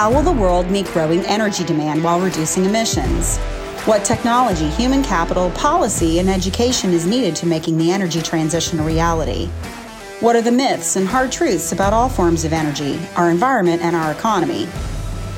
How 0.00 0.10
will 0.10 0.22
the 0.22 0.32
world 0.32 0.70
meet 0.70 0.86
growing 0.86 1.20
energy 1.26 1.62
demand 1.62 2.02
while 2.02 2.22
reducing 2.22 2.64
emissions? 2.64 3.36
What 3.84 4.02
technology, 4.02 4.70
human 4.70 5.02
capital, 5.02 5.50
policy, 5.50 6.20
and 6.20 6.30
education 6.30 6.94
is 6.94 7.04
needed 7.04 7.36
to 7.36 7.46
making 7.46 7.76
the 7.76 7.92
energy 7.92 8.22
transition 8.22 8.80
a 8.80 8.82
reality? 8.82 9.48
What 10.20 10.36
are 10.36 10.40
the 10.40 10.52
myths 10.52 10.96
and 10.96 11.06
hard 11.06 11.30
truths 11.30 11.72
about 11.72 11.92
all 11.92 12.08
forms 12.08 12.46
of 12.46 12.54
energy, 12.54 12.98
our 13.14 13.30
environment, 13.30 13.82
and 13.82 13.94
our 13.94 14.10
economy? 14.10 14.64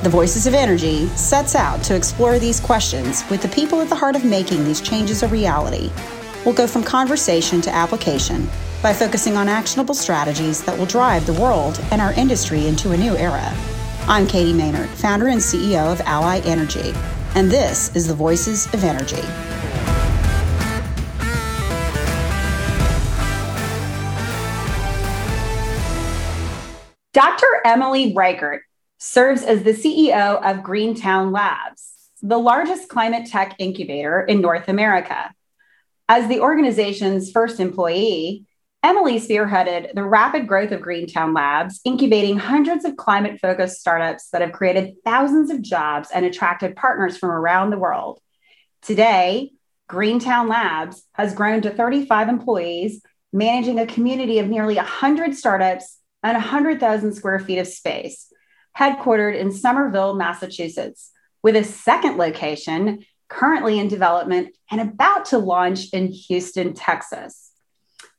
The 0.01 0.09
Voices 0.09 0.47
of 0.47 0.53
Energy 0.53 1.07
sets 1.07 1.55
out 1.55 1.83
to 1.83 1.95
explore 1.97 2.39
these 2.39 2.61
questions 2.61 3.29
with 3.29 3.41
the 3.41 3.49
people 3.49 3.81
at 3.81 3.89
the 3.89 3.95
heart 3.95 4.15
of 4.15 4.23
making 4.23 4.63
these 4.63 4.79
changes 4.79 5.23
a 5.23 5.27
reality. 5.27 5.91
We'll 6.45 6.55
go 6.55 6.67
from 6.67 6.85
conversation 6.85 7.59
to 7.63 7.75
application 7.75 8.47
by 8.81 8.93
focusing 8.93 9.35
on 9.35 9.49
actionable 9.49 9.93
strategies 9.93 10.63
that 10.63 10.79
will 10.79 10.85
drive 10.85 11.25
the 11.25 11.33
world 11.33 11.81
and 11.91 12.01
our 12.01 12.13
industry 12.13 12.65
into 12.65 12.91
a 12.91 12.97
new 12.97 13.17
era. 13.17 13.53
I'm 14.05 14.27
Katie 14.27 14.51
Maynard, 14.51 14.89
founder 14.89 15.27
and 15.27 15.39
CEO 15.39 15.89
of 15.89 16.01
Ally 16.01 16.41
Energy, 16.41 16.93
and 17.35 17.49
this 17.49 17.95
is 17.95 18.05
the 18.05 18.13
Voices 18.13 18.65
of 18.73 18.83
Energy. 18.83 19.21
Dr. 27.13 27.47
Emily 27.63 28.13
Reichert 28.13 28.63
serves 28.97 29.41
as 29.41 29.63
the 29.63 29.71
CEO 29.71 30.43
of 30.43 30.63
Greentown 30.63 31.31
Labs, 31.31 31.93
the 32.21 32.37
largest 32.37 32.89
climate 32.89 33.27
tech 33.27 33.55
incubator 33.57 34.21
in 34.21 34.41
North 34.41 34.67
America. 34.67 35.33
As 36.09 36.27
the 36.27 36.41
organization's 36.41 37.31
first 37.31 37.61
employee, 37.61 38.43
Emily 38.83 39.17
spearheaded 39.17 39.93
the 39.93 40.03
rapid 40.03 40.45
growth 40.45 40.71
of 40.71 40.81
Greentown 40.81 41.33
Labs, 41.33 41.79
incubating 41.85 42.37
hundreds 42.37 42.83
of 42.83 42.97
climate 42.97 43.39
focused 43.39 43.79
startups 43.79 44.27
that 44.31 44.41
have 44.41 44.51
created 44.51 44.95
thousands 45.05 45.49
of 45.49 45.61
jobs 45.61 46.09
and 46.13 46.25
attracted 46.25 46.75
partners 46.75 47.17
from 47.17 47.31
around 47.31 47.69
the 47.69 47.77
world. 47.77 48.19
Today, 48.81 49.53
Greentown 49.87 50.49
Labs 50.49 51.01
has 51.13 51.33
grown 51.33 51.61
to 51.61 51.69
35 51.69 52.27
employees, 52.27 53.01
managing 53.31 53.79
a 53.79 53.87
community 53.87 54.39
of 54.39 54.49
nearly 54.49 54.75
100 54.75 55.33
startups 55.33 55.99
and 56.21 56.33
100,000 56.33 57.13
square 57.13 57.39
feet 57.39 57.59
of 57.59 57.67
space, 57.67 58.27
headquartered 58.77 59.39
in 59.39 59.53
Somerville, 59.53 60.15
Massachusetts, 60.15 61.09
with 61.41 61.55
a 61.55 61.63
second 61.63 62.17
location 62.17 63.05
currently 63.29 63.79
in 63.79 63.87
development 63.87 64.53
and 64.69 64.81
about 64.81 65.23
to 65.27 65.37
launch 65.37 65.93
in 65.93 66.07
Houston, 66.11 66.73
Texas. 66.73 67.52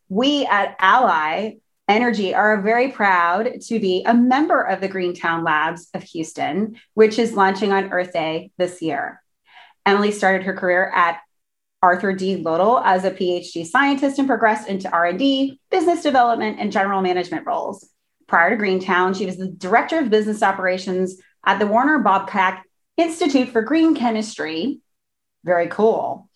We 0.09 0.47
at 0.47 0.77
Ally 0.79 1.57
Energy 1.87 2.35
are 2.35 2.63
very 2.63 2.93
proud 2.93 3.61
to 3.61 3.79
be 3.79 4.03
a 4.07 4.15
member 4.15 4.63
of 4.63 4.81
the 4.81 4.89
Greentown 4.89 5.45
Labs 5.45 5.89
of 5.93 6.03
Houston, 6.03 6.77
which 6.95 7.19
is 7.19 7.35
launching 7.35 7.73
on 7.73 7.93
Earth 7.93 8.13
Day 8.13 8.53
this 8.57 8.81
year. 8.81 9.23
Emily 9.85 10.11
started 10.11 10.45
her 10.45 10.55
career 10.55 10.91
at 10.95 11.21
Arthur 11.83 12.15
D. 12.15 12.37
Little 12.37 12.79
as 12.79 13.05
a 13.05 13.11
PhD 13.11 13.67
scientist 13.67 14.19
and 14.19 14.27
progressed 14.27 14.67
into 14.67 14.91
R&D, 14.91 15.61
business 15.71 16.03
development, 16.03 16.59
and 16.59 16.73
general 16.73 17.03
management 17.03 17.47
roles. 17.47 17.87
Prior 18.27 18.49
to 18.51 18.57
Greentown, 18.57 19.13
she 19.13 19.27
was 19.27 19.37
the 19.37 19.49
director 19.49 19.99
of 19.99 20.09
business 20.09 20.43
operations 20.43 21.21
at 21.45 21.59
the 21.59 21.67
Warner 21.67 21.99
Babcock 21.99 22.63
Institute 22.97 23.51
for 23.51 23.61
Green 23.61 23.95
Chemistry. 23.95 24.81
Very 25.45 25.67
cool 25.67 26.31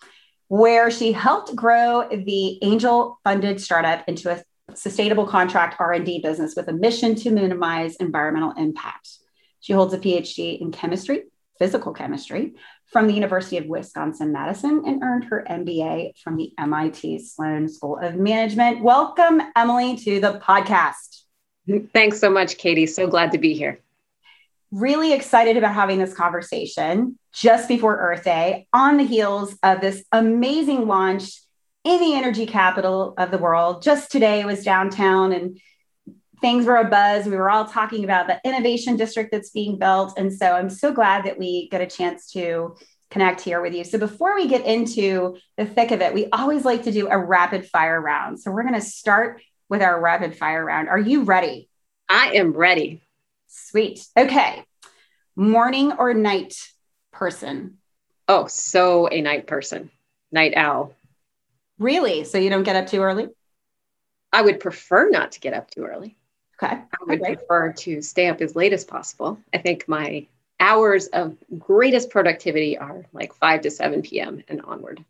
where 0.48 0.90
she 0.90 1.12
helped 1.12 1.54
grow 1.54 2.08
the 2.08 2.58
angel-funded 2.64 3.60
startup 3.60 4.06
into 4.08 4.30
a 4.30 4.42
sustainable 4.74 5.26
contract 5.26 5.76
R&D 5.78 6.20
business 6.20 6.54
with 6.56 6.68
a 6.68 6.72
mission 6.72 7.14
to 7.14 7.30
minimize 7.30 7.96
environmental 7.96 8.52
impact. 8.52 9.08
She 9.60 9.72
holds 9.72 9.94
a 9.94 9.98
PhD 9.98 10.60
in 10.60 10.72
chemistry, 10.72 11.24
physical 11.58 11.92
chemistry, 11.92 12.54
from 12.86 13.06
the 13.06 13.12
University 13.12 13.58
of 13.58 13.66
Wisconsin 13.66 14.32
Madison 14.32 14.82
and 14.86 15.02
earned 15.02 15.24
her 15.24 15.44
MBA 15.48 16.18
from 16.18 16.36
the 16.36 16.52
MIT 16.58 17.18
Sloan 17.18 17.68
School 17.68 17.98
of 17.98 18.16
Management. 18.16 18.82
Welcome, 18.82 19.42
Emily, 19.54 19.96
to 19.96 20.20
the 20.20 20.40
podcast. 20.40 21.22
Thanks 21.92 22.18
so 22.18 22.30
much, 22.30 22.56
Katie. 22.56 22.86
So 22.86 23.06
glad 23.06 23.32
to 23.32 23.38
be 23.38 23.52
here 23.52 23.80
really 24.70 25.12
excited 25.12 25.56
about 25.56 25.74
having 25.74 25.98
this 25.98 26.14
conversation 26.14 27.18
just 27.32 27.68
before 27.68 27.96
Earth 27.96 28.24
Day 28.24 28.66
on 28.72 28.96
the 28.96 29.04
heels 29.04 29.56
of 29.62 29.80
this 29.80 30.04
amazing 30.12 30.86
launch 30.86 31.40
in 31.84 32.00
the 32.00 32.14
energy 32.14 32.46
capital 32.46 33.14
of 33.16 33.30
the 33.30 33.38
world. 33.38 33.82
Just 33.82 34.10
today 34.10 34.44
was 34.44 34.64
downtown 34.64 35.32
and 35.32 35.58
things 36.40 36.66
were 36.66 36.76
a 36.76 36.84
buzz. 36.84 37.26
We 37.26 37.36
were 37.36 37.50
all 37.50 37.64
talking 37.64 38.04
about 38.04 38.26
the 38.26 38.40
innovation 38.44 38.96
district 38.96 39.32
that's 39.32 39.50
being 39.50 39.78
built. 39.78 40.18
And 40.18 40.32
so 40.32 40.52
I'm 40.52 40.70
so 40.70 40.92
glad 40.92 41.24
that 41.24 41.38
we 41.38 41.68
get 41.70 41.80
a 41.80 41.86
chance 41.86 42.30
to 42.32 42.76
connect 43.10 43.40
here 43.40 43.62
with 43.62 43.74
you. 43.74 43.84
So 43.84 43.98
before 43.98 44.34
we 44.34 44.48
get 44.48 44.66
into 44.66 45.38
the 45.56 45.64
thick 45.64 45.90
of 45.90 46.02
it, 46.02 46.12
we 46.12 46.26
always 46.30 46.64
like 46.64 46.82
to 46.84 46.92
do 46.92 47.08
a 47.08 47.18
rapid 47.18 47.66
fire 47.66 48.00
round. 48.00 48.38
So 48.38 48.50
we're 48.50 48.62
going 48.62 48.74
to 48.74 48.80
start 48.80 49.40
with 49.68 49.82
our 49.82 49.98
rapid 50.00 50.36
fire 50.36 50.64
round. 50.64 50.88
Are 50.88 50.98
you 50.98 51.22
ready? 51.22 51.68
I 52.08 52.32
am 52.34 52.52
ready. 52.52 53.02
Sweet. 53.48 54.06
Okay. 54.16 54.64
Morning 55.34 55.92
or 55.92 56.14
night 56.14 56.54
person? 57.12 57.78
Oh, 58.28 58.46
so 58.46 59.08
a 59.08 59.20
night 59.20 59.46
person, 59.46 59.90
night 60.30 60.54
owl. 60.56 60.94
Really? 61.78 62.24
So 62.24 62.38
you 62.38 62.50
don't 62.50 62.62
get 62.62 62.76
up 62.76 62.86
too 62.86 63.02
early? 63.02 63.28
I 64.32 64.42
would 64.42 64.60
prefer 64.60 65.08
not 65.08 65.32
to 65.32 65.40
get 65.40 65.54
up 65.54 65.70
too 65.70 65.84
early. 65.84 66.16
Okay. 66.62 66.74
I 66.74 67.04
would 67.06 67.22
okay. 67.22 67.36
prefer 67.36 67.72
to 67.72 68.02
stay 68.02 68.28
up 68.28 68.40
as 68.40 68.54
late 68.54 68.72
as 68.72 68.84
possible. 68.84 69.38
I 69.54 69.58
think 69.58 69.88
my 69.88 70.26
hours 70.60 71.06
of 71.06 71.36
greatest 71.58 72.10
productivity 72.10 72.76
are 72.76 73.06
like 73.12 73.32
5 73.34 73.62
to 73.62 73.70
7 73.70 74.02
p.m. 74.02 74.42
and 74.48 74.60
onward. 74.62 75.04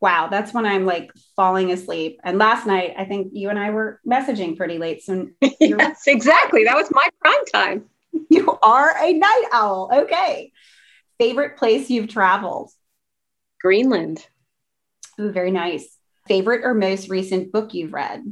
Wow, 0.00 0.28
that's 0.28 0.54
when 0.54 0.64
I'm 0.64 0.86
like 0.86 1.10
falling 1.34 1.72
asleep. 1.72 2.20
And 2.22 2.38
last 2.38 2.66
night, 2.66 2.94
I 2.96 3.04
think 3.04 3.32
you 3.32 3.50
and 3.50 3.58
I 3.58 3.70
were 3.70 4.00
messaging 4.06 4.56
pretty 4.56 4.78
late. 4.78 5.02
So 5.02 5.28
yes, 5.60 6.02
exactly. 6.06 6.64
That 6.64 6.76
was 6.76 6.90
my 6.90 7.08
prime 7.20 7.44
time. 7.52 7.84
You 8.30 8.58
are 8.62 8.96
a 8.98 9.12
night 9.12 9.44
owl. 9.52 9.90
Okay. 9.92 10.50
Favorite 11.18 11.56
place 11.56 11.90
you've 11.90 12.08
traveled? 12.08 12.70
Greenland. 13.60 14.26
Ooh, 15.20 15.30
very 15.30 15.50
nice. 15.50 15.96
Favorite 16.26 16.64
or 16.64 16.74
most 16.74 17.10
recent 17.10 17.52
book 17.52 17.74
you've 17.74 17.92
read? 17.92 18.24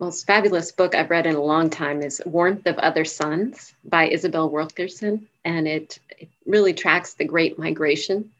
Most 0.00 0.26
fabulous 0.26 0.72
book 0.72 0.94
I've 0.94 1.10
read 1.10 1.26
in 1.26 1.34
a 1.36 1.42
long 1.42 1.70
time 1.70 2.02
is 2.02 2.22
Warmth 2.24 2.66
of 2.66 2.78
Other 2.78 3.04
Suns 3.04 3.74
by 3.84 4.08
Isabel 4.08 4.50
Wilkerson. 4.50 5.28
And 5.44 5.68
it, 5.68 5.98
it 6.18 6.28
really 6.46 6.72
tracks 6.72 7.14
the 7.14 7.24
Great 7.24 7.58
Migration 7.58 8.30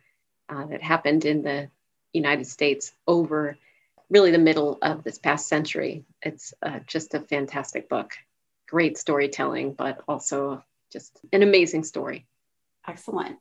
uh, 0.49 0.66
that 0.66 0.82
happened 0.82 1.25
in 1.25 1.43
the 1.43 1.69
United 2.12 2.47
States 2.47 2.93
over 3.06 3.56
really 4.11 4.31
the 4.31 4.39
middle 4.39 4.78
of 4.83 5.03
this 5.03 5.19
past 5.19 5.49
century. 5.49 6.05
It's 6.21 6.53
uh, 6.62 6.81
just 6.87 7.15
a 7.15 7.21
fantastic 7.21 7.89
book. 7.89 8.12
Great 8.69 8.99
storytelling, 8.99 9.73
but 9.73 10.00
also 10.06 10.62
just 10.93 11.19
an 11.33 11.43
amazing 11.43 11.84
story. 11.84 12.27
Excellent. 12.87 13.39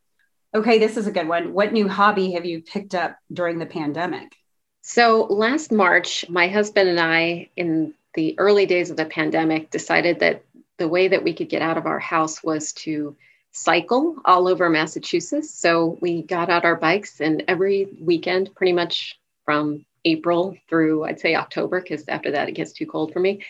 Okay, 0.54 0.80
this 0.80 0.98
is 0.98 1.08
a 1.08 1.12
good 1.12 1.28
one. 1.28 1.54
What 1.54 1.74
new 1.74 1.88
hobby 1.88 2.34
have 2.34 2.46
you 2.46 2.62
picked 2.62 2.96
up 2.96 3.18
during 3.32 3.60
the 3.60 3.66
pandemic? 3.66 4.36
So, 4.82 5.26
last 5.30 5.72
March, 5.72 6.28
my 6.28 6.48
husband 6.48 6.90
and 6.90 7.00
I, 7.00 7.50
in 7.56 7.94
the 8.16 8.38
early 8.40 8.66
days 8.66 8.90
of 8.90 8.98
the 8.98 9.06
pandemic, 9.06 9.70
decided 9.70 10.20
that 10.20 10.44
the 10.78 10.88
way 10.88 11.10
that 11.10 11.24
we 11.24 11.34
could 11.34 11.50
get 11.50 11.62
out 11.62 11.78
of 11.78 11.86
our 11.86 12.00
house 12.00 12.44
was 12.44 12.74
to 12.74 13.16
cycle 13.52 14.16
all 14.26 14.48
over 14.48 14.70
Massachusetts. 14.70 15.54
So 15.54 15.98
we 16.02 16.24
got 16.24 16.50
out 16.50 16.66
our 16.66 16.76
bikes 16.76 17.20
and 17.22 17.44
every 17.48 17.88
weekend, 18.00 18.56
pretty 18.56 18.74
much 18.74 19.20
from 19.46 19.86
April 20.06 20.58
through 20.70 21.04
I'd 21.04 21.20
say 21.20 21.36
October, 21.36 21.82
because 21.82 22.08
after 22.08 22.32
that 22.32 22.50
it 22.50 22.54
gets 22.54 22.72
too 22.72 22.86
cold 22.86 23.14
for 23.14 23.20
me. 23.20 23.44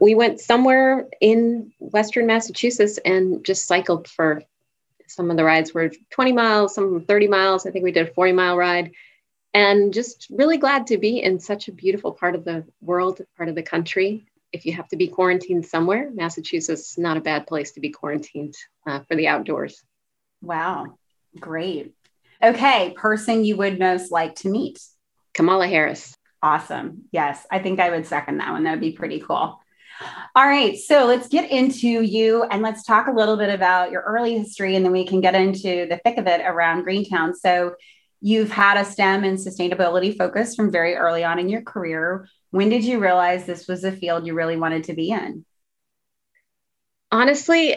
We 0.00 0.14
went 0.14 0.40
somewhere 0.40 1.08
in 1.20 1.72
Western 1.80 2.26
Massachusetts 2.26 2.98
and 3.04 3.44
just 3.44 3.66
cycled 3.66 4.06
for 4.08 4.42
some 5.06 5.30
of 5.30 5.36
the 5.36 5.44
rides 5.44 5.74
were 5.74 5.90
20 6.10 6.32
miles, 6.32 6.74
some 6.74 7.04
30 7.06 7.28
miles. 7.28 7.66
I 7.66 7.70
think 7.70 7.82
we 7.82 7.92
did 7.92 8.08
a 8.08 8.12
40 8.12 8.32
mile 8.32 8.56
ride. 8.56 8.92
And 9.54 9.92
just 9.92 10.28
really 10.30 10.58
glad 10.58 10.86
to 10.88 10.98
be 10.98 11.22
in 11.22 11.40
such 11.40 11.68
a 11.68 11.72
beautiful 11.72 12.12
part 12.12 12.34
of 12.34 12.44
the 12.44 12.64
world, 12.80 13.20
part 13.36 13.48
of 13.48 13.54
the 13.54 13.62
country 13.62 14.24
if 14.52 14.64
you 14.64 14.72
have 14.74 14.88
to 14.88 14.96
be 14.96 15.08
quarantined 15.08 15.66
somewhere, 15.66 16.10
Massachusetts 16.12 16.92
is 16.92 16.98
not 16.98 17.16
a 17.16 17.22
bad 17.22 17.46
place 17.46 17.72
to 17.72 17.80
be 17.80 17.90
quarantined 17.90 18.54
uh, 18.86 19.00
for 19.00 19.14
the 19.14 19.28
outdoors. 19.28 19.82
Wow, 20.40 20.98
great. 21.38 21.94
Okay, 22.42 22.94
person 22.96 23.44
you 23.44 23.56
would 23.56 23.78
most 23.78 24.10
like 24.10 24.36
to 24.36 24.48
meet? 24.48 24.80
Kamala 25.34 25.66
Harris. 25.66 26.16
Awesome. 26.42 27.04
Yes, 27.10 27.44
I 27.50 27.58
think 27.58 27.80
I 27.80 27.90
would 27.90 28.06
second 28.06 28.38
that 28.38 28.52
one. 28.52 28.64
That 28.64 28.72
would 28.72 28.80
be 28.80 28.92
pretty 28.92 29.20
cool. 29.20 29.60
All 30.36 30.46
right, 30.46 30.78
so 30.78 31.06
let's 31.06 31.26
get 31.26 31.50
into 31.50 31.88
you 31.88 32.44
and 32.44 32.62
let's 32.62 32.84
talk 32.84 33.08
a 33.08 33.12
little 33.12 33.36
bit 33.36 33.52
about 33.52 33.90
your 33.90 34.02
early 34.02 34.38
history 34.38 34.76
and 34.76 34.84
then 34.84 34.92
we 34.92 35.04
can 35.04 35.20
get 35.20 35.34
into 35.34 35.86
the 35.88 36.00
thick 36.04 36.18
of 36.18 36.28
it 36.28 36.40
around 36.44 36.84
Greentown. 36.84 37.34
So, 37.34 37.74
you've 38.20 38.50
had 38.50 38.76
a 38.76 38.84
STEM 38.84 39.24
and 39.24 39.38
sustainability 39.38 40.16
focus 40.16 40.54
from 40.54 40.70
very 40.70 40.96
early 40.96 41.24
on 41.24 41.38
in 41.38 41.48
your 41.48 41.62
career. 41.62 42.28
When 42.50 42.68
did 42.70 42.84
you 42.84 42.98
realize 42.98 43.44
this 43.44 43.68
was 43.68 43.84
a 43.84 43.92
field 43.92 44.26
you 44.26 44.34
really 44.34 44.56
wanted 44.56 44.84
to 44.84 44.94
be 44.94 45.10
in? 45.10 45.44
Honestly, 47.10 47.76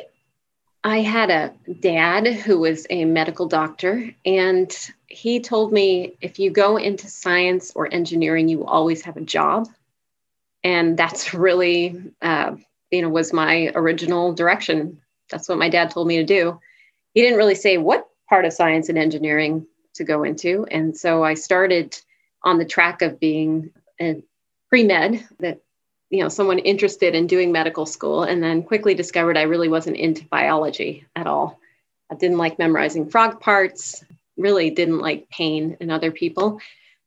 I 0.84 1.02
had 1.02 1.30
a 1.30 1.54
dad 1.80 2.28
who 2.28 2.60
was 2.60 2.88
a 2.90 3.06
medical 3.06 3.48
doctor, 3.48 4.14
and 4.26 4.76
he 5.08 5.40
told 5.40 5.72
me 5.72 6.18
if 6.22 6.40
you 6.40 6.50
go 6.50 6.78
into 6.78 7.08
science 7.08 7.72
or 7.76 7.94
engineering, 7.94 8.48
you 8.48 8.66
always 8.66 9.04
have 9.04 9.18
a 9.18 9.22
job. 9.22 9.68
And 10.64 10.98
that's 10.98 11.34
really, 11.36 12.02
uh, 12.22 12.56
you 12.90 13.02
know, 13.02 13.10
was 13.10 13.34
my 13.34 13.72
original 13.76 14.34
direction. 14.34 15.02
That's 15.30 15.48
what 15.48 15.58
my 15.58 15.70
dad 15.70 15.92
told 15.92 16.08
me 16.08 16.18
to 16.18 16.24
do. 16.24 16.60
He 17.14 17.22
didn't 17.22 17.38
really 17.38 17.56
say 17.56 17.78
what 17.78 18.08
part 18.30 18.46
of 18.46 18.54
science 18.54 18.90
and 18.90 18.98
engineering 18.98 19.68
to 19.96 20.04
go 20.04 20.24
into. 20.24 20.66
And 20.72 20.98
so 20.98 21.24
I 21.24 21.36
started 21.36 21.98
on 22.44 22.58
the 22.58 22.66
track 22.66 23.02
of 23.02 23.20
being 23.20 23.72
a 24.00 24.24
pre 24.72 24.84
med 24.84 25.28
that 25.40 25.60
you 26.10 26.24
know 26.24 26.30
someone 26.30 26.60
interested 26.60 27.14
in 27.14 27.28
doing 27.28 27.52
medical 27.52 27.86
school 27.86 28.24
and 28.24 28.42
then 28.42 28.64
quickly 28.64 28.96
discovered 28.96 29.38
i 29.38 29.44
really 29.44 29.70
wasn't 29.70 29.96
into 29.96 30.26
biology 30.26 31.06
at 31.16 31.28
all. 31.28 31.60
I 32.10 32.16
didn't 32.16 32.40
like 32.40 32.60
memorizing 32.60 33.10
frog 33.10 33.40
parts 33.40 34.04
really 34.38 34.70
didn't 34.70 35.00
like 35.00 35.30
pain 35.30 35.78
in 35.80 35.92
other 35.92 36.12
people. 36.12 36.60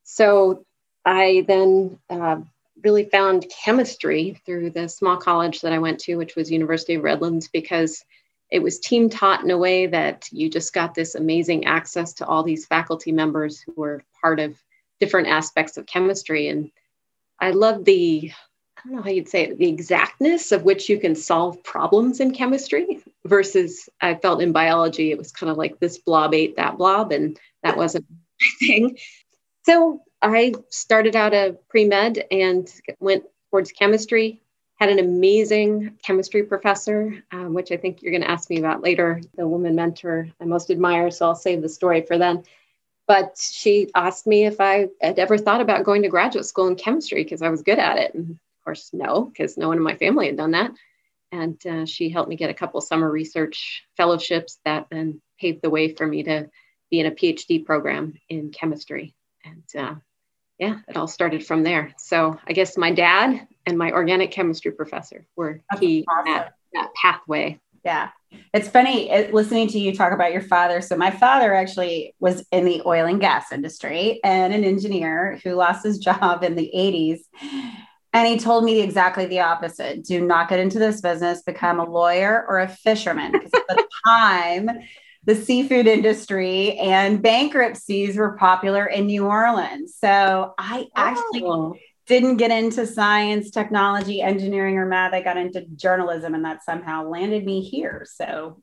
So 0.05 0.65
i 1.05 1.45
then 1.49 1.99
uh, 2.09 2.37
really 2.83 3.05
found 3.05 3.47
chemistry 3.65 4.41
through 4.45 4.71
the 4.71 4.89
small 4.89 5.17
college 5.17 5.63
that 5.63 5.73
i 5.73 5.79
went 5.79 5.99
to 6.01 6.17
which 6.17 6.37
was 6.37 6.51
university 6.51 6.95
of 6.95 7.03
redlands 7.03 7.49
because 7.49 8.05
it 8.51 8.63
was 8.63 8.79
team 8.79 9.11
taught 9.11 9.43
in 9.43 9.51
a 9.51 9.59
way 9.59 9.87
that 9.87 10.29
you 10.31 10.49
just 10.49 10.73
got 10.73 10.95
this 10.95 11.15
amazing 11.15 11.65
access 11.65 12.13
to 12.13 12.27
all 12.27 12.43
these 12.45 12.67
faculty 12.67 13.11
members 13.11 13.61
who 13.61 13.73
were 13.77 14.05
part 14.21 14.39
of 14.39 14.57
different 15.01 15.27
aspects 15.27 15.77
of 15.77 15.87
chemistry. 15.87 16.49
And 16.49 16.71
i 17.41 17.51
love 17.51 17.85
the 17.85 18.31
I 18.85 18.89
don't 18.89 18.97
know 18.97 19.03
how 19.03 19.11
you'd 19.11 19.29
say 19.29 19.45
it, 19.45 19.59
the 19.59 19.69
exactness 19.69 20.53
of 20.53 20.65
which 20.65 20.91
you 20.91 20.99
can 20.99 21.15
solve 21.15 21.63
problems 21.65 22.21
in 22.21 22.33
chemistry 22.33 23.03
versus 23.25 23.89
I 24.03 24.15
felt 24.17 24.43
in 24.43 24.53
biology, 24.53 25.11
it 25.11 25.17
was 25.17 25.33
kind 25.33 25.51
of 25.51 25.57
like 25.57 25.81
this 25.81 25.97
blob 25.97 26.35
ate 26.35 26.57
that 26.57 26.77
blob, 26.77 27.11
and 27.11 27.39
that 27.63 27.79
wasn't 27.79 28.05
my 28.41 28.67
thing. 28.67 28.99
So 29.65 30.03
I 30.21 30.53
started 30.69 31.17
out 31.17 31.33
a 31.33 31.57
pre 31.69 31.87
med 31.87 32.25
and 32.31 32.71
went 33.01 33.25
towards 33.51 33.73
chemistry. 33.73 34.43
Had 34.77 34.91
an 34.91 34.99
amazing 34.99 35.97
chemistry 36.03 36.43
professor, 36.43 37.23
um, 37.31 37.55
which 37.55 37.71
I 37.71 37.77
think 37.77 38.03
you're 38.03 38.11
going 38.11 38.25
to 38.25 38.31
ask 38.31 38.51
me 38.51 38.59
about 38.59 38.83
later, 38.83 39.21
the 39.37 39.47
woman 39.47 39.77
mentor 39.77 40.29
I 40.41 40.45
most 40.45 40.69
admire. 40.69 41.11
So 41.11 41.27
I'll 41.27 41.37
save 41.37 41.63
the 41.63 41.69
story 41.69 42.03
for 42.03 42.19
then. 42.19 42.43
But 43.07 43.37
she 43.39 43.91
asked 43.95 44.27
me 44.27 44.47
if 44.47 44.61
I 44.61 44.89
had 45.01 45.19
ever 45.19 45.37
thought 45.37 45.61
about 45.61 45.85
going 45.85 46.03
to 46.03 46.09
graduate 46.09 46.47
school 46.47 46.69
in 46.69 46.77
chemistry 46.77 47.23
because 47.23 47.43
I 47.43 47.51
was 47.51 47.63
good 47.63 47.79
at 47.79 47.99
it. 47.99 48.15
And 48.15 48.31
of 48.31 48.65
course, 48.65 48.91
no, 48.93 49.25
because 49.25 49.59
no 49.59 49.69
one 49.69 49.77
in 49.77 49.83
my 49.83 49.97
family 49.97 50.27
had 50.27 50.37
done 50.37 50.53
that. 50.53 50.73
And 51.31 51.67
uh, 51.67 51.85
she 51.85 52.09
helped 52.09 52.29
me 52.29 52.37
get 52.37 52.51
a 52.51 52.55
couple 52.55 52.81
summer 52.81 53.11
research 53.11 53.85
fellowships 53.97 54.59
that 54.65 54.87
then 54.91 55.21
paved 55.39 55.63
the 55.63 55.71
way 55.71 55.93
for 55.93 56.07
me 56.07 56.23
to 56.23 56.49
be 56.91 57.01
in 57.01 57.07
a 57.07 57.11
PhD 57.11 57.65
program 57.65 58.15
in 58.29 58.51
chemistry. 58.51 59.15
And 59.45 59.65
uh, 59.77 59.95
yeah, 60.59 60.79
it 60.89 60.97
all 60.97 61.09
started 61.09 61.45
from 61.45 61.63
there. 61.63 61.93
So 61.99 62.39
I 62.47 62.53
guess 62.53 62.79
my 62.79 62.93
dad 62.93 63.49
and 63.67 63.77
my 63.77 63.91
organic 63.93 64.31
chemistry 64.31 64.71
professor 64.71 65.27
were 65.37 65.61
That's 65.71 65.81
key 65.81 66.05
awesome. 66.09 66.27
in 66.27 66.33
that, 66.33 66.55
that 66.75 66.95
pathway. 66.95 67.61
Yeah. 67.85 68.11
It's 68.53 68.69
funny 68.69 69.11
it, 69.11 69.33
listening 69.33 69.69
to 69.69 69.79
you 69.79 69.95
talk 69.95 70.13
about 70.13 70.33
your 70.33 70.43
father. 70.43 70.81
So, 70.81 70.97
my 70.97 71.11
father 71.11 71.55
actually 71.55 72.15
was 72.19 72.45
in 72.51 72.65
the 72.65 72.83
oil 72.85 73.07
and 73.07 73.21
gas 73.21 73.53
industry 73.53 74.21
and 74.25 74.53
an 74.53 74.65
engineer 74.65 75.39
who 75.45 75.55
lost 75.55 75.85
his 75.85 75.99
job 76.09 76.43
in 76.43 76.57
the 76.57 76.71
80s 76.75 77.21
and 78.15 78.29
he 78.29 78.39
told 78.39 78.65
me 78.65 78.81
exactly 78.81 79.27
the 79.27 79.41
opposite. 79.41 80.05
Do 80.05 80.25
not 80.25 80.49
get 80.49 80.61
into 80.61 80.79
this 80.79 81.01
business, 81.01 81.43
become 81.43 81.81
a 81.81 81.85
lawyer 81.85 82.47
or 82.49 82.61
a 82.61 82.69
fisherman. 82.69 83.33
Because 83.33 83.51
at 83.69 83.77
the 83.77 83.89
time, 84.07 84.71
the 85.25 85.35
seafood 85.35 85.89
industry 85.89 86.79
and 86.79 87.21
bankruptcies 87.21 88.17
were 88.17 88.37
popular 88.37 88.87
in 88.87 89.07
New 89.07 89.27
Orleans. 89.27 89.97
So 89.99 90.55
I 90.57 90.87
actually 90.95 91.43
oh. 91.43 91.75
Didn't 92.07 92.37
get 92.37 92.51
into 92.51 92.87
science, 92.87 93.51
technology, 93.51 94.21
engineering, 94.21 94.77
or 94.77 94.87
math. 94.87 95.15
I 95.15 95.23
got 95.23 95.37
into 95.37 95.63
journalism, 95.75 96.35
and 96.35 96.45
that 96.45 96.65
somehow 96.65 97.09
landed 97.09 97.45
me 97.45 97.63
here. 97.63 98.07
So 98.11 98.61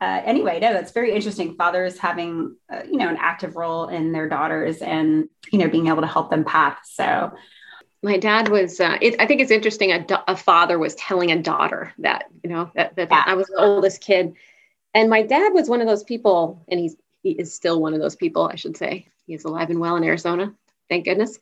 uh, 0.00 0.22
anyway, 0.24 0.58
no, 0.60 0.72
that's 0.72 0.92
very 0.92 1.12
interesting. 1.12 1.56
Fathers 1.56 1.98
having, 1.98 2.56
uh, 2.72 2.82
you 2.84 2.96
know, 2.96 3.08
an 3.08 3.18
active 3.20 3.54
role 3.54 3.88
in 3.88 4.12
their 4.12 4.28
daughters 4.28 4.78
and, 4.78 5.28
you 5.52 5.58
know, 5.58 5.68
being 5.68 5.88
able 5.88 6.00
to 6.00 6.06
help 6.06 6.30
them 6.30 6.44
path. 6.44 6.78
So 6.84 7.32
my 8.02 8.16
dad 8.16 8.48
was 8.48 8.80
uh, 8.80 8.96
it, 9.00 9.14
i 9.18 9.26
think 9.26 9.40
it's 9.40 9.50
interesting 9.50 9.92
a, 9.92 10.04
a, 10.28 10.36
father 10.36 10.78
was 10.78 10.94
telling 10.94 11.30
a 11.30 11.42
daughter 11.42 11.92
that 11.98 12.24
you 12.42 12.50
know 12.50 12.70
that, 12.74 12.96
that 12.96 13.08
yeah. 13.10 13.24
i 13.26 13.34
was 13.34 13.46
the 13.48 13.58
oldest 13.58 14.00
kid 14.00 14.34
and 14.94 15.10
my 15.10 15.22
dad 15.22 15.52
was 15.52 15.68
one 15.68 15.80
of 15.80 15.86
those 15.86 16.04
people 16.04 16.64
and 16.68 16.80
he's 16.80 16.96
he 17.22 17.32
is 17.32 17.52
still 17.52 17.80
one 17.80 17.94
of 17.94 18.00
those 18.00 18.16
people 18.16 18.48
i 18.50 18.54
should 18.54 18.76
say 18.76 19.06
He 19.26 19.34
is 19.34 19.44
alive 19.44 19.70
and 19.70 19.80
well 19.80 19.96
in 19.96 20.04
arizona 20.04 20.54
thank 20.88 21.04
goodness 21.04 21.38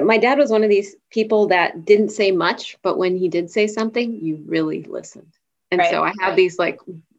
my 0.00 0.16
dad 0.16 0.38
was 0.38 0.50
one 0.50 0.64
of 0.64 0.70
these 0.70 0.96
people 1.10 1.48
that 1.48 1.84
didn't 1.84 2.10
say 2.10 2.30
much 2.30 2.76
but 2.82 2.98
when 2.98 3.16
he 3.16 3.28
did 3.28 3.50
say 3.50 3.66
something 3.66 4.18
you 4.20 4.42
really 4.46 4.82
listened 4.84 5.32
and 5.70 5.78
right. 5.80 5.90
so 5.90 6.02
i 6.02 6.12
have 6.20 6.36
these 6.36 6.58
like 6.58 6.78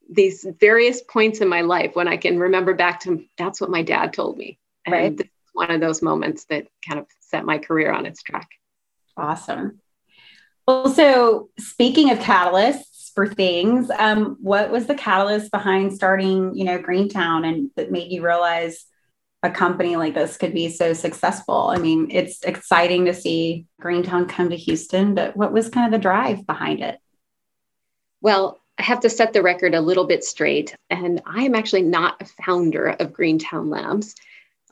these 0.10 0.46
various 0.60 1.02
points 1.02 1.40
in 1.40 1.48
my 1.48 1.62
life 1.62 1.96
when 1.96 2.08
i 2.08 2.18
can 2.18 2.40
remember 2.40 2.74
back 2.74 3.00
to 3.00 3.24
that's 3.38 3.62
what 3.62 3.70
my 3.70 3.82
dad 3.82 4.14
told 4.14 4.38
me 4.38 4.58
and 4.86 4.94
right. 4.94 5.30
one 5.54 5.72
of 5.72 5.82
those 5.82 6.02
moments 6.02 6.46
that 6.46 6.68
kind 6.88 7.00
of 7.00 7.08
set 7.22 7.46
my 7.46 7.58
career 7.58 7.92
on 7.92 8.06
its 8.06 8.22
track. 8.22 8.50
Awesome. 9.18 9.80
Well, 10.68 10.90
so 10.90 11.50
speaking 11.60 12.12
of 12.12 12.20
catalysts 12.20 13.12
for 13.14 13.28
things, 13.28 13.90
um, 13.98 14.38
what 14.42 14.72
was 14.72 14.86
the 14.86 14.96
catalyst 14.96 15.52
behind 15.52 15.94
starting, 15.94 16.56
you 16.56 16.64
know, 16.64 16.80
Greentown 16.80 17.46
and 17.46 17.70
that 17.76 17.92
made 17.92 18.12
you 18.12 18.24
realize 18.24 18.86
a 19.44 19.52
company 19.52 19.98
like 19.98 20.14
this 20.14 20.38
could 20.38 20.54
be 20.54 20.70
so 20.70 20.94
successful? 20.94 21.68
I 21.68 21.78
mean, 21.78 22.08
it's 22.10 22.42
exciting 22.44 23.06
to 23.06 23.14
see 23.14 23.66
Greentown 23.80 24.28
come 24.28 24.50
to 24.50 24.56
Houston, 24.56 25.14
but 25.14 25.36
what 25.36 25.52
was 25.52 25.70
kind 25.70 25.94
of 25.94 26.00
the 26.00 26.02
drive 26.02 26.48
behind 26.48 26.80
it? 26.80 27.00
Well, 28.22 28.62
I 28.80 28.84
have 28.84 29.02
to 29.02 29.10
set 29.10 29.34
the 29.34 29.44
record 29.44 29.76
a 29.76 29.82
little 29.82 30.06
bit 30.06 30.24
straight, 30.24 30.76
and 30.90 31.22
I 31.26 31.44
am 31.44 31.56
actually 31.56 31.84
not 31.84 32.22
a 32.22 32.26
founder 32.26 32.88
of 32.88 33.14
Greentown 33.14 33.70
Labs. 33.70 34.16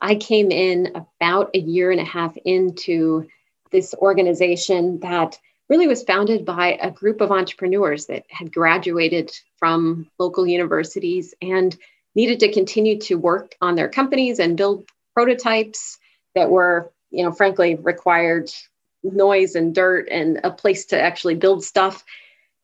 I 0.00 0.16
came 0.16 0.50
in 0.50 0.92
about 0.94 1.50
a 1.54 1.60
year 1.60 1.92
and 1.92 2.00
a 2.00 2.04
half 2.04 2.36
into 2.44 3.28
this 3.70 3.94
organization 3.94 4.98
that 5.00 5.38
really 5.68 5.86
was 5.86 6.02
founded 6.02 6.44
by 6.44 6.78
a 6.80 6.90
group 6.90 7.20
of 7.20 7.30
entrepreneurs 7.30 8.06
that 8.06 8.24
had 8.28 8.52
graduated 8.52 9.30
from 9.58 10.10
local 10.18 10.46
universities 10.46 11.34
and 11.40 11.76
needed 12.14 12.40
to 12.40 12.52
continue 12.52 12.98
to 13.00 13.16
work 13.16 13.54
on 13.60 13.74
their 13.74 13.88
companies 13.88 14.38
and 14.38 14.56
build 14.56 14.88
prototypes 15.14 15.98
that 16.34 16.50
were, 16.50 16.92
you 17.10 17.24
know, 17.24 17.32
frankly 17.32 17.74
required 17.74 18.50
noise 19.02 19.54
and 19.54 19.74
dirt 19.74 20.08
and 20.10 20.40
a 20.44 20.50
place 20.50 20.86
to 20.86 21.00
actually 21.00 21.34
build 21.34 21.64
stuff. 21.64 22.04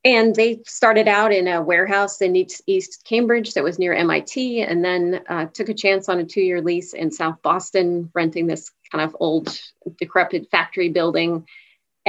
And 0.05 0.33
they 0.33 0.61
started 0.65 1.09
out 1.09 1.33
in 1.33 1.47
a 1.47 1.61
warehouse 1.61 2.21
in 2.21 2.35
East, 2.35 3.03
Cambridge 3.03 3.53
that 3.53 3.65
was 3.65 3.77
near 3.77 3.93
MIT, 3.93 4.61
and 4.61 4.83
then 4.83 5.21
uh, 5.27 5.47
took 5.47 5.67
a 5.67 5.73
chance 5.73 6.07
on 6.07 6.19
a 6.19 6.23
two 6.23 6.41
year 6.41 6.61
lease 6.61 6.93
in 6.93 7.11
South 7.11 7.41
Boston, 7.41 8.09
renting 8.13 8.47
this 8.47 8.71
kind 8.91 9.03
of 9.03 9.15
old, 9.19 9.59
decrepit 9.97 10.49
factory 10.49 10.89
building. 10.89 11.45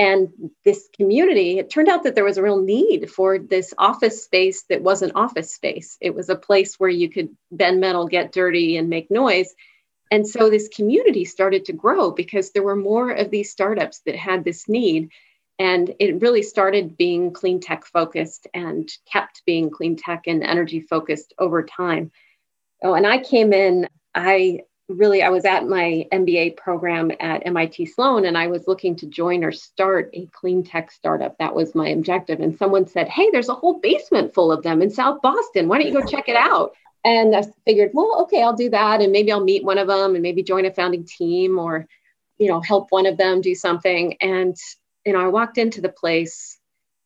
And 0.00 0.50
this 0.64 0.88
community, 0.96 1.58
it 1.58 1.68
turned 1.68 1.90
out 1.90 2.04
that 2.04 2.14
there 2.14 2.24
was 2.24 2.38
a 2.38 2.42
real 2.42 2.62
need 2.62 3.10
for 3.10 3.38
this 3.38 3.74
office 3.76 4.24
space 4.24 4.62
that 4.70 4.80
wasn't 4.80 5.12
office 5.14 5.54
space. 5.54 5.98
It 6.00 6.14
was 6.14 6.30
a 6.30 6.36
place 6.36 6.80
where 6.80 6.88
you 6.88 7.10
could 7.10 7.36
bend 7.52 7.80
metal, 7.80 8.06
get 8.06 8.32
dirty, 8.32 8.78
and 8.78 8.88
make 8.88 9.10
noise. 9.10 9.54
And 10.10 10.26
so 10.26 10.48
this 10.48 10.68
community 10.68 11.26
started 11.26 11.66
to 11.66 11.74
grow 11.74 12.12
because 12.12 12.50
there 12.50 12.62
were 12.62 12.76
more 12.76 13.10
of 13.10 13.30
these 13.30 13.52
startups 13.52 14.00
that 14.06 14.16
had 14.16 14.42
this 14.42 14.70
need. 14.70 15.10
And 15.58 15.94
it 15.98 16.22
really 16.22 16.44
started 16.44 16.96
being 16.96 17.34
clean 17.34 17.60
tech 17.60 17.84
focused 17.84 18.46
and 18.54 18.88
kept 19.04 19.42
being 19.44 19.68
clean 19.68 19.96
tech 19.96 20.22
and 20.26 20.42
energy 20.42 20.80
focused 20.80 21.34
over 21.38 21.62
time. 21.62 22.10
Oh, 22.82 22.94
and 22.94 23.06
I 23.06 23.18
came 23.18 23.52
in, 23.52 23.86
I 24.14 24.60
really, 24.90 25.22
I 25.22 25.30
was 25.30 25.44
at 25.44 25.66
my 25.66 26.06
MBA 26.12 26.56
program 26.56 27.10
at 27.20 27.46
MIT 27.46 27.86
Sloan 27.86 28.24
and 28.24 28.36
I 28.36 28.48
was 28.48 28.68
looking 28.68 28.96
to 28.96 29.06
join 29.06 29.44
or 29.44 29.52
start 29.52 30.10
a 30.12 30.26
clean 30.26 30.62
tech 30.64 30.90
startup. 30.90 31.38
That 31.38 31.54
was 31.54 31.74
my 31.74 31.88
objective. 31.88 32.40
And 32.40 32.56
someone 32.56 32.86
said, 32.86 33.08
Hey, 33.08 33.28
there's 33.30 33.48
a 33.48 33.54
whole 33.54 33.80
basement 33.80 34.34
full 34.34 34.52
of 34.52 34.62
them 34.62 34.82
in 34.82 34.90
South 34.90 35.22
Boston. 35.22 35.68
Why 35.68 35.78
don't 35.78 35.86
you 35.86 36.00
go 36.00 36.06
check 36.06 36.28
it 36.28 36.36
out? 36.36 36.74
And 37.04 37.34
I 37.34 37.44
figured, 37.64 37.92
well, 37.94 38.22
okay, 38.22 38.42
I'll 38.42 38.56
do 38.56 38.68
that. 38.70 39.00
And 39.00 39.12
maybe 39.12 39.32
I'll 39.32 39.42
meet 39.42 39.64
one 39.64 39.78
of 39.78 39.88
them 39.88 40.14
and 40.14 40.22
maybe 40.22 40.42
join 40.42 40.66
a 40.66 40.72
founding 40.72 41.04
team 41.04 41.58
or, 41.58 41.86
you 42.36 42.48
know, 42.48 42.60
help 42.60 42.88
one 42.90 43.06
of 43.06 43.16
them 43.16 43.40
do 43.40 43.54
something. 43.54 44.16
And 44.20 44.56
you 45.04 45.12
know, 45.12 45.20
I 45.20 45.28
walked 45.28 45.58
into 45.58 45.80
the 45.80 45.88
place 45.88 46.58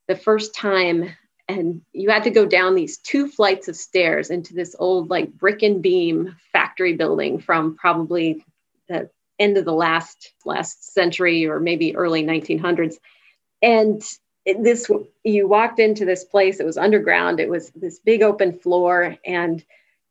the 0.08 0.16
first 0.16 0.54
time 0.54 1.10
and 1.48 1.82
you 1.92 2.10
had 2.10 2.24
to 2.24 2.30
go 2.30 2.46
down 2.46 2.74
these 2.74 2.98
two 2.98 3.28
flights 3.28 3.68
of 3.68 3.76
stairs 3.76 4.30
into 4.30 4.54
this 4.54 4.74
old 4.78 5.10
like 5.10 5.32
brick 5.32 5.62
and 5.62 5.82
beam 5.82 6.36
factory 6.52 6.94
building 6.94 7.38
from 7.38 7.76
probably 7.76 8.44
the 8.88 9.10
end 9.38 9.56
of 9.56 9.64
the 9.64 9.72
last 9.72 10.32
last 10.44 10.92
century 10.92 11.46
or 11.46 11.60
maybe 11.60 11.96
early 11.96 12.22
1900s 12.22 12.96
and 13.62 14.02
this 14.46 14.90
you 15.22 15.48
walked 15.48 15.80
into 15.80 16.04
this 16.04 16.24
place 16.24 16.60
it 16.60 16.66
was 16.66 16.78
underground 16.78 17.40
it 17.40 17.48
was 17.48 17.70
this 17.70 17.98
big 17.98 18.22
open 18.22 18.52
floor 18.52 19.16
and 19.26 19.64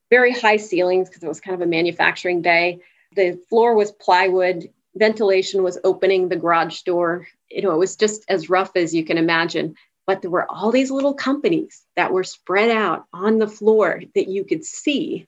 very 0.10 0.34
high 0.34 0.58
ceilings 0.58 1.10
because 1.10 1.24
it 1.24 1.28
was 1.28 1.40
kind 1.40 1.56
of 1.56 1.62
a 1.62 1.70
manufacturing 1.70 2.42
bay 2.42 2.80
the 3.16 3.40
floor 3.50 3.76
was 3.76 3.92
plywood 3.92 4.70
ventilation 4.96 5.64
was 5.64 5.80
opening 5.84 6.30
the 6.30 6.36
garage 6.36 6.82
door. 6.82 7.28
You 7.50 7.62
know 7.64 7.72
it 7.72 7.78
was 7.78 7.96
just 7.96 8.26
as 8.30 8.50
rough 8.50 8.76
as 8.76 8.94
you 8.94 9.06
can 9.06 9.18
imagine 9.18 9.76
but 10.06 10.22
there 10.22 10.32
were 10.32 10.50
all 10.50 10.72
these 10.72 10.92
little 10.92 11.14
companies 11.14 11.84
that 11.96 12.12
were 12.12 12.24
spread 12.24 12.70
out 12.70 13.06
on 13.14 13.40
the 13.40 13.48
floor 13.48 14.02
that 14.16 14.28
you 14.28 14.44
could 14.44 14.66
see 14.66 15.28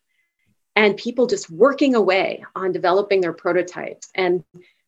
and 0.75 0.97
people 0.97 1.27
just 1.27 1.49
working 1.49 1.95
away 1.95 2.43
on 2.55 2.71
developing 2.71 3.21
their 3.21 3.33
prototypes 3.33 4.09
and 4.15 4.43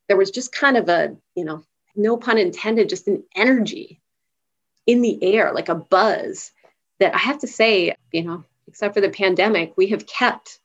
there 0.08 0.18
was 0.18 0.32
just 0.32 0.52
kind 0.52 0.78
of 0.78 0.90
a 0.90 1.16
you 1.36 1.46
know 1.46 1.64
no 1.96 2.16
pun 2.16 2.38
intended 2.38 2.90
just 2.90 3.08
an 3.08 3.24
energy 3.36 4.00
in 4.88 5.02
the 5.02 5.22
air, 5.22 5.52
like 5.54 5.70
a 5.70 5.76
buzz 5.76 6.52
that 7.00 7.14
I 7.14 7.18
have 7.18 7.40
to 7.40 7.48
say, 7.48 7.96
you 8.12 8.24
know, 8.24 8.46
except 8.68 8.96
for 8.96 9.02
the 9.02 9.10
pandemic, 9.10 9.74
we 9.76 9.88
have 9.88 10.08
kept 10.08 10.60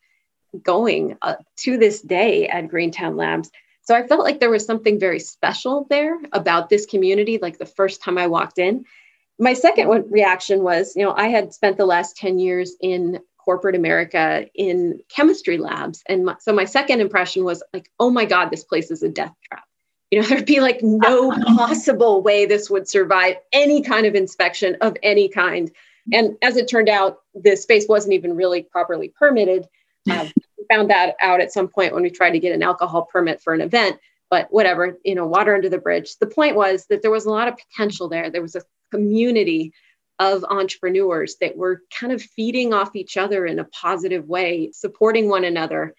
going 0.63 1.17
uh, 1.21 1.35
to 1.57 1.77
this 1.77 2.01
day 2.01 2.47
at 2.47 2.69
Greentown 2.69 3.17
Labs. 3.17 3.51
So 3.81 3.93
I 3.93 4.07
felt 4.07 4.23
like 4.23 4.39
there 4.39 4.49
was 4.49 4.65
something 4.65 4.99
very 4.99 5.19
special 5.19 5.85
there 5.89 6.17
about 6.31 6.69
this 6.69 6.85
community, 6.85 7.37
like 7.41 7.57
the 7.57 7.65
first 7.65 8.01
time 8.01 8.17
I 8.17 8.27
walked 8.27 8.57
in. 8.57 8.85
My 9.39 9.53
second 9.53 9.87
one, 9.87 10.09
reaction 10.11 10.63
was, 10.63 10.95
you 10.95 11.03
know, 11.03 11.13
I 11.15 11.27
had 11.27 11.53
spent 11.53 11.77
the 11.77 11.85
last 11.85 12.17
10 12.17 12.39
years 12.39 12.75
in 12.81 13.19
corporate 13.43 13.75
America 13.75 14.45
in 14.55 15.01
chemistry 15.09 15.57
labs. 15.57 16.03
And 16.07 16.25
my, 16.25 16.35
so 16.39 16.53
my 16.53 16.65
second 16.65 17.01
impression 17.01 17.43
was 17.43 17.61
like, 17.73 17.89
oh 17.99 18.09
my 18.09 18.25
God, 18.25 18.49
this 18.49 18.63
place 18.63 18.89
is 18.89 19.03
a 19.03 19.09
death 19.09 19.33
trap. 19.47 19.65
You 20.11 20.21
know 20.21 20.27
there'd 20.29 20.45
be 20.45 20.59
like 20.59 20.79
no 20.81 21.31
possible 21.55 22.21
way 22.21 22.45
this 22.45 22.69
would 22.69 22.87
survive 22.87 23.37
any 23.51 23.81
kind 23.81 24.05
of 24.05 24.15
inspection 24.15 24.77
of 24.81 24.95
any 25.03 25.27
kind. 25.27 25.71
And 26.11 26.37
as 26.41 26.57
it 26.57 26.69
turned 26.69 26.89
out 26.89 27.19
the 27.33 27.55
space 27.55 27.87
wasn't 27.87 28.13
even 28.13 28.35
really 28.35 28.63
properly 28.63 29.09
permitted. 29.09 29.67
Uh, 30.09 30.27
we 30.57 30.65
found 30.69 30.89
that 30.89 31.15
out 31.19 31.41
at 31.41 31.51
some 31.51 31.67
point 31.67 31.93
when 31.93 32.03
we 32.03 32.09
tried 32.09 32.31
to 32.31 32.39
get 32.39 32.53
an 32.53 32.63
alcohol 32.63 33.07
permit 33.11 33.41
for 33.41 33.53
an 33.53 33.61
event 33.61 33.99
but 34.33 34.47
whatever 34.49 34.97
you 35.03 35.13
know 35.13 35.27
water 35.27 35.53
under 35.53 35.69
the 35.69 35.77
bridge 35.77 36.17
the 36.17 36.33
point 36.39 36.55
was 36.55 36.87
that 36.87 37.03
there 37.03 37.11
was 37.11 37.25
a 37.25 37.29
lot 37.29 37.47
of 37.47 37.55
potential 37.57 38.09
there 38.09 38.31
there 38.31 38.41
was 38.41 38.55
a 38.55 38.63
community 38.91 39.71
of 40.17 40.43
entrepreneurs 40.45 41.35
that 41.41 41.55
were 41.55 41.83
kind 41.99 42.11
of 42.11 42.21
feeding 42.21 42.73
off 42.73 42.95
each 42.95 43.15
other 43.17 43.45
in 43.45 43.59
a 43.59 43.65
positive 43.65 44.27
way 44.27 44.71
supporting 44.71 45.29
one 45.29 45.43
another 45.43 45.93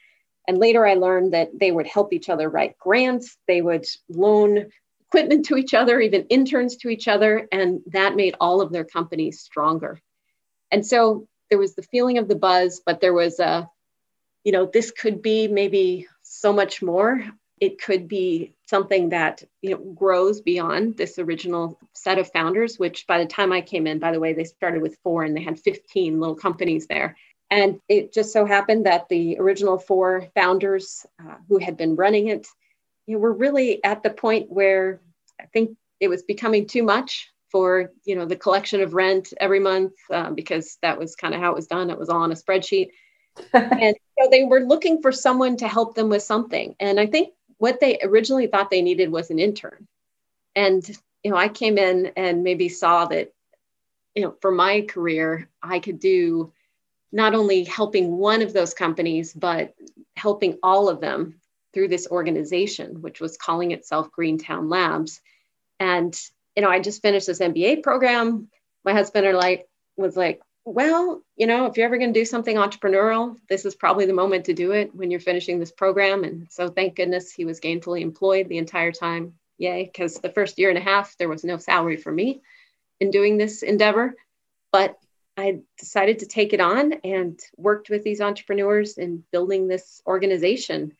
and 0.46 0.58
later 0.58 0.86
I 0.86 0.94
learned 0.94 1.32
that 1.32 1.50
they 1.58 1.70
would 1.70 1.86
help 1.86 2.12
each 2.12 2.28
other 2.28 2.48
write 2.48 2.76
grants, 2.78 3.36
they 3.46 3.62
would 3.62 3.86
loan 4.08 4.66
equipment 5.06 5.46
to 5.46 5.56
each 5.56 5.74
other, 5.74 6.00
even 6.00 6.26
interns 6.28 6.76
to 6.78 6.88
each 6.88 7.06
other. 7.08 7.46
And 7.52 7.80
that 7.92 8.16
made 8.16 8.34
all 8.40 8.60
of 8.60 8.72
their 8.72 8.84
companies 8.84 9.40
stronger. 9.40 10.00
And 10.72 10.84
so 10.84 11.28
there 11.50 11.58
was 11.58 11.74
the 11.74 11.82
feeling 11.82 12.18
of 12.18 12.28
the 12.28 12.34
buzz, 12.34 12.82
but 12.84 13.00
there 13.00 13.14
was 13.14 13.38
a, 13.38 13.68
you 14.42 14.52
know, 14.52 14.66
this 14.66 14.90
could 14.90 15.22
be 15.22 15.46
maybe 15.46 16.08
so 16.22 16.52
much 16.52 16.82
more. 16.82 17.24
It 17.64 17.80
could 17.80 18.08
be 18.08 18.54
something 18.66 19.08
that 19.08 19.42
you 19.62 19.70
know 19.70 19.78
grows 19.94 20.40
beyond 20.40 20.96
this 20.96 21.18
original 21.18 21.78
set 21.94 22.18
of 22.18 22.30
founders, 22.30 22.78
which 22.78 23.06
by 23.06 23.18
the 23.18 23.26
time 23.26 23.52
I 23.52 23.60
came 23.62 23.86
in, 23.86 23.98
by 23.98 24.12
the 24.12 24.20
way, 24.20 24.34
they 24.34 24.44
started 24.44 24.82
with 24.82 24.98
four 25.02 25.24
and 25.24 25.34
they 25.34 25.42
had 25.42 25.58
15 25.58 26.20
little 26.20 26.34
companies 26.34 26.86
there. 26.86 27.16
And 27.50 27.80
it 27.88 28.12
just 28.12 28.32
so 28.32 28.44
happened 28.44 28.84
that 28.84 29.08
the 29.08 29.38
original 29.38 29.78
four 29.78 30.28
founders 30.34 31.06
uh, 31.22 31.36
who 31.48 31.58
had 31.58 31.76
been 31.76 31.96
running 31.96 32.28
it 32.28 32.46
you 33.06 33.14
know, 33.14 33.20
were 33.20 33.32
really 33.32 33.82
at 33.82 34.02
the 34.02 34.10
point 34.10 34.50
where 34.50 35.00
I 35.40 35.46
think 35.46 35.76
it 36.00 36.08
was 36.08 36.22
becoming 36.22 36.66
too 36.66 36.82
much 36.82 37.30
for 37.50 37.92
you 38.04 38.16
know 38.16 38.26
the 38.26 38.36
collection 38.44 38.80
of 38.80 38.94
rent 38.94 39.32
every 39.40 39.60
month 39.60 39.92
uh, 40.10 40.30
because 40.30 40.76
that 40.82 40.98
was 40.98 41.16
kind 41.16 41.34
of 41.34 41.40
how 41.40 41.52
it 41.52 41.56
was 41.56 41.68
done. 41.68 41.88
It 41.88 41.98
was 41.98 42.10
all 42.10 42.22
on 42.22 42.32
a 42.32 42.34
spreadsheet, 42.34 42.88
and 43.52 43.96
so 44.18 44.28
they 44.30 44.44
were 44.44 44.60
looking 44.60 45.00
for 45.00 45.12
someone 45.12 45.56
to 45.58 45.68
help 45.68 45.94
them 45.94 46.08
with 46.08 46.22
something. 46.22 46.74
And 46.80 46.98
I 46.98 47.06
think 47.06 47.32
what 47.58 47.80
they 47.80 47.98
originally 48.02 48.46
thought 48.46 48.70
they 48.70 48.82
needed 48.82 49.10
was 49.10 49.30
an 49.30 49.38
intern. 49.38 49.86
And 50.56 50.86
you 51.22 51.30
know, 51.30 51.36
I 51.36 51.48
came 51.48 51.78
in 51.78 52.12
and 52.16 52.44
maybe 52.44 52.68
saw 52.68 53.06
that 53.06 53.32
you 54.14 54.22
know 54.22 54.34
for 54.40 54.52
my 54.52 54.82
career 54.82 55.48
I 55.62 55.78
could 55.78 55.98
do 55.98 56.52
not 57.14 57.34
only 57.34 57.62
helping 57.62 58.18
one 58.18 58.42
of 58.42 58.52
those 58.52 58.74
companies, 58.74 59.32
but 59.32 59.72
helping 60.16 60.58
all 60.64 60.88
of 60.88 61.00
them 61.00 61.36
through 61.72 61.86
this 61.86 62.08
organization, 62.10 63.02
which 63.02 63.20
was 63.20 63.36
calling 63.36 63.70
itself 63.70 64.10
Greentown 64.10 64.68
Labs. 64.68 65.20
And, 65.78 66.18
you 66.56 66.62
know, 66.62 66.68
I 66.68 66.80
just 66.80 67.02
finished 67.02 67.28
this 67.28 67.38
MBA 67.38 67.84
program. 67.84 68.48
My 68.84 68.92
husband 68.92 69.26
are 69.26 69.34
like, 69.34 69.68
was 69.96 70.16
like, 70.16 70.42
well, 70.64 71.22
you 71.36 71.46
know, 71.46 71.66
if 71.66 71.76
you're 71.76 71.86
ever 71.86 71.98
going 71.98 72.12
to 72.12 72.20
do 72.20 72.24
something 72.24 72.56
entrepreneurial, 72.56 73.36
this 73.48 73.64
is 73.66 73.74
probably 73.74 74.06
the 74.06 74.14
moment 74.14 74.46
to 74.46 74.54
do 74.54 74.72
it 74.72 74.94
when 74.94 75.10
you're 75.10 75.20
finishing 75.20 75.58
this 75.58 75.72
program. 75.72 76.24
And 76.24 76.46
so 76.50 76.68
thank 76.68 76.96
goodness 76.96 77.32
he 77.32 77.44
was 77.44 77.60
gainfully 77.60 78.00
employed 78.00 78.48
the 78.48 78.58
entire 78.58 78.92
time. 78.92 79.34
Yay, 79.58 79.84
because 79.84 80.16
the 80.16 80.30
first 80.30 80.58
year 80.58 80.70
and 80.70 80.78
a 80.78 80.82
half, 80.82 81.16
there 81.18 81.28
was 81.28 81.44
no 81.44 81.58
salary 81.58 81.96
for 81.96 82.10
me 82.10 82.40
in 82.98 83.10
doing 83.10 83.36
this 83.36 83.62
endeavor. 83.62 84.14
But 84.72 84.98
I 85.36 85.60
decided 85.78 86.20
to 86.20 86.26
take 86.26 86.52
it 86.52 86.60
on 86.60 86.94
and 87.04 87.38
worked 87.56 87.90
with 87.90 88.02
these 88.02 88.20
entrepreneurs 88.20 88.96
in 88.98 89.22
building 89.32 89.68
this 89.68 90.00
organization. 90.06 90.94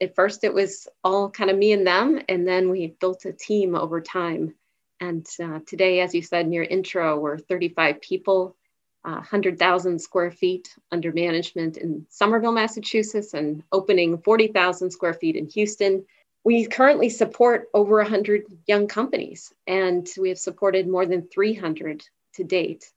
At 0.00 0.14
first, 0.14 0.44
it 0.44 0.54
was 0.54 0.86
all 1.02 1.28
kind 1.28 1.50
of 1.50 1.58
me 1.58 1.72
and 1.72 1.86
them, 1.86 2.20
and 2.28 2.46
then 2.46 2.70
we 2.70 2.86
built 2.86 3.24
a 3.24 3.32
team 3.32 3.74
over 3.74 4.00
time. 4.00 4.54
And 5.00 5.26
uh, 5.42 5.60
today, 5.66 6.00
as 6.00 6.14
you 6.14 6.22
said 6.22 6.46
in 6.46 6.52
your 6.52 6.64
intro, 6.64 7.18
we're 7.18 7.38
35 7.38 8.00
people, 8.00 8.56
uh, 9.04 9.12
100,000 9.12 9.98
square 10.00 10.30
feet 10.30 10.74
under 10.90 11.12
management 11.12 11.76
in 11.76 12.06
Somerville, 12.08 12.52
Massachusetts, 12.52 13.34
and 13.34 13.62
opening 13.72 14.18
40,000 14.18 14.90
square 14.90 15.14
feet 15.14 15.36
in 15.36 15.46
Houston. 15.46 16.04
We 16.44 16.66
currently 16.66 17.08
support 17.08 17.68
over 17.74 17.96
100 17.96 18.44
young 18.66 18.86
companies, 18.86 19.52
and 19.66 20.08
we 20.18 20.28
have 20.30 20.38
supported 20.38 20.88
more 20.88 21.06
than 21.06 21.28
300 21.28 22.04
to 22.34 22.44
date. 22.44 22.90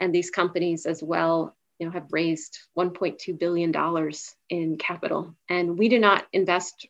And 0.00 0.14
these 0.14 0.30
companies 0.30 0.86
as 0.86 1.02
well 1.02 1.56
you 1.78 1.86
know 1.86 1.92
have 1.92 2.12
raised 2.12 2.58
1.2 2.76 3.38
billion 3.38 3.72
dollars 3.72 4.34
in 4.48 4.78
capital. 4.78 5.34
And 5.48 5.78
we 5.78 5.88
do 5.88 5.98
not 5.98 6.26
invest 6.32 6.86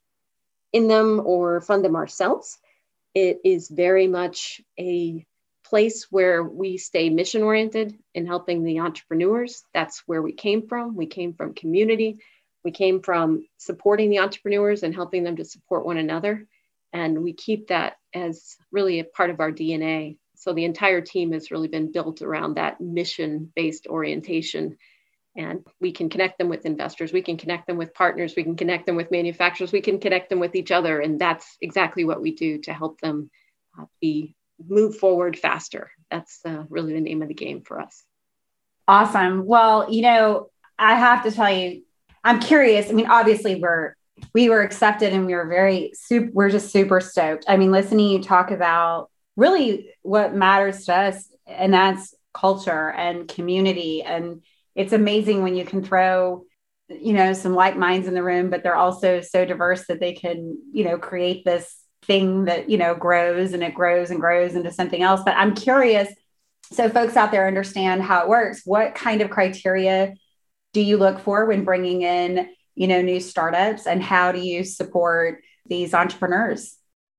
in 0.73 0.89
them 0.89 1.23
or 1.25 1.61
fund 1.61 1.85
them 1.85 1.97
ourselves. 1.97 2.59
It 3.15 3.41
is 3.45 3.69
very 3.69 4.07
much 4.07 4.61
a 4.79 5.27
place 5.69 6.07
where 6.11 6.43
we 6.43 6.79
stay 6.79 7.11
mission 7.11 7.43
oriented 7.43 7.99
in 8.15 8.27
helping 8.27 8.65
the 8.65 8.81
entrepreneurs. 8.81 9.65
That's 9.75 10.03
where 10.07 10.23
we 10.23 10.33
came 10.33 10.67
from. 10.67 10.97
We 10.97 11.07
came 11.07 11.35
from 11.35 11.55
community. 11.55 12.21
We 12.65 12.71
came 12.71 13.03
from 13.03 13.47
supporting 13.59 14.11
the 14.11 14.21
entrepreneurs 14.21 14.83
and 14.83 14.95
helping 14.95 15.25
them 15.25 15.37
to 15.37 15.45
support 15.45 15.87
one 15.87 15.99
another. 15.99 16.47
And 16.93 17.23
we 17.23 17.33
keep 17.33 17.69
that 17.69 17.97
as 18.15 18.57
really 18.73 19.01
a 19.01 19.05
part 19.05 19.31
of 19.31 19.41
our 19.41 19.53
dna 19.53 20.17
so 20.39 20.53
the 20.53 20.65
entire 20.65 21.01
team 21.01 21.33
has 21.33 21.51
really 21.51 21.67
been 21.67 21.91
built 21.91 22.23
around 22.23 22.55
that 22.55 22.81
mission 22.81 23.53
based 23.57 23.89
orientation. 23.89 24.79
And 25.37 25.67
we 25.81 25.93
can 25.93 26.09
connect 26.09 26.39
them 26.39 26.49
with 26.49 26.65
investors, 26.65 27.13
we 27.13 27.23
can 27.23 27.37
connect 27.37 27.67
them 27.67 27.77
with 27.77 27.93
partners, 27.93 28.35
we 28.37 28.45
can 28.45 28.57
connect 28.57 28.87
them 28.87 28.97
with 28.97 29.11
manufacturers, 29.11 29.73
we 29.73 29.81
can 29.81 29.99
connect 29.99 30.31
them 30.31 30.39
with 30.39 30.55
each 30.55 30.71
other. 30.71 31.01
And 31.01 31.21
that's 31.21 31.57
exactly 31.61 32.05
what 32.05 32.23
we 32.23 32.35
do 32.35 32.59
to 32.63 32.73
help 32.73 33.01
them 33.01 33.31
uh, 33.79 33.87
be 34.01 34.37
move 34.67 34.97
forward 34.97 35.39
faster. 35.39 35.91
That's 36.11 36.41
uh, 36.45 36.65
really 36.69 36.95
the 36.95 37.01
name 37.01 37.23
of 37.23 37.29
the 37.29 37.35
game 37.35 37.63
for 37.63 37.81
us. 37.81 38.03
Awesome. 38.87 39.45
Well, 39.45 39.93
you 39.93 40.03
know, 40.03 40.51
I 40.79 40.95
have 40.95 41.25
to 41.25 41.31
tell 41.31 41.53
you, 41.53 41.83
I'm 42.25 42.41
curious. 42.41 42.89
I 42.89 42.93
mean, 42.93 43.09
obviously, 43.09 43.57
we're 43.57 43.95
we 44.35 44.49
were 44.49 44.63
accepted 44.63 45.13
and 45.13 45.27
we 45.27 45.35
were 45.35 45.47
very 45.47 45.93
super 45.95 46.31
we're 46.33 46.51
just 46.51 46.73
super 46.73 47.01
stoked 47.01 47.45
i 47.49 47.57
mean 47.57 47.71
listening 47.71 48.11
you 48.11 48.23
talk 48.23 48.51
about 48.51 49.11
really 49.37 49.91
what 50.03 50.35
matters 50.35 50.85
to 50.87 50.95
us 50.95 51.29
and 51.47 51.73
that's 51.73 52.15
culture 52.35 52.91
and 52.91 53.29
community 53.29 54.03
and 54.03 54.43
it's 54.75 54.93
amazing 54.93 55.43
when 55.43 55.55
you 55.55 55.65
can 55.65 55.83
throw 55.83 56.45
you 56.89 57.13
know 57.13 57.33
some 57.33 57.55
like 57.55 57.77
minds 57.77 58.07
in 58.09 58.15
the 58.15 58.23
room 58.23 58.51
but 58.51 58.63
they're 58.63 58.77
also 58.77 59.21
so 59.21 59.45
diverse 59.45 59.87
that 59.87 60.01
they 60.01 60.13
can 60.13 60.59
you 60.73 60.85
know 60.85 60.99
create 60.99 61.45
this 61.45 61.77
thing 62.03 62.45
that 62.47 62.71
you 62.71 62.79
know 62.79 62.95
grows 62.95 63.53
and 63.53 63.63
it 63.63 63.75
grows 63.75 64.11
and 64.11 64.21
grows 64.21 64.55
into 64.55 64.73
something 64.73 65.03
else. 65.03 65.23
But 65.25 65.37
i'm 65.37 65.55
curious 65.55 66.13
so 66.73 66.89
folks 66.89 67.17
out 67.17 67.31
there 67.31 67.47
understand 67.47 68.03
how 68.03 68.23
it 68.23 68.29
works. 68.29 68.63
What 68.65 68.95
kind 68.95 69.23
of 69.23 69.31
criteria 69.31 70.15
do 70.75 70.81
you 70.81 70.99
look 70.99 71.19
for 71.21 71.47
when 71.47 71.65
bringing 71.65 72.03
in 72.03 72.49
you 72.75 72.87
know 72.87 73.03
new 73.03 73.21
startups 73.21 73.87
and 73.87 74.03
how 74.03 74.33
do 74.33 74.41
you 74.41 74.65
support 74.65 75.43
these 75.67 75.95
entrepreneurs 75.95 76.78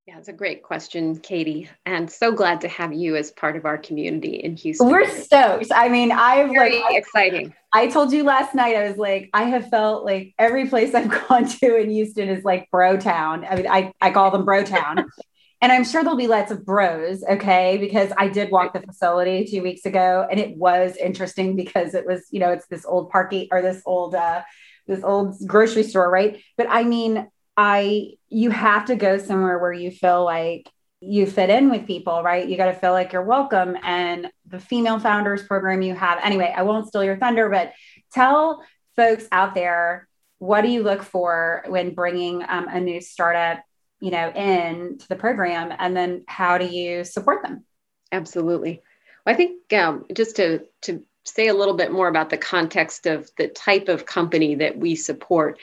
yeah, 0.09 0.17
it's 0.17 0.27
a 0.27 0.33
great 0.33 0.63
question, 0.63 1.19
Katie. 1.19 1.69
And 1.85 2.09
so 2.09 2.31
glad 2.31 2.61
to 2.61 2.67
have 2.67 2.91
you 2.91 3.15
as 3.15 3.29
part 3.29 3.55
of 3.55 3.65
our 3.65 3.77
community 3.77 4.37
in 4.37 4.55
Houston. 4.55 4.89
We're 4.89 5.07
stoked. 5.07 5.71
I 5.71 5.87
mean, 5.87 6.11
I've 6.11 6.49
Very 6.49 6.81
like 6.81 6.95
exciting. 6.95 7.53
I, 7.71 7.83
I 7.83 7.87
told 7.89 8.11
you 8.11 8.23
last 8.23 8.55
night, 8.55 8.75
I 8.75 8.87
was 8.87 8.97
like, 8.97 9.29
I 9.35 9.43
have 9.43 9.69
felt 9.69 10.05
like 10.05 10.33
every 10.39 10.67
place 10.67 10.95
I've 10.95 11.11
gone 11.27 11.47
to 11.47 11.75
in 11.75 11.91
Houston 11.91 12.27
is 12.27 12.43
like 12.43 12.71
bro 12.71 12.97
town. 12.97 13.45
I 13.47 13.55
mean, 13.55 13.67
I, 13.67 13.93
I 14.01 14.09
call 14.09 14.31
them 14.31 14.45
bro 14.45 14.63
town. 14.63 15.05
and 15.61 15.71
I'm 15.71 15.85
sure 15.85 16.01
there'll 16.01 16.17
be 16.17 16.25
lots 16.25 16.51
of 16.51 16.65
bros, 16.65 17.23
okay? 17.29 17.77
Because 17.77 18.11
I 18.17 18.29
did 18.29 18.49
walk 18.49 18.73
the 18.73 18.81
facility 18.81 19.45
two 19.45 19.61
weeks 19.61 19.85
ago 19.85 20.27
and 20.27 20.39
it 20.39 20.57
was 20.57 20.95
interesting 20.95 21.55
because 21.55 21.93
it 21.93 22.07
was, 22.07 22.25
you 22.31 22.39
know, 22.39 22.49
it's 22.49 22.65
this 22.65 22.83
old 22.83 23.11
parking 23.11 23.47
or 23.51 23.61
this 23.61 23.83
old, 23.85 24.15
uh, 24.15 24.41
this 24.87 25.03
old 25.03 25.35
grocery 25.45 25.83
store, 25.83 26.09
right? 26.09 26.41
But 26.57 26.65
I 26.67 26.83
mean, 26.83 27.27
I, 27.61 28.13
you 28.29 28.51
have 28.51 28.85
to 28.85 28.95
go 28.95 29.17
somewhere 29.17 29.59
where 29.59 29.73
you 29.73 29.91
feel 29.91 30.23
like 30.23 30.69
you 31.01 31.25
fit 31.25 31.49
in 31.49 31.69
with 31.69 31.85
people, 31.85 32.23
right? 32.23 32.47
You 32.47 32.55
got 32.55 32.67
to 32.67 32.73
feel 32.73 32.93
like 32.93 33.11
you're 33.11 33.21
welcome. 33.21 33.75
And 33.83 34.31
the 34.47 34.61
female 34.61 34.97
founders 34.97 35.43
program 35.43 35.81
you 35.81 35.93
have, 35.93 36.19
anyway, 36.23 36.53
I 36.55 36.61
won't 36.61 36.87
steal 36.87 37.03
your 37.03 37.17
thunder, 37.17 37.49
but 37.49 37.73
tell 38.13 38.63
folks 38.95 39.25
out 39.33 39.55
there 39.55 40.07
what 40.37 40.61
do 40.61 40.69
you 40.69 40.83
look 40.83 41.03
for 41.03 41.65
when 41.67 41.93
bringing 41.93 42.43
um, 42.47 42.69
a 42.69 42.79
new 42.79 43.01
startup 43.01 43.61
you 43.99 44.11
know 44.11 44.31
in 44.31 44.97
to 44.97 45.07
the 45.09 45.17
program 45.17 45.73
and 45.77 45.97
then 45.97 46.23
how 46.27 46.57
do 46.57 46.65
you 46.65 47.03
support 47.03 47.43
them 47.43 47.65
absolutely 48.13 48.81
well, 49.25 49.33
i 49.33 49.37
think 49.37 49.73
um, 49.73 50.05
just 50.13 50.37
to 50.37 50.61
to 50.81 51.03
say 51.25 51.47
a 51.47 51.53
little 51.53 51.73
bit 51.75 51.91
more 51.91 52.07
about 52.07 52.29
the 52.29 52.37
context 52.37 53.05
of 53.05 53.29
the 53.37 53.49
type 53.49 53.89
of 53.89 54.05
company 54.05 54.55
that 54.55 54.77
we 54.77 54.95
support 54.95 55.59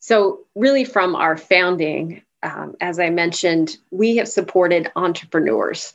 so 0.00 0.40
really 0.54 0.84
from 0.84 1.14
our 1.14 1.36
founding 1.36 2.22
um, 2.42 2.74
as 2.80 2.98
i 2.98 3.08
mentioned 3.10 3.76
we 3.90 4.16
have 4.16 4.28
supported 4.28 4.90
entrepreneurs 4.96 5.94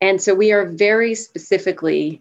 and 0.00 0.20
so 0.20 0.34
we 0.34 0.50
are 0.50 0.66
very 0.66 1.14
specifically 1.14 2.20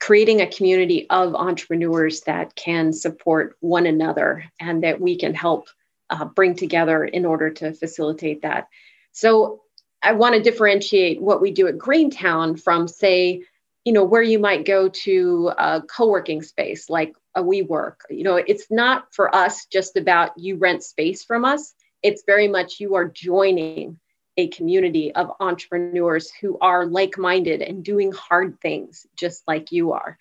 creating 0.00 0.40
a 0.40 0.46
community 0.46 1.06
of 1.10 1.34
entrepreneurs 1.34 2.22
that 2.22 2.54
can 2.54 2.92
support 2.92 3.56
one 3.60 3.86
another 3.86 4.44
and 4.60 4.82
that 4.82 5.00
we 5.00 5.16
can 5.16 5.34
help 5.34 5.68
uh, 6.10 6.24
bring 6.24 6.54
together 6.54 7.04
in 7.04 7.26
order 7.26 7.50
to 7.50 7.72
facilitate 7.72 8.42
that. 8.42 8.68
So 9.12 9.62
I 10.02 10.12
want 10.12 10.36
to 10.36 10.42
differentiate 10.42 11.20
what 11.20 11.40
we 11.40 11.50
do 11.50 11.66
at 11.66 11.78
Greentown 11.78 12.56
from, 12.56 12.86
say, 12.86 13.42
you 13.84 13.92
know, 13.92 14.04
where 14.04 14.22
you 14.22 14.38
might 14.38 14.64
go 14.64 14.88
to 14.88 15.52
a 15.58 15.82
co-working 15.82 16.42
space 16.42 16.88
like 16.88 17.14
a 17.34 17.42
WeWork. 17.42 17.96
You 18.10 18.24
know, 18.24 18.36
it's 18.36 18.70
not 18.70 19.14
for 19.14 19.34
us 19.34 19.66
just 19.66 19.96
about 19.96 20.38
you 20.38 20.56
rent 20.56 20.82
space 20.82 21.24
from 21.24 21.44
us. 21.44 21.74
It's 22.02 22.22
very 22.26 22.48
much 22.48 22.80
you 22.80 22.94
are 22.94 23.06
joining 23.06 23.98
a 24.36 24.48
community 24.48 25.12
of 25.14 25.32
entrepreneurs 25.40 26.30
who 26.40 26.58
are 26.60 26.86
like 26.86 27.18
minded 27.18 27.60
and 27.60 27.84
doing 27.84 28.12
hard 28.12 28.60
things 28.60 29.06
just 29.16 29.42
like 29.48 29.72
you 29.72 29.92
are. 29.92 30.16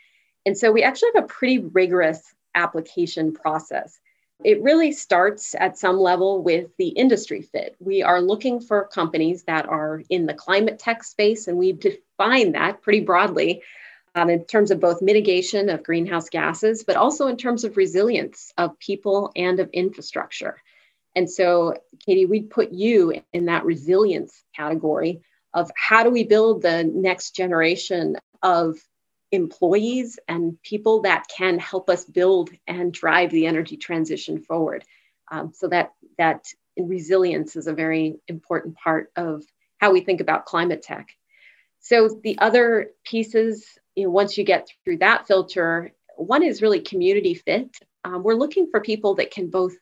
And 0.46 0.58
so 0.58 0.72
we 0.72 0.82
actually 0.82 1.12
have 1.16 1.26
a 1.26 1.28
pretty 1.28 1.60
rigorous 1.60 2.22
application 2.56 3.34
process. 3.34 4.00
It 4.44 4.62
really 4.62 4.92
starts 4.92 5.56
at 5.60 5.78
some 5.78 5.98
level 5.98 6.42
with 6.42 6.70
the 6.78 6.90
industry 6.90 7.42
fit. 7.42 7.76
We 7.80 8.04
are 8.04 8.22
looking 8.22 8.60
for 8.60 8.88
companies 8.88 9.44
that 9.44 9.68
are 9.68 10.04
in 10.10 10.26
the 10.26 10.34
climate 10.34 10.80
tech 10.80 11.04
space, 11.04 11.48
and 11.48 11.58
we 11.58 11.72
define 11.74 12.52
that 12.54 12.82
pretty 12.82 13.02
broadly 13.02 13.64
um, 14.18 14.32
in 14.32 14.44
terms 14.46 14.72
of 14.72 14.80
both 14.80 15.04
mitigation 15.04 15.70
of 15.70 15.84
greenhouse 15.84 16.28
gases, 16.30 16.84
but 16.84 16.96
also 16.96 17.28
in 17.28 17.38
terms 17.38 17.64
of 17.64 17.78
resilience 17.78 18.52
of 18.58 18.80
people 18.80 19.32
and 19.36 19.60
of 19.60 19.70
infrastructure. 19.74 20.60
And 21.16 21.30
so, 21.30 21.76
Katie, 22.04 22.26
we'd 22.26 22.50
put 22.50 22.72
you 22.72 23.22
in 23.32 23.46
that 23.46 23.64
resilience 23.64 24.44
category 24.56 25.22
of 25.54 25.70
how 25.76 26.04
do 26.04 26.10
we 26.10 26.24
build 26.24 26.64
the 26.64 26.84
next 26.84 27.36
generation 27.36 28.18
of 28.42 28.78
employees 29.32 30.18
and 30.28 30.60
people 30.64 31.02
that 31.02 31.26
can 31.36 31.60
help 31.60 31.88
us 31.88 32.04
build 32.04 32.50
and 32.66 32.92
drive 32.92 33.30
the 33.30 33.46
energy 33.46 33.78
transition 33.78 34.42
forward. 34.42 34.84
Um, 35.30 35.52
so 35.54 35.68
that 35.68 35.94
that 36.18 36.46
resilience 36.76 37.56
is 37.56 37.68
a 37.68 37.74
very 37.74 38.16
important 38.28 38.78
part 38.78 39.12
of 39.16 39.44
how 39.78 39.92
we 39.92 40.02
think 40.02 40.22
about 40.22 40.46
climate 40.46 40.82
tech. 40.82 41.10
So 41.82 42.20
the 42.24 42.40
other 42.40 42.92
pieces, 43.06 43.78
you 43.98 44.04
know, 44.04 44.12
once 44.12 44.38
you 44.38 44.44
get 44.44 44.70
through 44.84 44.98
that 45.00 45.28
filter, 45.28 45.92
one 46.16 46.44
is 46.44 46.62
really 46.62 46.82
community 46.82 47.34
fit. 47.34 47.76
Um, 48.06 48.22
we're 48.22 48.36
looking 48.36 48.70
for 48.70 48.80
people 48.80 49.16
that 49.16 49.32
can 49.32 49.50
both 49.50 49.74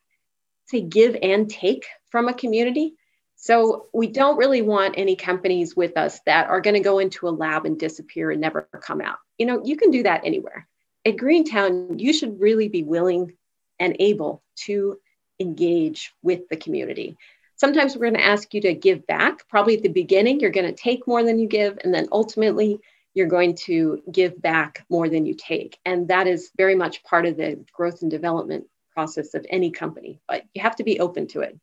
say 0.68 0.80
give 0.80 1.18
and 1.22 1.50
take 1.50 1.86
from 2.12 2.30
a 2.30 2.34
community. 2.34 2.94
So 3.36 3.88
we 3.94 4.08
don't 4.08 4.38
really 4.38 4.62
want 4.62 4.96
any 4.98 5.18
companies 5.18 5.76
with 5.76 5.98
us 5.98 6.22
that 6.26 6.48
are 6.48 6.62
going 6.62 6.76
to 6.76 6.80
go 6.80 7.00
into 7.00 7.28
a 7.28 7.30
lab 7.30 7.66
and 7.66 7.78
disappear 7.78 8.32
and 8.32 8.40
never 8.40 8.70
come 8.82 9.02
out. 9.02 9.18
You 9.38 9.48
know, 9.48 9.62
you 9.66 9.76
can 9.76 9.92
do 9.92 10.04
that 10.04 10.22
anywhere. 10.24 10.66
At 11.06 11.18
Greentown, 11.18 12.00
you 12.00 12.14
should 12.14 12.40
really 12.40 12.70
be 12.70 12.84
willing 12.84 13.34
and 13.82 13.98
able 14.00 14.42
to 14.66 14.98
engage 15.42 16.14
with 16.24 16.48
the 16.48 16.56
community. 16.56 17.18
Sometimes 17.58 17.96
we're 17.96 18.10
going 18.10 18.14
to 18.14 18.26
ask 18.26 18.54
you 18.54 18.62
to 18.62 18.74
give 18.74 19.06
back. 19.06 19.48
Probably 19.50 19.76
at 19.76 19.84
the 19.84 19.90
beginning, 19.90 20.40
you're 20.40 20.52
going 20.52 20.74
to 20.74 20.82
take 20.82 21.06
more 21.06 21.22
than 21.22 21.38
you 21.38 21.48
give. 21.48 21.78
And 21.84 21.94
then 21.94 22.08
ultimately, 22.14 22.80
you're 23.16 23.28
going 23.28 23.56
to 23.56 24.04
give 24.12 24.40
back 24.40 24.86
more 24.90 25.10
than 25.10 25.26
you 25.26 25.34
take. 25.34 25.80
And 25.86 26.10
that 26.10 26.28
is 26.28 26.52
very 26.56 26.76
much 26.76 27.04
part 27.04 27.26
of 27.26 27.38
the 27.38 27.66
growth 27.74 28.04
and 28.04 28.12
development 28.12 28.68
process 28.94 29.34
of 29.34 29.46
any 29.50 29.72
company, 29.72 30.20
but 30.28 30.44
you 30.54 30.62
have 30.62 30.76
to 30.76 30.84
be 30.84 31.00
open 31.00 31.28
to 31.28 31.42
it. 31.42 31.58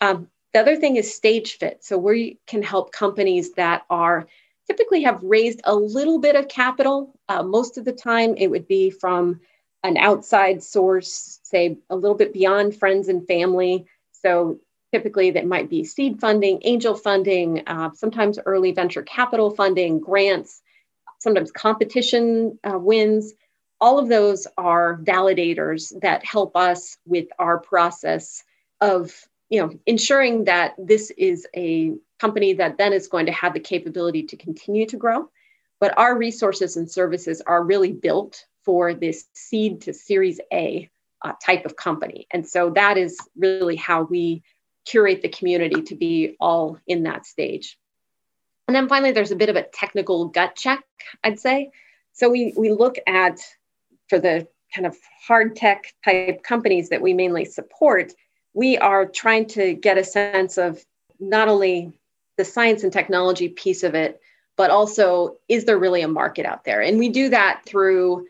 Um, 0.00 0.28
the 0.52 0.60
other 0.60 0.76
thing 0.76 0.96
is 0.96 1.12
stage 1.14 1.58
fit. 1.58 1.82
So 1.82 1.98
we 1.98 2.38
can 2.46 2.62
help 2.62 2.92
companies 2.92 3.54
that 3.54 3.82
are 3.90 4.28
typically 4.66 5.02
have 5.02 5.22
raised 5.22 5.60
a 5.64 5.74
little 5.74 6.18
bit 6.18 6.36
of 6.36 6.48
capital. 6.48 7.18
Uh, 7.28 7.42
most 7.42 7.78
of 7.78 7.84
the 7.84 7.92
time, 7.92 8.34
it 8.36 8.48
would 8.48 8.68
be 8.68 8.90
from 8.90 9.40
an 9.82 9.96
outside 9.96 10.62
source, 10.62 11.40
say 11.42 11.78
a 11.90 11.96
little 11.96 12.16
bit 12.16 12.32
beyond 12.32 12.76
friends 12.76 13.08
and 13.08 13.26
family. 13.26 13.86
So 14.12 14.58
typically, 14.92 15.30
that 15.32 15.46
might 15.46 15.70
be 15.70 15.84
seed 15.84 16.20
funding, 16.20 16.60
angel 16.64 16.94
funding, 16.94 17.62
uh, 17.66 17.90
sometimes 17.94 18.38
early 18.44 18.72
venture 18.72 19.02
capital 19.02 19.50
funding, 19.50 20.00
grants, 20.00 20.62
sometimes 21.18 21.50
competition 21.50 22.58
uh, 22.64 22.78
wins. 22.78 23.34
All 23.80 23.98
of 23.98 24.08
those 24.08 24.46
are 24.56 24.98
validators 25.02 25.92
that 26.00 26.24
help 26.24 26.56
us 26.56 26.96
with 27.04 27.28
our 27.38 27.58
process 27.58 28.42
of 28.80 29.12
you 29.48 29.60
know 29.60 29.78
ensuring 29.86 30.44
that 30.44 30.74
this 30.78 31.10
is 31.16 31.46
a 31.54 31.94
company 32.18 32.54
that 32.54 32.78
then 32.78 32.92
is 32.92 33.08
going 33.08 33.26
to 33.26 33.32
have 33.32 33.52
the 33.52 33.60
capability 33.60 34.22
to 34.24 34.36
continue 34.36 34.86
to 34.86 34.96
grow. 34.96 35.28
But 35.78 35.96
our 35.98 36.16
resources 36.16 36.76
and 36.76 36.90
services 36.90 37.42
are 37.46 37.62
really 37.62 37.92
built 37.92 38.46
for 38.64 38.94
this 38.94 39.26
seed 39.34 39.82
to 39.82 39.92
series 39.92 40.40
a 40.52 40.90
uh, 41.22 41.32
type 41.44 41.64
of 41.66 41.76
company. 41.76 42.26
And 42.30 42.46
so 42.46 42.70
that 42.70 42.96
is 42.96 43.18
really 43.36 43.76
how 43.76 44.02
we 44.02 44.42
curate 44.86 45.22
the 45.22 45.28
community 45.28 45.82
to 45.82 45.94
be 45.94 46.36
all 46.40 46.78
in 46.86 47.02
that 47.02 47.26
stage 47.26 47.78
and 48.68 48.74
then 48.74 48.88
finally 48.88 49.12
there's 49.12 49.32
a 49.32 49.36
bit 49.36 49.48
of 49.48 49.56
a 49.56 49.62
technical 49.62 50.26
gut 50.26 50.54
check 50.56 50.84
i'd 51.24 51.38
say 51.38 51.70
so 52.16 52.30
we, 52.30 52.54
we 52.56 52.72
look 52.72 52.96
at 53.06 53.40
for 54.08 54.18
the 54.18 54.48
kind 54.74 54.86
of 54.86 54.96
hard 55.26 55.54
tech 55.54 55.94
type 56.04 56.42
companies 56.42 56.88
that 56.88 57.02
we 57.02 57.12
mainly 57.12 57.44
support, 57.44 58.12
we 58.54 58.78
are 58.78 59.06
trying 59.06 59.46
to 59.46 59.74
get 59.74 59.98
a 59.98 60.04
sense 60.04 60.56
of 60.56 60.82
not 61.20 61.48
only 61.48 61.92
the 62.38 62.44
science 62.44 62.82
and 62.82 62.92
technology 62.92 63.48
piece 63.48 63.82
of 63.82 63.94
it, 63.94 64.20
but 64.56 64.70
also 64.70 65.36
is 65.48 65.66
there 65.66 65.78
really 65.78 66.00
a 66.00 66.08
market 66.08 66.46
out 66.46 66.64
there? 66.64 66.80
And 66.80 66.98
we 66.98 67.10
do 67.10 67.28
that 67.28 67.62
through 67.66 68.26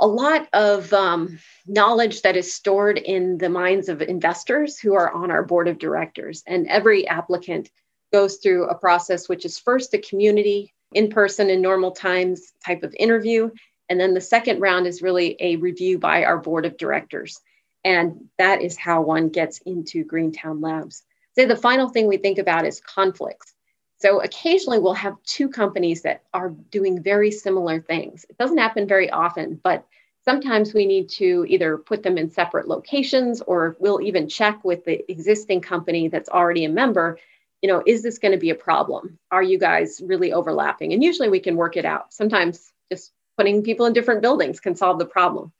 a 0.00 0.06
lot 0.06 0.48
of 0.52 0.92
um, 0.92 1.38
knowledge 1.66 2.22
that 2.22 2.36
is 2.36 2.52
stored 2.52 2.98
in 2.98 3.38
the 3.38 3.48
minds 3.48 3.88
of 3.88 4.02
investors 4.02 4.78
who 4.78 4.94
are 4.94 5.12
on 5.12 5.30
our 5.30 5.44
board 5.44 5.68
of 5.68 5.78
directors. 5.78 6.42
And 6.46 6.66
every 6.68 7.06
applicant 7.06 7.70
goes 8.12 8.36
through 8.36 8.68
a 8.68 8.74
process, 8.74 9.28
which 9.28 9.44
is 9.44 9.58
first 9.58 9.94
a 9.94 9.98
community 9.98 10.72
in 10.92 11.10
person 11.10 11.50
in 11.50 11.60
normal 11.60 11.90
times 11.90 12.52
type 12.64 12.82
of 12.82 12.94
interview. 12.98 13.50
And 13.88 13.98
then 13.98 14.14
the 14.14 14.20
second 14.20 14.60
round 14.60 14.86
is 14.86 15.02
really 15.02 15.36
a 15.40 15.56
review 15.56 15.98
by 15.98 16.24
our 16.24 16.38
board 16.38 16.66
of 16.66 16.76
directors. 16.76 17.40
And 17.84 18.28
that 18.38 18.62
is 18.62 18.76
how 18.76 19.02
one 19.02 19.28
gets 19.28 19.58
into 19.58 20.04
Greentown 20.04 20.60
Labs. 20.60 21.04
So 21.34 21.46
the 21.46 21.56
final 21.56 21.88
thing 21.88 22.06
we 22.06 22.16
think 22.16 22.38
about 22.38 22.66
is 22.66 22.80
conflicts. 22.80 23.54
So 23.98 24.20
occasionally 24.20 24.78
we'll 24.78 24.94
have 24.94 25.22
two 25.24 25.48
companies 25.48 26.02
that 26.02 26.22
are 26.32 26.50
doing 26.70 27.02
very 27.02 27.30
similar 27.30 27.80
things. 27.80 28.24
It 28.28 28.38
doesn't 28.38 28.58
happen 28.58 28.86
very 28.86 29.10
often, 29.10 29.60
but 29.62 29.86
sometimes 30.24 30.74
we 30.74 30.86
need 30.86 31.08
to 31.10 31.44
either 31.48 31.78
put 31.78 32.02
them 32.02 32.18
in 32.18 32.30
separate 32.30 32.68
locations 32.68 33.40
or 33.42 33.76
we'll 33.80 34.00
even 34.00 34.28
check 34.28 34.62
with 34.64 34.84
the 34.84 35.10
existing 35.10 35.60
company 35.60 36.08
that's 36.08 36.28
already 36.28 36.64
a 36.64 36.68
member 36.68 37.18
you 37.62 37.68
know 37.68 37.82
is 37.86 38.02
this 38.02 38.18
going 38.18 38.32
to 38.32 38.38
be 38.38 38.50
a 38.50 38.54
problem 38.54 39.18
are 39.30 39.42
you 39.42 39.58
guys 39.58 40.00
really 40.04 40.32
overlapping 40.32 40.92
and 40.92 41.02
usually 41.02 41.28
we 41.28 41.40
can 41.40 41.56
work 41.56 41.76
it 41.76 41.84
out 41.84 42.12
sometimes 42.12 42.72
just 42.90 43.12
putting 43.38 43.62
people 43.62 43.86
in 43.86 43.92
different 43.92 44.20
buildings 44.20 44.60
can 44.60 44.74
solve 44.74 44.98
the 44.98 45.06
problem. 45.06 45.52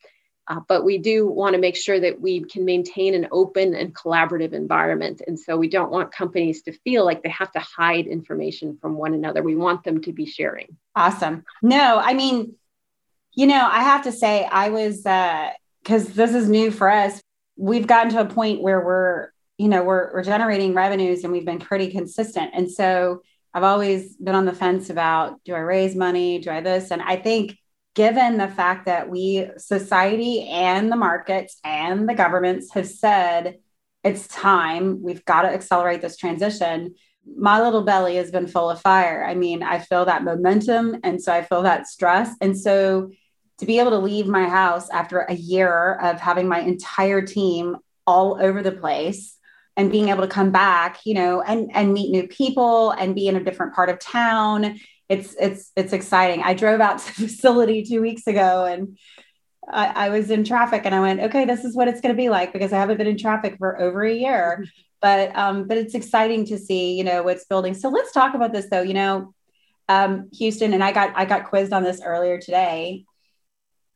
Uh, 0.49 0.61
but 0.67 0.83
we 0.85 0.99
do 0.99 1.27
want 1.27 1.55
to 1.55 1.61
make 1.61 1.77
sure 1.77 2.01
that 2.01 2.21
we 2.21 2.43
can 2.43 2.65
maintain 2.65 3.15
an 3.15 3.29
open 3.31 3.75
and 3.75 3.95
collaborative 3.95 4.53
environment. 4.53 5.21
And 5.27 5.39
so 5.39 5.57
we 5.57 5.69
don't 5.69 5.91
want 5.91 6.11
companies 6.11 6.63
to 6.63 6.73
feel 6.73 7.05
like 7.05 7.23
they 7.23 7.29
have 7.29 7.53
to 7.53 7.61
hide 7.61 8.07
information 8.07 8.79
from 8.81 8.97
one 8.97 9.15
another. 9.15 9.43
We 9.43 9.55
want 9.55 9.85
them 9.85 10.01
to 10.03 10.13
be 10.13 10.25
sharing. 10.25 10.77
Awesome. 10.97 11.45
No, 11.63 12.01
I 12.03 12.15
mean, 12.15 12.55
you 13.35 13.47
know, 13.47 13.69
I 13.71 13.83
have 13.83 14.05
to 14.05 14.13
say, 14.13 14.45
I 14.51 14.71
was, 14.71 15.03
because 15.03 16.09
uh, 16.09 16.13
this 16.15 16.35
is 16.35 16.49
new 16.49 16.71
for 16.71 16.91
us, 16.91 17.21
we've 17.57 17.87
gotten 17.87 18.13
to 18.13 18.23
a 18.23 18.25
point 18.25 18.63
where 18.63 18.81
we're, 18.81 19.29
you 19.59 19.69
know, 19.69 19.83
we're, 19.83 20.13
we're 20.13 20.23
generating 20.23 20.73
revenues 20.73 21.25
and 21.25 21.33
we've 21.33 21.45
been 21.45 21.59
pretty 21.59 21.91
consistent. 21.91 22.53
And 22.55 22.71
so 22.71 23.23
I've 23.53 23.65
always 23.65 24.17
been 24.17 24.37
on 24.37 24.45
the 24.45 24.53
fence 24.53 24.89
about 24.89 25.43
do 25.45 25.55
I 25.55 25.59
raise 25.59 25.97
money? 25.97 26.39
Do 26.39 26.51
I 26.51 26.61
this? 26.61 26.93
And 26.93 27.03
I 27.03 27.17
think 27.17 27.59
given 27.95 28.39
the 28.39 28.49
fact 28.49 28.87
that 28.87 29.11
we, 29.11 29.49
society 29.57 30.49
and 30.49 30.91
the 30.91 30.97
markets 30.97 31.59
and 31.65 32.09
the 32.09 32.15
governments 32.15 32.73
have 32.73 32.87
said 32.87 33.59
it's 34.05 34.29
time, 34.29 35.03
we've 35.03 35.25
got 35.25 35.43
to 35.43 35.49
accelerate 35.49 36.01
this 36.01 36.17
transition. 36.17 36.95
My 37.37 37.61
little 37.61 37.83
belly 37.83 38.15
has 38.15 38.31
been 38.31 38.47
full 38.47 38.71
of 38.71 38.81
fire. 38.81 39.25
I 39.25 39.35
mean, 39.35 39.65
I 39.65 39.81
feel 39.81 40.05
that 40.05 40.23
momentum. 40.23 41.01
And 41.03 41.21
so 41.21 41.33
I 41.33 41.43
feel 41.43 41.63
that 41.63 41.89
stress. 41.89 42.33
And 42.41 42.57
so 42.57 43.11
to 43.59 43.67
be 43.67 43.81
able 43.81 43.91
to 43.91 43.99
leave 43.99 44.29
my 44.29 44.49
house 44.49 44.89
after 44.91 45.21
a 45.23 45.35
year 45.35 45.95
of 45.95 46.21
having 46.21 46.47
my 46.47 46.61
entire 46.61 47.23
team 47.23 47.77
all 48.07 48.39
over 48.41 48.63
the 48.63 48.71
place 48.71 49.38
and 49.79 49.93
being 49.93 50.09
able 50.09 50.23
to 50.23 50.29
come 50.29 50.51
back 50.51 50.99
you 51.07 51.15
know 51.15 51.41
and 51.41 51.71
and 51.73 51.95
meet 51.95 52.11
new 52.11 52.27
people 52.29 52.91
and 52.91 53.15
be 53.15 53.29
in 53.29 53.37
a 53.37 53.43
different 53.43 53.75
part 53.75 53.89
of 53.89 53.99
town. 53.99 54.79
It's 55.09 55.35
it's 55.41 55.73
it's 55.77 55.95
exciting. 55.95 56.43
I 56.43 56.53
drove 56.53 56.83
out 56.83 56.99
to 56.99 57.07
the 57.07 57.13
facility 57.29 57.83
two 57.85 58.03
weeks 58.03 58.27
ago 58.27 58.67
and 58.67 58.99
I, 59.71 60.07
I 60.07 60.09
was 60.11 60.31
in 60.31 60.45
traffic 60.45 60.83
and 60.87 60.95
i 60.95 61.01
went 61.01 61.21
okay 61.21 61.45
this 61.45 61.63
is 61.63 61.77
what 61.77 61.89
it's 61.89 62.01
going 62.01 62.15
to 62.15 62.17
be 62.17 62.31
like 62.31 62.55
because 62.55 62.73
i 62.73 62.79
haven't 62.79 62.97
been 62.97 63.07
in 63.07 63.19
traffic 63.19 63.57
for 63.59 63.81
over 63.81 64.03
a 64.03 64.15
year. 64.15 64.67
But 65.01 65.35
um 65.37 65.69
but 65.69 65.79
it's 65.79 65.95
exciting 65.95 66.45
to 66.47 66.59
see 66.59 66.97
you 66.99 67.05
know 67.05 67.23
what's 67.23 67.45
building. 67.47 67.75
So 67.75 67.89
let's 67.89 68.13
talk 68.13 68.35
about 68.35 68.53
this 68.53 68.69
though. 68.71 68.83
You 68.83 68.95
know 68.95 69.35
um 69.89 70.29
houston 70.33 70.75
and 70.75 70.85
i 70.85 70.93
got 70.93 71.13
i 71.17 71.25
got 71.25 71.49
quizzed 71.49 71.73
on 71.73 71.83
this 71.83 72.03
earlier 72.05 72.39
today 72.39 73.07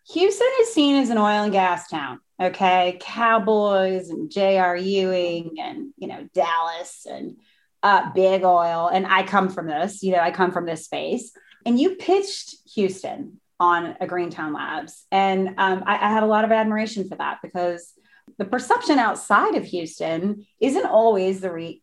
houston 0.09 0.49
is 0.61 0.73
seen 0.73 0.97
as 0.97 1.11
an 1.11 1.19
oil 1.19 1.45
and 1.45 1.53
gas 1.53 1.88
town 1.88 2.19
okay? 2.43 2.99
Cowboys 3.01 4.11
and 4.11 4.31
J.R. 4.31 4.77
Ewing 4.77 5.57
and 5.59 5.93
you 5.97 6.09
know 6.09 6.29
dallas 6.35 7.07
and 7.09 7.37
uh, 7.83 8.12
big 8.12 8.45
oil. 8.45 8.88
And 8.93 9.07
i 9.07 9.23
come 9.23 9.49
from 9.49 9.67
this 9.67 10.03
you 10.03 10.12
know 10.12 10.21
i 10.21 10.31
come 10.31 10.53
from 10.53 10.67
this 10.67 10.85
space. 10.85 11.33
And 11.65 11.79
you 11.79 11.95
pitched 11.97 12.57
houston 12.75 13.41
on 13.61 13.97
a 14.01 14.07
greentown 14.07 14.53
labs. 14.53 15.07
And 15.12 15.51
um, 15.59 15.85
I, 15.87 15.95
I 15.95 16.11
had 16.11 16.25
a 16.25 16.27
lot 16.27 16.45
of 16.45 16.51
admiration 16.51 17.09
for 17.09 17.15
that 17.17 17.38
because 17.43 17.93
the 18.38 18.45
perception 18.45 18.99
outside 18.99 19.55
of 19.55 19.65
houston 19.65 20.47
isn't 20.61 20.87
always 20.87 21.41
the 21.41 21.53
re, 21.53 21.83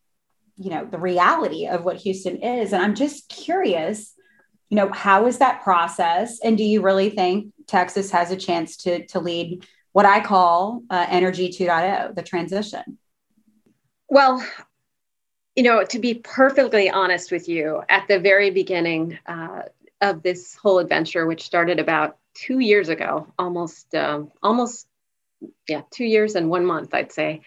you 0.56 0.70
know 0.70 0.84
the 0.84 0.98
reality 0.98 1.66
of 1.66 1.84
what 1.84 1.96
houston 1.96 2.36
is. 2.42 2.72
And 2.72 2.82
i'm 2.82 2.94
just 2.94 3.28
curious 3.28 4.14
you 4.70 4.76
know 4.76 4.90
how 4.90 5.26
is 5.26 5.38
that 5.38 5.62
process 5.62 6.40
and 6.40 6.56
do 6.56 6.64
you 6.64 6.80
really 6.80 7.10
think 7.10 7.52
texas 7.66 8.10
has 8.10 8.30
a 8.30 8.36
chance 8.36 8.76
to 8.76 9.06
to 9.06 9.20
lead 9.20 9.66
what 9.92 10.06
I 10.06 10.20
call 10.20 10.82
uh, 10.90 11.06
Energy 11.08 11.48
2.0, 11.48 12.14
the 12.14 12.22
transition? 12.22 12.98
Well, 14.08 14.44
you 15.56 15.62
know, 15.62 15.84
to 15.84 15.98
be 15.98 16.14
perfectly 16.14 16.88
honest 16.88 17.32
with 17.32 17.48
you, 17.48 17.82
at 17.88 18.06
the 18.08 18.18
very 18.18 18.50
beginning 18.50 19.18
uh, 19.26 19.62
of 20.00 20.22
this 20.22 20.54
whole 20.54 20.78
adventure, 20.78 21.26
which 21.26 21.42
started 21.42 21.78
about 21.78 22.16
two 22.34 22.60
years 22.60 22.88
ago, 22.88 23.32
almost, 23.38 23.94
um, 23.94 24.30
almost, 24.42 24.86
yeah, 25.68 25.82
two 25.90 26.04
years 26.04 26.34
and 26.34 26.48
one 26.48 26.64
month, 26.64 26.94
I'd 26.94 27.12
say, 27.12 27.42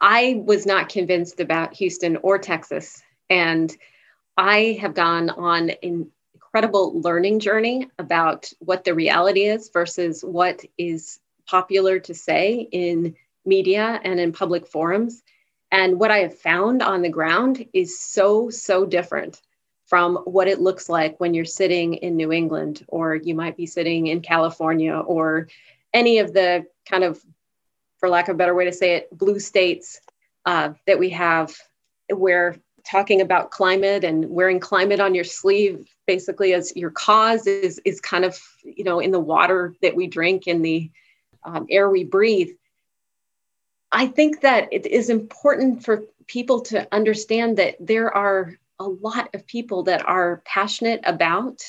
I 0.00 0.42
was 0.44 0.66
not 0.66 0.88
convinced 0.88 1.40
about 1.40 1.74
Houston 1.74 2.16
or 2.16 2.38
Texas. 2.38 3.02
And 3.30 3.74
I 4.36 4.78
have 4.80 4.94
gone 4.94 5.30
on 5.30 5.70
an 5.82 6.10
incredible 6.54 7.00
learning 7.00 7.40
journey 7.40 7.88
about 7.98 8.52
what 8.60 8.84
the 8.84 8.94
reality 8.94 9.42
is 9.42 9.70
versus 9.70 10.22
what 10.22 10.64
is 10.78 11.18
popular 11.48 11.98
to 11.98 12.14
say 12.14 12.68
in 12.70 13.16
media 13.44 14.00
and 14.04 14.20
in 14.20 14.30
public 14.30 14.64
forums. 14.64 15.24
And 15.72 15.98
what 15.98 16.12
I 16.12 16.18
have 16.18 16.38
found 16.38 16.80
on 16.80 17.02
the 17.02 17.08
ground 17.08 17.66
is 17.72 17.98
so, 17.98 18.50
so 18.50 18.86
different 18.86 19.42
from 19.86 20.14
what 20.26 20.46
it 20.46 20.60
looks 20.60 20.88
like 20.88 21.18
when 21.18 21.34
you're 21.34 21.44
sitting 21.44 21.94
in 21.94 22.14
New 22.14 22.30
England, 22.30 22.84
or 22.86 23.16
you 23.16 23.34
might 23.34 23.56
be 23.56 23.66
sitting 23.66 24.06
in 24.06 24.20
California, 24.20 24.94
or 24.94 25.48
any 25.92 26.20
of 26.20 26.32
the 26.32 26.66
kind 26.88 27.02
of, 27.02 27.20
for 27.98 28.08
lack 28.08 28.28
of 28.28 28.36
a 28.36 28.38
better 28.38 28.54
way 28.54 28.66
to 28.66 28.72
say 28.72 28.94
it, 28.94 29.08
blue 29.10 29.40
states 29.40 30.00
uh, 30.46 30.72
that 30.86 31.00
we 31.00 31.10
have, 31.10 31.52
where 32.14 32.54
talking 32.90 33.20
about 33.20 33.50
climate 33.50 34.04
and 34.04 34.28
wearing 34.28 34.60
climate 34.60 35.00
on 35.00 35.14
your 35.14 35.24
sleeve 35.24 35.86
basically 36.06 36.52
as 36.52 36.76
your 36.76 36.90
cause 36.90 37.46
is 37.46 37.80
is 37.84 38.00
kind 38.00 38.24
of 38.24 38.38
you 38.62 38.84
know 38.84 39.00
in 39.00 39.10
the 39.10 39.20
water 39.20 39.74
that 39.82 39.96
we 39.96 40.06
drink 40.06 40.46
in 40.46 40.62
the 40.62 40.90
um, 41.44 41.66
air 41.70 41.88
we 41.90 42.04
breathe. 42.04 42.50
I 43.92 44.06
think 44.06 44.40
that 44.40 44.72
it 44.72 44.86
is 44.86 45.08
important 45.08 45.84
for 45.84 46.04
people 46.26 46.62
to 46.62 46.88
understand 46.92 47.58
that 47.58 47.76
there 47.78 48.14
are 48.14 48.54
a 48.78 48.88
lot 48.88 49.34
of 49.34 49.46
people 49.46 49.84
that 49.84 50.04
are 50.06 50.42
passionate 50.44 51.00
about 51.04 51.62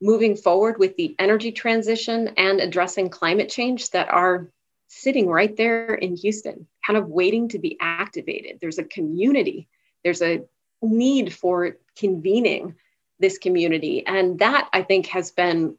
moving 0.00 0.36
forward 0.36 0.78
with 0.78 0.96
the 0.96 1.14
energy 1.18 1.52
transition 1.52 2.28
and 2.36 2.60
addressing 2.60 3.10
climate 3.10 3.50
change 3.50 3.90
that 3.90 4.08
are 4.08 4.48
sitting 4.88 5.28
right 5.28 5.56
there 5.56 5.94
in 5.94 6.16
Houston, 6.16 6.66
kind 6.84 6.96
of 6.96 7.08
waiting 7.08 7.48
to 7.48 7.58
be 7.58 7.76
activated. 7.80 8.58
There's 8.60 8.78
a 8.78 8.84
community, 8.84 9.68
there's 10.04 10.22
a 10.22 10.42
need 10.82 11.32
for 11.32 11.76
convening 11.96 12.74
this 13.18 13.38
community. 13.38 14.06
And 14.06 14.38
that 14.38 14.68
I 14.72 14.82
think 14.82 15.06
has 15.08 15.30
been, 15.30 15.76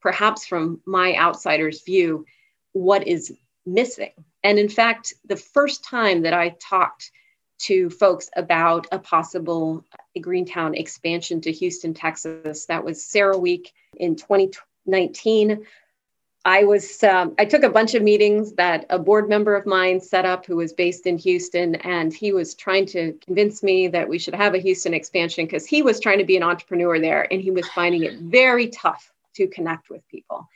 perhaps 0.00 0.46
from 0.46 0.80
my 0.86 1.16
outsider's 1.16 1.82
view, 1.82 2.24
what 2.72 3.06
is 3.06 3.32
missing. 3.66 4.12
And 4.44 4.58
in 4.58 4.68
fact, 4.68 5.14
the 5.26 5.36
first 5.36 5.84
time 5.84 6.22
that 6.22 6.34
I 6.34 6.56
talked 6.60 7.10
to 7.60 7.90
folks 7.90 8.30
about 8.36 8.86
a 8.92 8.98
possible 8.98 9.84
Greentown 10.20 10.74
expansion 10.74 11.40
to 11.40 11.52
Houston, 11.52 11.94
Texas, 11.94 12.66
that 12.66 12.84
was 12.84 13.02
CERAWeek 13.02 13.72
in 13.96 14.14
2019. 14.16 15.66
I 16.48 16.64
was 16.64 17.04
um, 17.04 17.34
I 17.38 17.44
took 17.44 17.62
a 17.62 17.68
bunch 17.68 17.94
of 17.94 18.02
meetings 18.02 18.54
that 18.54 18.86
a 18.88 18.98
board 18.98 19.28
member 19.28 19.54
of 19.54 19.66
mine 19.66 20.00
set 20.00 20.24
up 20.24 20.46
who 20.46 20.56
was 20.56 20.72
based 20.72 21.06
in 21.06 21.18
Houston, 21.18 21.74
and 21.74 22.10
he 22.10 22.32
was 22.32 22.54
trying 22.54 22.86
to 22.86 23.12
convince 23.22 23.62
me 23.62 23.86
that 23.88 24.08
we 24.08 24.18
should 24.18 24.34
have 24.34 24.54
a 24.54 24.58
Houston 24.58 24.94
expansion 24.94 25.44
because 25.44 25.66
he 25.66 25.82
was 25.82 26.00
trying 26.00 26.16
to 26.16 26.24
be 26.24 26.38
an 26.38 26.42
entrepreneur 26.42 26.98
there, 26.98 27.30
and 27.30 27.42
he 27.42 27.50
was 27.50 27.68
finding 27.68 28.04
it 28.04 28.18
very 28.20 28.68
tough 28.68 29.12
to 29.34 29.46
connect 29.46 29.90
with 29.90 30.08
people 30.08 30.48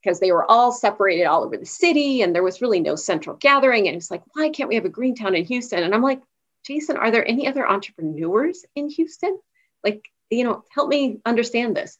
because 0.00 0.20
they 0.20 0.30
were 0.30 0.48
all 0.48 0.70
separated 0.70 1.24
all 1.24 1.42
over 1.42 1.56
the 1.56 1.66
city 1.66 2.22
and 2.22 2.32
there 2.32 2.44
was 2.44 2.62
really 2.62 2.80
no 2.80 2.94
central 2.94 3.34
gathering. 3.36 3.88
And 3.88 3.96
it's 3.96 4.12
like, 4.12 4.22
why 4.34 4.48
can't 4.48 4.68
we 4.68 4.76
have 4.76 4.84
a 4.84 4.88
Greentown 4.88 5.34
in 5.34 5.44
Houston? 5.44 5.82
And 5.82 5.92
I'm 5.92 6.02
like, 6.02 6.22
Jason, 6.64 6.96
are 6.96 7.10
there 7.10 7.28
any 7.28 7.48
other 7.48 7.68
entrepreneurs 7.68 8.64
in 8.76 8.88
Houston? 8.90 9.40
Like, 9.82 10.04
you 10.30 10.44
know, 10.44 10.62
help 10.70 10.88
me 10.88 11.18
understand 11.26 11.76
this. 11.76 11.98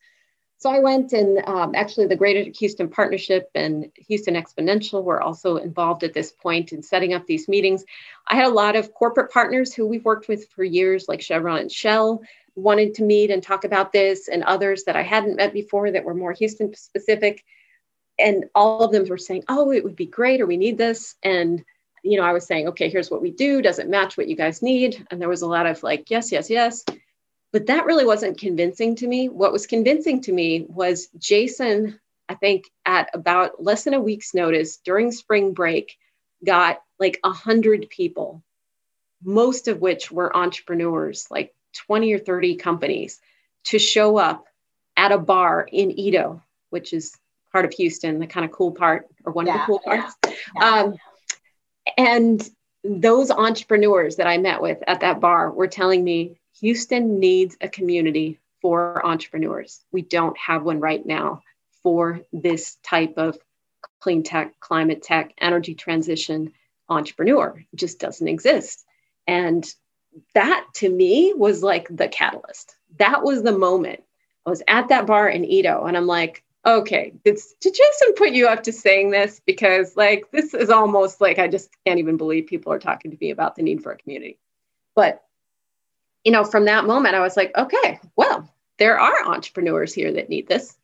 So 0.63 0.71
I 0.71 0.79
went 0.79 1.13
and 1.13 1.43
um, 1.49 1.75
actually 1.75 2.07
the 2.07 2.15
Greater 2.15 2.49
Houston 2.57 2.89
Partnership 2.89 3.51
and 3.57 3.91
Houston 3.97 4.37
Exponential 4.37 5.03
were 5.03 5.21
also 5.21 5.57
involved 5.57 6.05
at 6.05 6.15
this 6.15 6.31
point 6.31 6.73
in 6.73 6.85
setting 6.85 7.15
up 7.15 7.27
these 7.27 7.49
meetings. 7.49 7.85
I 8.29 8.37
had 8.37 8.45
a 8.45 8.55
lot 8.55 8.77
of 8.77 8.95
corporate 8.95 9.33
partners 9.33 9.75
who 9.75 9.89
we've 9.89 10.05
worked 10.05 10.29
with 10.29 10.49
for 10.51 10.63
years, 10.63 11.07
like 11.09 11.21
Chevron 11.21 11.59
and 11.59 11.73
Shell, 11.73 12.23
wanted 12.55 12.95
to 12.95 13.03
meet 13.03 13.33
and 13.33 13.43
talk 13.43 13.65
about 13.65 13.93
this, 13.93 14.29
and 14.29 14.45
others 14.45 14.85
that 14.85 14.95
I 14.95 15.03
hadn't 15.03 15.35
met 15.35 15.53
before 15.53 15.91
that 15.91 16.05
were 16.05 16.15
more 16.15 16.33
Houston 16.33 16.73
specific 16.77 17.43
and 18.21 18.45
all 18.55 18.85
of 18.85 18.93
them 18.93 19.05
were 19.09 19.19
saying, 19.19 19.43
"Oh, 19.49 19.73
it 19.73 19.83
would 19.83 19.97
be 19.97 20.07
great, 20.07 20.41
or 20.41 20.47
we 20.47 20.57
need 20.57 20.79
this." 20.79 21.17
And 21.25 21.65
you 22.05 22.19
know, 22.19 22.25
I 22.25 22.33
was 22.33 22.47
saying, 22.47 22.69
"Okay, 22.69 22.89
here's 22.89 23.11
what 23.11 23.23
we 23.23 23.33
do. 23.33 23.63
Does 23.63 23.81
it 23.81 23.89
match 23.89 24.17
what 24.17 24.29
you 24.29 24.37
guys 24.37 24.63
need?" 24.63 25.05
And 25.11 25.21
there 25.21 25.29
was 25.29 25.43
a 25.43 25.49
lot 25.49 25.67
of 25.67 25.83
like, 25.83 26.09
"Yes, 26.09 26.31
yes, 26.31 26.49
yes." 26.49 26.85
But 27.53 27.67
that 27.67 27.85
really 27.85 28.07
wasn't 28.07 28.39
convincing 28.39 28.97
to 28.97 29.07
me. 29.07 29.29
What 29.29 29.53
was 29.53 29.67
convincing 29.67 30.23
to 30.23 30.33
me 30.33 30.65
was 30.69 31.09
Jason, 31.19 32.01
I 32.29 32.35
think 32.35 32.71
at 32.87 33.11
about 33.13 33.63
less 33.63 33.85
than 33.85 33.95
a 33.95 34.01
week's 34.01 34.33
notice 34.33 34.79
during 34.79 35.13
spring 35.13 35.53
break, 35.53 35.99
got 36.45 36.83
like 36.99 37.21
a 37.23 37.31
hundred 37.31 37.91
people, 37.91 38.43
most 39.23 39.69
of 39.69 39.81
which 39.81 40.11
were 40.11 40.35
entrepreneurs, 40.35 41.27
like 41.31 41.55
20 41.87 42.15
or 42.15 42.19
30 42.19 42.57
companies, 42.57 43.21
to 43.65 43.79
show 43.79 44.17
up 44.17 44.47
at 44.97 45.13
a 45.13 45.19
bar 45.19 45.69
in 45.71 45.91
EaDo, 45.91 46.43
which 46.71 46.93
is 46.93 47.17
part 47.53 47.67
of 47.67 47.73
Houston, 47.75 48.19
the 48.19 48.27
kind 48.27 48.47
of 48.47 48.53
cool 48.53 48.73
part 48.73 49.09
or 49.25 49.33
one 49.33 49.47
yeah, 49.47 49.55
of 49.55 49.61
the 49.61 49.67
cool 49.67 49.79
parts. 49.79 50.15
Yeah, 50.25 50.33
yeah. 50.57 50.81
Um, 50.81 50.95
and 51.99 52.51
those 52.83 53.31
entrepreneurs 53.31 54.17
that 54.17 54.27
I 54.27 54.39
met 54.39 54.63
with 54.63 54.79
at 54.87 55.01
that 55.01 55.21
bar 55.21 55.51
were 55.51 55.69
telling 55.69 56.03
me 56.03 56.41
Houston 56.63 57.19
needs 57.19 57.57
a 57.61 57.69
community 57.69 58.39
for 58.61 59.05
entrepreneurs. 59.05 59.85
We 59.91 60.03
don't 60.03 60.39
have 60.39 60.63
one 60.63 60.79
right 60.79 61.05
now 61.05 61.43
for 61.83 62.21
this 62.33 62.77
type 62.85 63.15
of 63.17 63.37
clean 64.01 64.23
tech, 64.23 64.59
climate 64.61 65.03
tech, 65.03 65.35
energy 65.39 65.75
transition 65.75 66.53
entrepreneur. 66.89 67.65
It 67.73 67.77
just 67.77 67.99
doesn't 67.99 68.29
exist. 68.29 68.85
And 69.27 69.69
that 70.35 70.67
to 70.75 70.89
me 70.89 71.35
was 71.37 71.65
like 71.65 71.89
the 71.91 72.09
catalyst. 72.09 72.77
That 72.99 73.25
was 73.25 73.43
the 73.43 73.59
moment. 73.59 74.05
I 74.47 74.51
was 74.51 74.63
at 74.69 74.89
that 74.89 75.07
bar 75.07 75.29
in 75.29 75.43
EaDo 75.43 75.89
and 75.89 75.97
I'm 75.97 76.07
like, 76.07 76.45
okay, 76.65 77.13
did, 77.25 77.41
did 77.61 77.75
Jason 77.75 78.15
put 78.15 78.31
you 78.31 78.47
up 78.47 78.63
to 78.65 78.73
saying 78.73 79.11
this? 79.11 79.41
Because 79.45 79.97
like 79.97 80.31
this 80.31 80.55
is 80.55 80.71
almost 80.71 81.21
like 81.21 81.41
I 81.41 81.49
just 81.49 81.71
can't 81.85 81.99
even 81.99 82.17
believe 82.17 82.47
people 82.47 82.73
are 82.73 82.79
talking 82.79 83.11
to 83.11 83.19
me 83.21 83.31
about 83.31 83.57
the 83.57 83.63
need 83.63 83.83
for 83.83 83.91
a 83.91 83.99
community. 83.99 84.39
But 84.95 85.25
you 86.25 86.33
know, 86.33 86.45
from 86.45 86.67
that 86.67 86.87
moment, 86.87 87.15
I 87.15 87.21
was 87.21 87.37
like, 87.37 87.57
okay, 87.57 87.99
well, 88.17 88.49
there 88.79 88.99
are 88.99 89.27
entrepreneurs 89.27 89.93
here 89.93 90.13
that 90.13 90.29
need 90.29 90.49
this. 90.49 90.77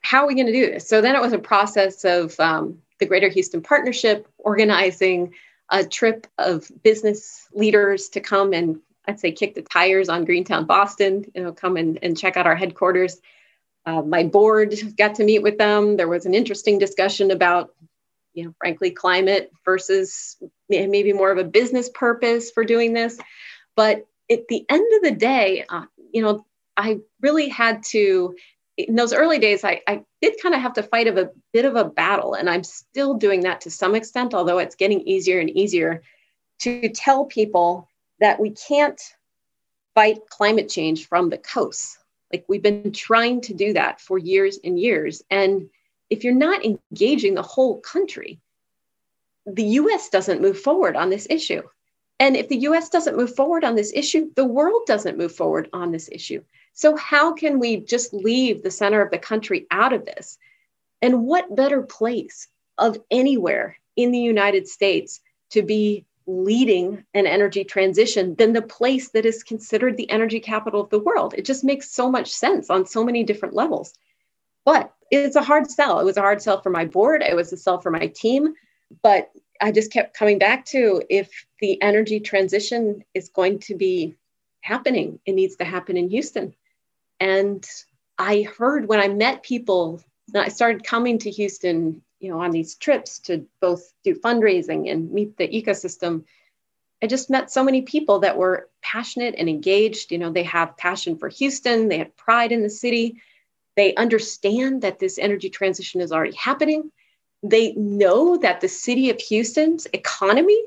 How 0.00 0.22
are 0.22 0.26
we 0.26 0.34
going 0.34 0.46
to 0.46 0.52
do 0.52 0.66
this? 0.66 0.88
So 0.88 1.00
then 1.00 1.16
it 1.16 1.20
was 1.20 1.32
a 1.32 1.38
process 1.38 2.04
of 2.04 2.38
um, 2.38 2.78
the 2.98 3.06
Greater 3.06 3.28
Houston 3.28 3.62
Partnership 3.62 4.28
organizing 4.38 5.34
a 5.70 5.84
trip 5.84 6.26
of 6.38 6.70
business 6.82 7.48
leaders 7.52 8.08
to 8.10 8.20
come 8.20 8.52
and 8.52 8.80
I'd 9.08 9.20
say 9.20 9.32
kick 9.32 9.54
the 9.54 9.62
tires 9.62 10.08
on 10.08 10.24
Greentown 10.24 10.66
Boston, 10.66 11.30
you 11.34 11.42
know, 11.42 11.52
come 11.52 11.76
and, 11.76 11.98
and 12.02 12.18
check 12.18 12.36
out 12.36 12.46
our 12.46 12.56
headquarters. 12.56 13.20
Uh, 13.84 14.02
my 14.02 14.24
board 14.24 14.74
got 14.96 15.14
to 15.16 15.24
meet 15.24 15.42
with 15.42 15.58
them. 15.58 15.96
There 15.96 16.08
was 16.08 16.26
an 16.26 16.34
interesting 16.34 16.78
discussion 16.78 17.30
about, 17.30 17.72
you 18.34 18.44
know, 18.44 18.54
frankly, 18.58 18.90
climate 18.90 19.52
versus 19.64 20.36
maybe 20.68 21.12
more 21.12 21.30
of 21.30 21.38
a 21.38 21.44
business 21.44 21.88
purpose 21.88 22.50
for 22.50 22.64
doing 22.64 22.92
this. 22.92 23.18
But 23.76 24.06
at 24.30 24.48
the 24.48 24.64
end 24.68 24.94
of 24.96 25.02
the 25.02 25.16
day, 25.16 25.64
uh, 25.68 25.84
you 26.12 26.22
know, 26.22 26.46
I 26.76 26.98
really 27.20 27.48
had 27.48 27.82
to, 27.84 28.34
in 28.76 28.94
those 28.94 29.12
early 29.12 29.38
days, 29.38 29.64
I, 29.64 29.80
I 29.86 30.04
did 30.20 30.40
kind 30.42 30.54
of 30.54 30.60
have 30.60 30.74
to 30.74 30.82
fight 30.82 31.06
of 31.06 31.16
a 31.16 31.30
bit 31.52 31.64
of 31.64 31.76
a 31.76 31.84
battle. 31.84 32.34
And 32.34 32.50
I'm 32.50 32.64
still 32.64 33.14
doing 33.14 33.40
that 33.42 33.62
to 33.62 33.70
some 33.70 33.94
extent, 33.94 34.34
although 34.34 34.58
it's 34.58 34.76
getting 34.76 35.00
easier 35.02 35.40
and 35.40 35.50
easier 35.50 36.02
to 36.60 36.88
tell 36.90 37.24
people 37.24 37.88
that 38.20 38.40
we 38.40 38.50
can't 38.50 39.00
fight 39.94 40.18
climate 40.28 40.68
change 40.68 41.08
from 41.08 41.30
the 41.30 41.38
coast. 41.38 41.98
Like 42.32 42.44
we've 42.48 42.62
been 42.62 42.92
trying 42.92 43.40
to 43.42 43.54
do 43.54 43.72
that 43.74 44.00
for 44.00 44.18
years 44.18 44.58
and 44.64 44.78
years. 44.78 45.22
And 45.30 45.70
if 46.10 46.24
you're 46.24 46.34
not 46.34 46.64
engaging 46.64 47.34
the 47.34 47.42
whole 47.42 47.80
country, 47.80 48.40
the 49.46 49.64
US 49.64 50.08
doesn't 50.08 50.42
move 50.42 50.58
forward 50.58 50.96
on 50.96 51.08
this 51.08 51.26
issue. 51.30 51.62
And 52.18 52.36
if 52.36 52.48
the 52.48 52.58
US 52.68 52.88
doesn't 52.88 53.16
move 53.16 53.34
forward 53.34 53.64
on 53.64 53.74
this 53.74 53.92
issue, 53.94 54.30
the 54.34 54.44
world 54.44 54.82
doesn't 54.86 55.18
move 55.18 55.34
forward 55.34 55.68
on 55.72 55.92
this 55.92 56.08
issue. 56.10 56.42
So, 56.72 56.96
how 56.96 57.32
can 57.32 57.58
we 57.58 57.78
just 57.78 58.12
leave 58.12 58.62
the 58.62 58.70
center 58.70 59.00
of 59.00 59.10
the 59.10 59.18
country 59.18 59.66
out 59.70 59.92
of 59.92 60.04
this? 60.04 60.38
And 61.02 61.24
what 61.24 61.54
better 61.54 61.82
place 61.82 62.48
of 62.78 62.98
anywhere 63.10 63.78
in 63.96 64.12
the 64.12 64.18
United 64.18 64.68
States 64.68 65.20
to 65.50 65.62
be 65.62 66.04
leading 66.26 67.04
an 67.14 67.26
energy 67.26 67.64
transition 67.64 68.34
than 68.34 68.52
the 68.52 68.62
place 68.62 69.10
that 69.10 69.24
is 69.24 69.44
considered 69.44 69.96
the 69.96 70.10
energy 70.10 70.40
capital 70.40 70.80
of 70.80 70.90
the 70.90 70.98
world. 70.98 71.34
It 71.36 71.44
just 71.44 71.62
makes 71.62 71.90
so 71.90 72.10
much 72.10 72.32
sense 72.32 72.68
on 72.68 72.84
so 72.84 73.04
many 73.04 73.22
different 73.22 73.54
levels. 73.54 73.94
But 74.64 74.92
it's 75.10 75.36
a 75.36 75.42
hard 75.42 75.70
sell. 75.70 76.00
It 76.00 76.04
was 76.04 76.16
a 76.16 76.22
hard 76.22 76.42
sell 76.42 76.60
for 76.60 76.70
my 76.70 76.84
board, 76.84 77.22
it 77.22 77.36
was 77.36 77.52
a 77.52 77.56
sell 77.56 77.80
for 77.80 77.90
my 77.90 78.08
team. 78.08 78.54
But 79.02 79.30
I 79.60 79.72
just 79.72 79.92
kept 79.92 80.16
coming 80.16 80.38
back 80.38 80.64
to 80.66 81.02
if 81.08 81.46
the 81.60 81.80
energy 81.82 82.20
transition 82.20 83.04
is 83.14 83.28
going 83.28 83.60
to 83.60 83.74
be 83.74 84.16
happening, 84.60 85.18
it 85.26 85.32
needs 85.32 85.56
to 85.56 85.64
happen 85.64 85.96
in 85.96 86.10
Houston. 86.10 86.54
And 87.20 87.66
I 88.18 88.42
heard 88.42 88.88
when 88.88 89.00
I 89.00 89.08
met 89.08 89.42
people, 89.42 90.02
I 90.34 90.48
started 90.48 90.84
coming 90.84 91.18
to 91.18 91.30
Houston 91.30 92.02
you 92.20 92.30
know 92.30 92.40
on 92.40 92.50
these 92.50 92.74
trips 92.76 93.18
to 93.20 93.46
both 93.60 93.92
do 94.04 94.14
fundraising 94.14 94.90
and 94.90 95.10
meet 95.12 95.36
the 95.36 95.48
ecosystem 95.48 96.24
i 97.02 97.06
just 97.06 97.30
met 97.30 97.50
so 97.50 97.62
many 97.62 97.82
people 97.82 98.20
that 98.20 98.36
were 98.36 98.68
passionate 98.82 99.34
and 99.36 99.48
engaged. 99.48 100.12
You 100.12 100.18
know 100.18 100.30
they 100.30 100.44
have 100.44 100.76
passion 100.76 101.18
for 101.18 101.28
houston 101.28 101.88
they 101.88 101.98
have 101.98 102.16
pride 102.16 102.52
in 102.52 102.62
the 102.62 102.70
city. 102.70 103.20
They 103.76 103.94
understand 103.94 104.80
that 104.82 104.98
this 104.98 105.18
energy 105.18 105.50
transition 105.50 106.00
is 106.00 106.10
already 106.10 106.34
happening 106.34 106.90
they 107.50 107.72
know 107.72 108.36
that 108.38 108.60
the 108.60 108.68
city 108.68 109.10
of 109.10 109.20
houston's 109.20 109.86
economy 109.92 110.60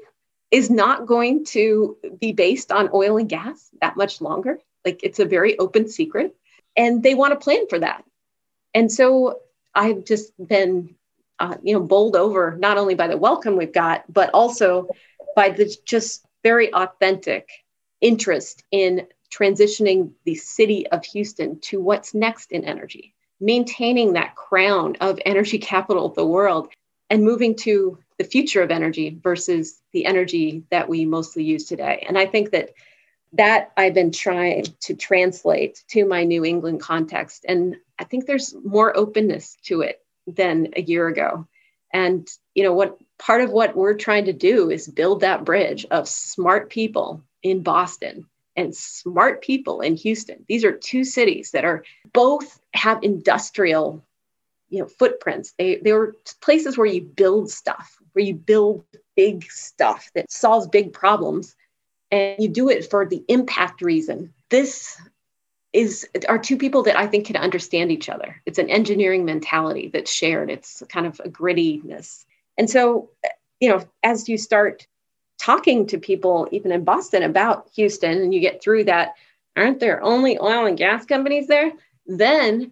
is 0.52 0.70
not 0.70 1.06
going 1.06 1.46
to 1.46 1.98
be 2.20 2.32
based 2.32 2.72
on 2.72 2.90
oil 2.94 3.18
and 3.18 3.30
gas 3.30 3.70
that 3.82 3.96
much 3.96 4.20
longer. 4.20 4.58
Like 4.84 5.02
it's 5.04 5.20
a 5.20 5.26
very 5.26 5.58
open 5.60 5.88
secret 5.88 6.36
and 6.76 7.04
they 7.04 7.14
want 7.14 7.34
to 7.34 7.44
plan 7.44 7.68
for 7.70 7.80
that. 7.80 8.04
And 8.74 8.92
so 8.92 9.40
i've 9.76 10.04
just 10.04 10.34
been 10.48 10.96
uh, 11.40 11.56
you 11.64 11.74
know, 11.74 11.80
bowled 11.80 12.16
over 12.16 12.58
not 12.58 12.78
only 12.78 12.96
by 12.96 13.08
the 13.08 13.18
welcome 13.18 13.56
we've 13.56 13.74
got, 13.74 14.04
but 14.12 14.30
also 14.34 14.90
by 15.36 15.50
the 15.50 15.74
just 15.86 16.26
very 16.44 16.74
authentic 16.74 17.50
interest 18.02 18.64
in 18.72 19.08
transitioning 19.34 20.12
the 20.26 20.36
city 20.36 20.88
of 20.88 21.06
Houston 21.06 21.60
to 21.62 21.80
what's 21.80 22.14
next 22.14 22.52
in 22.52 22.66
energy, 22.66 23.14
maintaining 23.40 24.14
that 24.14 24.36
crown 24.36 24.96
of 25.02 25.20
energy 25.26 25.58
capital 25.58 26.06
of 26.06 26.16
the 26.16 26.26
world, 26.26 26.70
and 27.10 27.24
moving 27.24 27.56
to 27.56 27.98
the 28.18 28.24
future 28.24 28.62
of 28.62 28.72
energy 28.72 29.18
versus 29.24 29.82
the 29.94 30.06
energy 30.06 30.64
that 30.70 30.88
we 30.90 31.06
mostly 31.06 31.44
use 31.44 31.66
today. 31.66 32.06
And 32.08 32.18
I 32.18 32.26
think 32.26 32.52
that 32.52 32.72
that 33.34 33.72
I've 33.78 33.94
been 33.94 34.12
trying 34.12 34.66
to 34.82 34.96
translate 34.96 35.84
to 35.90 36.06
my 36.06 36.24
New 36.24 36.44
England 36.44 36.82
context. 36.82 37.46
And 37.48 37.76
I 38.00 38.04
think 38.04 38.26
there's 38.26 38.56
more 38.64 38.96
openness 38.98 39.56
to 39.66 39.82
it 39.82 40.02
than 40.26 40.70
a 40.76 40.82
year 40.82 41.08
ago. 41.08 41.48
And 41.94 42.28
you 42.56 42.64
know 42.64 42.74
what 42.74 42.98
part 43.18 43.42
of 43.42 43.52
what 43.52 43.76
we're 43.76 43.96
trying 43.96 44.26
to 44.26 44.34
do 44.34 44.70
is 44.70 44.88
build 44.88 45.22
that 45.22 45.46
bridge 45.46 45.86
of 45.92 46.08
smart 46.08 46.70
people 46.70 47.24
in 47.44 47.62
Boston 47.62 48.26
and 48.60 48.76
smart 48.76 49.42
people 49.42 49.82
in 49.82 49.96
Houston. 49.96 50.46
These 50.48 50.66
are 50.66 50.72
two 50.72 51.04
cities 51.04 51.52
that 51.52 51.66
are 51.66 51.84
both 52.14 52.60
have 52.74 53.02
industrial 53.04 54.04
you 54.70 54.80
know 54.80 54.88
footprints. 54.88 55.54
They 55.58 55.78
they 55.78 55.94
were 55.94 56.16
places 56.42 56.78
where 56.78 56.88
you 56.88 57.02
build 57.02 57.50
stuff, 57.50 57.98
where 58.14 58.26
you 58.26 58.36
build 58.36 58.84
big 59.16 59.50
stuff 59.52 60.12
that 60.14 60.32
solves 60.32 60.68
big 60.68 60.94
problems 60.94 61.56
and 62.12 62.36
you 62.40 62.50
do 62.50 62.70
it 62.70 62.90
for 62.90 63.06
the 63.06 63.24
impact 63.28 63.82
reason. 63.82 64.34
This 64.50 65.00
is 65.72 66.08
are 66.28 66.40
two 66.40 66.58
people 66.58 66.84
that 66.84 66.98
I 66.98 67.08
think 67.08 67.28
can 67.28 67.38
understand 67.38 67.92
each 67.92 68.10
other. 68.10 68.42
It's 68.46 68.60
an 68.60 68.70
engineering 68.70 69.26
mentality 69.26 69.90
that's 69.92 70.12
shared. 70.12 70.50
It's 70.50 70.84
kind 70.90 71.06
of 71.06 71.22
a 71.24 71.30
grittiness. 71.30 72.26
And 72.58 72.70
so, 72.70 73.10
you 73.60 73.70
know, 73.70 73.86
as 74.04 74.28
you 74.28 74.38
start 74.38 74.86
talking 75.40 75.88
to 75.88 75.98
people, 75.98 76.48
even 76.52 76.72
in 76.72 76.84
Boston, 76.84 77.24
about 77.24 77.70
Houston, 77.76 78.22
and 78.22 78.34
you 78.34 78.40
get 78.40 78.62
through 78.62 78.84
that, 78.84 79.16
aren't 79.56 79.80
there 79.80 80.04
only 80.04 80.38
oil 80.38 80.66
and 80.66 80.78
gas 80.78 81.06
companies 81.06 81.48
there? 81.48 81.72
Then 82.06 82.72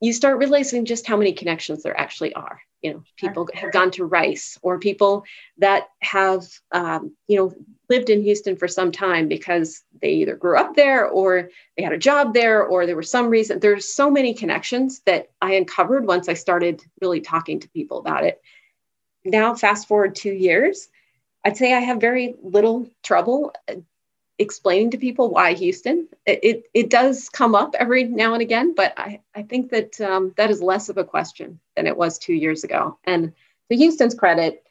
you 0.00 0.12
start 0.12 0.38
realizing 0.38 0.84
just 0.84 1.06
how 1.06 1.16
many 1.16 1.32
connections 1.32 1.82
there 1.82 1.98
actually 1.98 2.34
are. 2.34 2.60
You 2.82 2.92
know, 2.92 3.02
people 3.16 3.48
have 3.54 3.72
gone 3.72 3.90
to 3.92 4.04
Rice, 4.04 4.58
or 4.62 4.78
people 4.78 5.24
that 5.58 5.88
have, 6.00 6.46
um, 6.70 7.12
you 7.26 7.36
know, 7.36 7.52
lived 7.88 8.10
in 8.10 8.22
Houston 8.22 8.56
for 8.56 8.68
some 8.68 8.92
time 8.92 9.26
because 9.26 9.82
they 10.00 10.10
either 10.10 10.36
grew 10.36 10.56
up 10.56 10.76
there 10.76 11.08
or 11.08 11.50
they 11.76 11.82
had 11.82 11.92
a 11.92 11.98
job 11.98 12.34
there 12.34 12.64
or 12.64 12.86
there 12.86 12.94
was 12.94 13.10
some 13.10 13.28
reason. 13.28 13.58
There's 13.58 13.92
so 13.92 14.10
many 14.10 14.34
connections 14.34 15.00
that 15.06 15.30
I 15.40 15.54
uncovered 15.54 16.06
once 16.06 16.28
I 16.28 16.34
started 16.34 16.84
really 17.00 17.20
talking 17.20 17.58
to 17.60 17.68
people 17.70 17.98
about 17.98 18.24
it. 18.24 18.40
Now, 19.24 19.54
fast 19.54 19.88
forward 19.88 20.14
two 20.14 20.32
years, 20.32 20.88
I'd 21.48 21.56
say 21.56 21.72
I 21.72 21.80
have 21.80 21.98
very 21.98 22.34
little 22.42 22.90
trouble 23.02 23.54
uh, 23.70 23.76
explaining 24.38 24.90
to 24.90 24.98
people 24.98 25.30
why 25.30 25.54
Houston. 25.54 26.06
It, 26.26 26.40
it, 26.42 26.64
it 26.74 26.90
does 26.90 27.30
come 27.30 27.54
up 27.54 27.74
every 27.78 28.04
now 28.04 28.34
and 28.34 28.42
again, 28.42 28.74
but 28.74 28.92
I, 28.98 29.22
I 29.34 29.44
think 29.44 29.70
that 29.70 29.98
um, 29.98 30.34
that 30.36 30.50
is 30.50 30.60
less 30.60 30.90
of 30.90 30.98
a 30.98 31.04
question 31.04 31.58
than 31.74 31.86
it 31.86 31.96
was 31.96 32.18
two 32.18 32.34
years 32.34 32.64
ago. 32.64 32.98
And 33.04 33.32
to 33.70 33.76
Houston's 33.78 34.14
credit, 34.14 34.62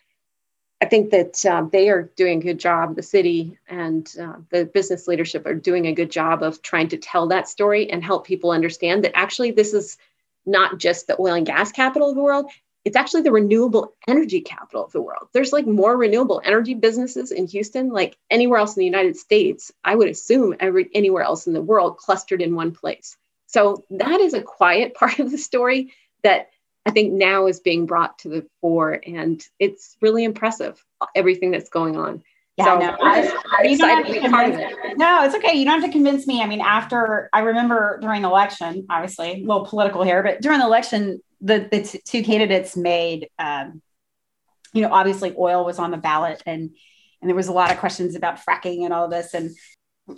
I 0.80 0.86
think 0.86 1.10
that 1.10 1.44
um, 1.48 1.72
they 1.72 1.90
are 1.90 2.12
doing 2.16 2.42
a 2.42 2.44
good 2.44 2.60
job. 2.60 2.96
The 2.96 3.02
city 3.02 3.58
and 3.68 4.08
uh, 4.22 4.36
the 4.52 4.66
business 4.66 5.08
leadership 5.08 5.48
are 5.48 5.56
doing 5.56 5.88
a 5.88 5.94
good 5.94 6.12
job 6.12 6.44
of 6.44 6.62
trying 6.62 6.90
to 6.90 6.98
tell 6.98 7.26
that 7.30 7.50
story 7.50 7.90
and 7.90 8.04
help 8.04 8.28
people 8.28 8.52
understand 8.52 9.04
that 9.04 9.18
actually 9.18 9.50
this 9.50 9.74
is 9.74 9.98
not 10.46 10.78
just 10.78 11.08
the 11.08 11.20
oil 11.20 11.34
and 11.34 11.46
gas 11.48 11.72
capital 11.72 12.10
of 12.10 12.16
the 12.16 12.22
world. 12.22 12.52
It's 12.88 12.96
actually 12.96 13.24
the 13.24 13.34
renewable 13.34 13.94
energy 14.08 14.40
capital 14.40 14.86
of 14.86 14.94
the 14.94 15.02
world. 15.02 15.28
There's 15.34 15.52
like 15.52 15.68
more 15.68 15.98
renewable 15.98 16.42
energy 16.46 16.74
businesses 16.74 17.32
in 17.32 17.46
Houston, 17.48 17.90
like 17.90 18.18
anywhere 18.32 18.60
else 18.60 18.78
in 18.78 18.80
the 18.80 18.86
United 18.86 19.18
States. 19.18 19.74
I 19.84 19.94
would 19.94 20.08
assume 20.08 20.56
every 20.62 20.90
anywhere 20.96 21.24
else 21.24 21.48
in 21.48 21.54
the 21.54 21.62
world 21.62 21.98
clustered 21.98 22.42
in 22.42 22.56
one 22.56 22.72
place. 22.72 23.18
So 23.48 23.84
that 23.90 24.22
is 24.22 24.34
a 24.34 24.42
quiet 24.42 24.94
part 25.00 25.20
of 25.20 25.32
the 25.32 25.38
story 25.38 25.92
that 26.24 26.52
I 26.86 26.92
think 26.92 27.12
now 27.12 27.48
is 27.48 27.60
being 27.60 27.88
brought 27.88 28.20
to 28.20 28.30
the 28.30 28.48
fore, 28.62 29.02
and 29.06 29.46
it's 29.60 29.98
really 30.00 30.24
impressive 30.24 30.82
everything 31.14 31.52
that's 31.52 31.70
going 31.70 31.98
on. 31.98 32.24
Yeah, 32.58 32.66
so 32.66 32.80
no, 32.80 32.98
I, 33.02 33.32
I'm 33.60 33.66
excited 33.66 34.08
to 34.08 34.22
be 34.22 34.28
part 34.28 34.50
of 34.50 34.60
it. 34.60 34.98
No, 34.98 35.24
it's 35.24 35.36
okay. 35.36 35.54
You 35.54 35.64
don't 35.64 35.80
have 35.80 35.90
to 35.90 35.92
convince 35.92 36.26
me. 36.26 36.42
I 36.42 36.48
mean, 36.48 36.62
after 36.62 37.30
I 37.32 37.42
remember 37.42 38.00
during 38.02 38.24
the 38.24 38.30
election, 38.30 38.88
obviously 38.90 39.44
a 39.44 39.46
little 39.46 39.66
political 39.66 40.02
here, 40.02 40.24
but 40.24 40.42
during 40.42 40.60
the 40.60 40.66
election, 40.66 41.22
the 41.40 41.68
the 41.72 41.84
t- 41.84 42.02
two 42.04 42.24
candidates 42.24 42.76
made, 42.76 43.30
um, 43.38 43.82
you 44.74 44.82
know, 44.82 44.92
obviously 44.92 45.36
oil 45.38 45.66
was 45.66 45.78
on 45.78 45.92
the 45.92 45.98
ballot, 45.98 46.42
and 46.48 46.72
and 47.22 47.30
there 47.30 47.36
was 47.36 47.48
a 47.48 47.54
lot 47.54 47.72
of 47.72 47.78
questions 47.78 48.16
about 48.16 48.40
fracking 48.40 48.86
and 48.86 48.94
all 48.94 49.08
this, 49.08 49.36
and 49.36 49.52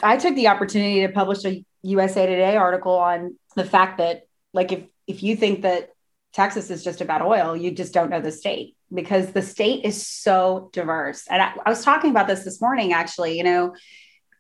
I 0.01 0.15
took 0.15 0.35
the 0.35 0.47
opportunity 0.47 1.01
to 1.01 1.09
publish 1.09 1.43
a 1.43 1.65
USA 1.81 2.25
Today 2.25 2.55
article 2.55 2.95
on 2.95 3.37
the 3.57 3.65
fact 3.65 3.97
that, 3.97 4.27
like, 4.53 4.71
if 4.71 4.83
if 5.07 5.23
you 5.23 5.35
think 5.35 5.63
that 5.63 5.89
Texas 6.33 6.69
is 6.69 6.83
just 6.83 7.01
about 7.01 7.21
oil. 7.21 7.55
You 7.55 7.71
just 7.71 7.93
don't 7.93 8.09
know 8.09 8.21
the 8.21 8.31
state 8.31 8.75
because 8.93 9.31
the 9.31 9.41
state 9.41 9.85
is 9.85 10.05
so 10.05 10.69
diverse. 10.73 11.25
And 11.29 11.41
I, 11.41 11.53
I, 11.65 11.69
was 11.69 11.83
talking 11.83 12.09
about 12.09 12.27
this 12.27 12.43
this 12.43 12.61
morning, 12.61 12.93
actually. 12.93 13.37
You 13.37 13.43
know, 13.43 13.75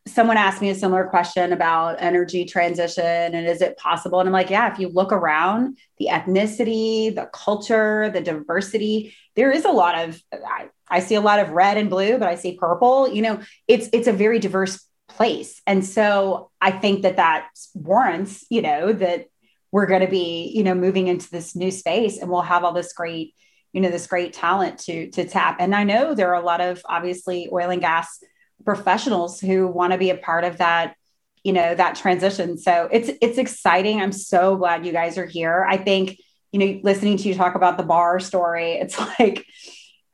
someone 0.07 0.37
asked 0.37 0.61
me 0.61 0.69
a 0.69 0.75
similar 0.75 1.05
question 1.05 1.53
about 1.53 2.01
energy 2.01 2.45
transition 2.45 3.03
and 3.03 3.47
is 3.47 3.61
it 3.61 3.77
possible? 3.77 4.19
And 4.19 4.27
I'm 4.27 4.33
like, 4.33 4.49
yeah, 4.49 4.71
if 4.71 4.79
you 4.79 4.89
look 4.89 5.11
around 5.11 5.77
the 5.97 6.07
ethnicity, 6.11 7.13
the 7.13 7.29
culture, 7.31 8.09
the 8.09 8.21
diversity, 8.21 9.15
there 9.35 9.51
is 9.51 9.65
a 9.65 9.71
lot 9.71 9.97
of, 9.97 10.21
I, 10.33 10.69
I 10.89 10.99
see 10.99 11.15
a 11.15 11.21
lot 11.21 11.39
of 11.39 11.51
red 11.51 11.77
and 11.77 11.89
blue, 11.89 12.17
but 12.17 12.27
I 12.27 12.35
see 12.35 12.57
purple. 12.57 13.13
You 13.13 13.21
know, 13.21 13.41
it's 13.67 13.89
it's 13.93 14.07
a 14.07 14.13
very 14.13 14.39
diverse 14.39 14.85
place, 15.07 15.61
and 15.67 15.85
so 15.85 16.51
I 16.59 16.71
think 16.71 17.03
that 17.03 17.17
that 17.17 17.49
warrants, 17.73 18.45
you 18.49 18.61
know, 18.61 18.91
that 18.93 19.27
we're 19.71 19.85
going 19.85 20.01
to 20.01 20.07
be, 20.07 20.51
you 20.55 20.63
know, 20.63 20.73
moving 20.73 21.07
into 21.07 21.29
this 21.29 21.55
new 21.55 21.71
space, 21.71 22.17
and 22.17 22.29
we'll 22.29 22.41
have 22.41 22.63
all 22.63 22.73
this 22.73 22.93
great, 22.93 23.35
you 23.73 23.81
know, 23.81 23.89
this 23.89 24.07
great 24.07 24.33
talent 24.33 24.79
to 24.79 25.09
to 25.11 25.25
tap. 25.25 25.57
And 25.59 25.75
I 25.75 25.83
know 25.83 26.13
there 26.13 26.29
are 26.33 26.41
a 26.41 26.45
lot 26.45 26.61
of 26.61 26.81
obviously 26.85 27.49
oil 27.51 27.69
and 27.69 27.81
gas 27.81 28.23
professionals 28.65 29.39
who 29.39 29.67
want 29.67 29.93
to 29.93 29.99
be 29.99 30.09
a 30.09 30.17
part 30.17 30.43
of 30.43 30.57
that 30.57 30.95
you 31.43 31.53
know 31.53 31.73
that 31.73 31.95
transition. 31.95 32.57
So 32.57 32.89
it's 32.91 33.09
it's 33.21 33.37
exciting. 33.37 34.01
I'm 34.01 34.11
so 34.11 34.57
glad 34.57 34.85
you 34.85 34.91
guys 34.91 35.17
are 35.17 35.25
here. 35.25 35.65
I 35.69 35.77
think 35.77 36.17
you 36.51 36.59
know 36.59 36.79
listening 36.83 37.17
to 37.17 37.27
you 37.27 37.35
talk 37.35 37.55
about 37.55 37.77
the 37.77 37.83
bar 37.83 38.19
story 38.19 38.73
it's 38.73 38.97
like 39.19 39.45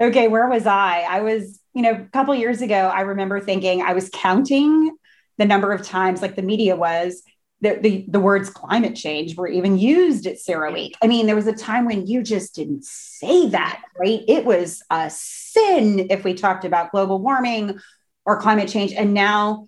okay 0.01 0.27
where 0.27 0.47
was 0.47 0.65
i? 0.65 1.01
I 1.01 1.21
was 1.21 1.59
you 1.73 1.81
know 1.81 1.91
a 1.91 2.09
couple 2.11 2.33
years 2.35 2.61
ago 2.61 2.75
i 2.75 3.01
remember 3.01 3.39
thinking 3.39 3.81
i 3.81 3.93
was 3.93 4.09
counting 4.13 4.95
the 5.37 5.45
number 5.45 5.71
of 5.71 5.83
times 5.83 6.21
like 6.21 6.35
the 6.35 6.41
media 6.41 6.75
was 6.75 7.23
the, 7.65 7.79
the, 7.81 8.05
the 8.07 8.19
words 8.19 8.51
climate 8.51 8.95
change 8.95 9.35
were 9.35 9.47
even 9.47 9.79
used 9.79 10.27
at 10.27 10.35
CERAWeek. 10.35 10.91
I 11.01 11.07
mean, 11.07 11.25
there 11.25 11.35
was 11.35 11.47
a 11.47 11.53
time 11.53 11.85
when 11.85 12.05
you 12.05 12.21
just 12.21 12.53
didn't 12.53 12.85
say 12.85 13.49
that, 13.49 13.81
right? 13.99 14.21
It 14.27 14.45
was 14.45 14.83
a 14.91 15.09
sin 15.09 16.07
if 16.11 16.23
we 16.23 16.35
talked 16.35 16.63
about 16.63 16.91
global 16.91 17.17
warming 17.17 17.79
or 18.23 18.39
climate 18.39 18.69
change. 18.69 18.93
And 18.93 19.15
now 19.15 19.65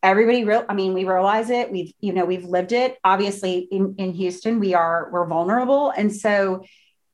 everybody 0.00 0.44
real 0.44 0.64
I 0.68 0.74
mean, 0.74 0.94
we 0.94 1.04
realize 1.04 1.50
it. 1.50 1.72
We've, 1.72 1.92
you 1.98 2.12
know, 2.12 2.24
we've 2.24 2.44
lived 2.44 2.70
it. 2.70 2.96
Obviously 3.02 3.66
in, 3.72 3.96
in 3.98 4.12
Houston, 4.12 4.60
we 4.60 4.74
are 4.74 5.08
we're 5.10 5.26
vulnerable. 5.26 5.90
And 5.90 6.14
so 6.14 6.62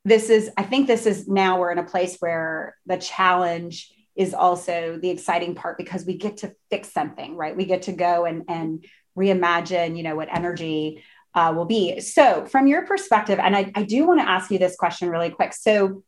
this 0.05 0.29
is, 0.29 0.51
I 0.59 0.65
think 0.65 0.87
this 0.87 1.07
is 1.07 1.27
now 1.27 1.59
we're 1.59 1.73
in 1.73 1.79
a 1.79 1.85
place 1.85 2.19
where 2.19 2.77
the 2.85 2.99
challenge 2.99 3.91
is 4.17 4.35
also 4.35 4.99
the 5.01 5.09
exciting 5.09 5.55
part 5.55 5.79
because 5.79 6.05
we 6.05 6.19
get 6.19 6.37
to 6.39 6.55
fix 6.71 6.93
something, 6.93 7.37
right? 7.37 7.57
We 7.57 7.65
get 7.65 7.83
to 7.83 7.93
go 7.93 8.27
and 8.27 8.45
and 8.49 8.85
reimagine, 9.17 9.97
you 9.97 10.03
know, 10.03 10.17
what 10.17 10.35
energy 10.35 11.03
uh, 11.35 11.53
will 11.55 11.65
be. 11.65 12.01
So, 12.01 12.47
from 12.47 12.67
your 12.67 12.87
perspective, 12.87 13.39
and 13.39 13.57
I, 13.57 13.73
I 13.75 13.83
do 13.83 14.07
want 14.07 14.21
to 14.21 14.29
ask 14.29 14.51
you 14.51 14.59
this 14.59 14.77
question 14.77 15.11
really 15.11 15.31
quick. 15.31 15.53
So, 15.53 16.03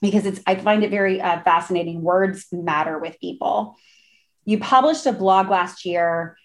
because 0.00 0.26
it's 0.26 0.40
I 0.46 0.56
find 0.56 0.84
it 0.84 0.90
very 0.90 1.20
uh, 1.20 1.42
fascinating. 1.42 2.02
Words 2.02 2.46
matter 2.52 2.98
with 2.98 3.20
people. 3.20 3.76
You 4.44 4.58
published 4.58 5.06
a 5.06 5.12
blog 5.12 5.48
last 5.48 5.84
year 5.84 6.36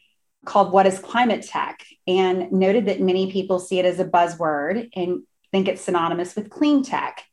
called 0.46 0.72
"What 0.72 0.86
Is 0.86 1.00
Climate 1.00 1.44
Tech?" 1.44 1.84
and 2.08 2.52
noted 2.52 2.86
that 2.86 3.02
many 3.02 3.32
people 3.32 3.60
see 3.60 3.80
it 3.80 3.86
as 3.86 4.00
a 4.00 4.06
buzzword 4.06 4.90
and 4.96 5.24
think 5.52 5.68
it's 5.68 5.82
synonymous 5.82 6.36
with 6.36 6.50
clean 6.50 6.84
tech. 6.84 7.24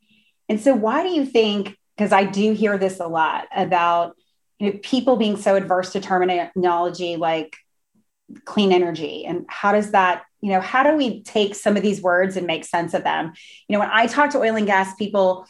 And 0.48 0.60
so, 0.60 0.74
why 0.74 1.02
do 1.02 1.10
you 1.10 1.24
think? 1.24 1.76
Because 1.96 2.12
I 2.12 2.24
do 2.24 2.52
hear 2.52 2.78
this 2.78 3.00
a 3.00 3.06
lot 3.06 3.46
about 3.54 4.16
you 4.58 4.72
know, 4.72 4.78
people 4.82 5.16
being 5.16 5.36
so 5.36 5.56
adverse 5.56 5.92
to 5.92 6.00
terminology 6.00 7.16
like 7.16 7.56
clean 8.44 8.72
energy, 8.72 9.24
and 9.24 9.44
how 9.48 9.72
does 9.72 9.92
that 9.92 10.24
you 10.40 10.52
know 10.52 10.60
how 10.60 10.82
do 10.82 10.96
we 10.96 11.22
take 11.22 11.54
some 11.54 11.76
of 11.76 11.82
these 11.82 12.00
words 12.00 12.36
and 12.36 12.46
make 12.46 12.64
sense 12.64 12.94
of 12.94 13.04
them? 13.04 13.32
You 13.68 13.74
know, 13.74 13.80
when 13.80 13.90
I 13.92 14.06
talk 14.06 14.30
to 14.30 14.38
oil 14.38 14.56
and 14.56 14.66
gas 14.66 14.94
people 14.94 15.46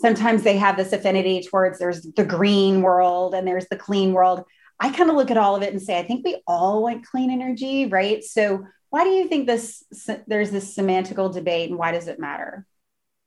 sometimes 0.00 0.42
they 0.42 0.56
have 0.56 0.76
this 0.76 0.92
affinity 0.92 1.42
towards 1.42 1.78
there's 1.78 2.02
the 2.02 2.24
green 2.24 2.82
world 2.82 3.34
and 3.34 3.46
there's 3.46 3.66
the 3.68 3.76
clean 3.76 4.12
world. 4.12 4.44
I 4.80 4.92
kind 4.92 5.10
of 5.10 5.16
look 5.16 5.30
at 5.30 5.36
all 5.36 5.56
of 5.56 5.62
it 5.62 5.72
and 5.72 5.82
say, 5.82 5.98
I 5.98 6.04
think 6.04 6.24
we 6.24 6.40
all 6.46 6.84
want 6.84 7.06
clean 7.06 7.30
energy, 7.30 7.86
right? 7.86 8.22
So 8.22 8.64
why 8.90 9.04
do 9.04 9.10
you 9.10 9.28
think 9.28 9.46
this 9.46 9.82
there's 10.26 10.50
this 10.50 10.76
semantical 10.76 11.32
debate 11.32 11.70
and 11.70 11.78
why 11.78 11.92
does 11.92 12.08
it 12.08 12.20
matter? 12.20 12.64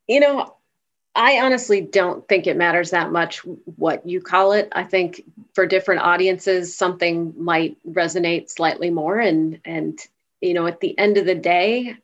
You 0.08 0.22
know, 0.22 0.56
I 1.16 1.42
honestly 1.42 1.82
don't 1.82 2.26
think 2.28 2.48
it 2.48 2.56
matters 2.56 2.92
that 2.92 3.12
much 3.12 3.40
what 3.76 4.08
you 4.08 4.22
call 4.22 4.54
it. 4.54 4.70
I 4.72 4.84
think 4.84 5.24
for 5.54 5.66
different 5.66 6.02
audiences, 6.02 6.76
something 6.76 7.34
might 7.38 7.78
resonate 7.88 8.50
slightly 8.50 8.90
more. 8.90 9.20
And 9.20 9.60
and 9.66 10.00
you 10.40 10.54
know, 10.54 10.68
at 10.68 10.80
the 10.80 10.98
end 10.98 11.18
of 11.18 11.26
the 11.26 11.36
day, 11.36 11.96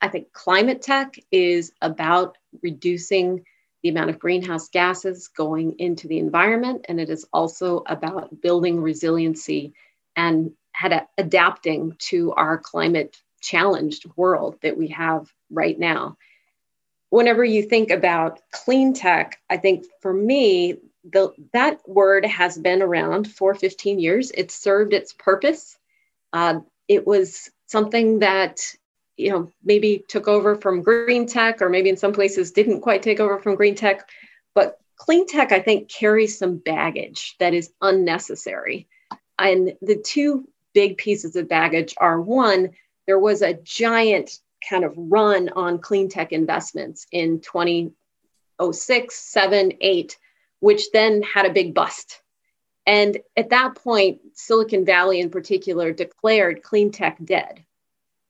I 0.00 0.08
think 0.08 0.32
climate 0.32 0.82
tech 0.82 1.16
is 1.30 1.72
about 1.80 2.36
reducing 2.62 3.44
the 3.82 3.88
amount 3.88 4.10
of 4.10 4.18
greenhouse 4.18 4.68
gases 4.68 5.28
going 5.28 5.78
into 5.78 6.06
the 6.06 6.18
environment. 6.18 6.84
And 6.88 7.00
it 7.00 7.10
is 7.10 7.26
also 7.32 7.82
about 7.86 8.40
building 8.40 8.80
resiliency 8.80 9.72
and 10.14 10.52
had 10.72 11.06
adapting 11.18 11.96
to 11.98 12.32
our 12.32 12.58
climate 12.58 13.20
challenged 13.40 14.06
world 14.16 14.56
that 14.62 14.76
we 14.76 14.88
have 14.88 15.32
right 15.50 15.78
now. 15.78 16.16
Whenever 17.12 17.44
you 17.44 17.62
think 17.62 17.90
about 17.90 18.40
clean 18.52 18.94
tech, 18.94 19.38
I 19.50 19.58
think 19.58 19.84
for 20.00 20.14
me, 20.14 20.78
the, 21.04 21.30
that 21.52 21.86
word 21.86 22.24
has 22.24 22.56
been 22.56 22.80
around 22.80 23.30
for 23.30 23.54
15 23.54 23.98
years. 23.98 24.30
It 24.30 24.50
served 24.50 24.94
its 24.94 25.12
purpose. 25.12 25.76
Uh, 26.32 26.60
it 26.88 27.06
was 27.06 27.50
something 27.66 28.20
that 28.20 28.62
you 29.18 29.28
know 29.28 29.52
maybe 29.62 30.02
took 30.08 30.26
over 30.26 30.56
from 30.56 30.80
green 30.80 31.26
tech 31.26 31.60
or 31.60 31.68
maybe 31.68 31.90
in 31.90 31.98
some 31.98 32.14
places 32.14 32.50
didn't 32.50 32.80
quite 32.80 33.02
take 33.02 33.20
over 33.20 33.38
from 33.38 33.56
green 33.56 33.74
tech 33.74 34.08
but 34.54 34.78
clean 34.96 35.26
tech 35.26 35.52
i 35.52 35.60
think 35.60 35.90
carries 35.90 36.38
some 36.38 36.56
baggage 36.56 37.36
that 37.38 37.52
is 37.52 37.74
unnecessary 37.82 38.88
and 39.38 39.74
the 39.82 39.96
two 39.96 40.48
big 40.72 40.96
pieces 40.96 41.36
of 41.36 41.46
baggage 41.46 41.94
are 41.98 42.22
one 42.22 42.70
there 43.06 43.18
was 43.18 43.42
a 43.42 43.52
giant 43.52 44.38
kind 44.68 44.84
of 44.84 44.94
run 44.96 45.48
on 45.50 45.78
clean 45.78 46.08
tech 46.08 46.32
investments 46.32 47.06
in 47.12 47.40
2006 47.40 49.14
7 49.14 49.72
8 49.80 50.18
which 50.62 50.92
then 50.92 51.22
had 51.22 51.44
a 51.44 51.52
big 51.52 51.74
bust. 51.74 52.22
And 52.86 53.18
at 53.36 53.50
that 53.50 53.74
point 53.74 54.20
silicon 54.34 54.84
valley 54.84 55.18
in 55.18 55.28
particular 55.28 55.92
declared 55.92 56.62
clean 56.62 56.92
tech 56.92 57.18
dead. 57.22 57.64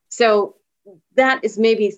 So 0.09 0.57
that 1.15 1.45
is 1.45 1.59
maybe 1.59 1.93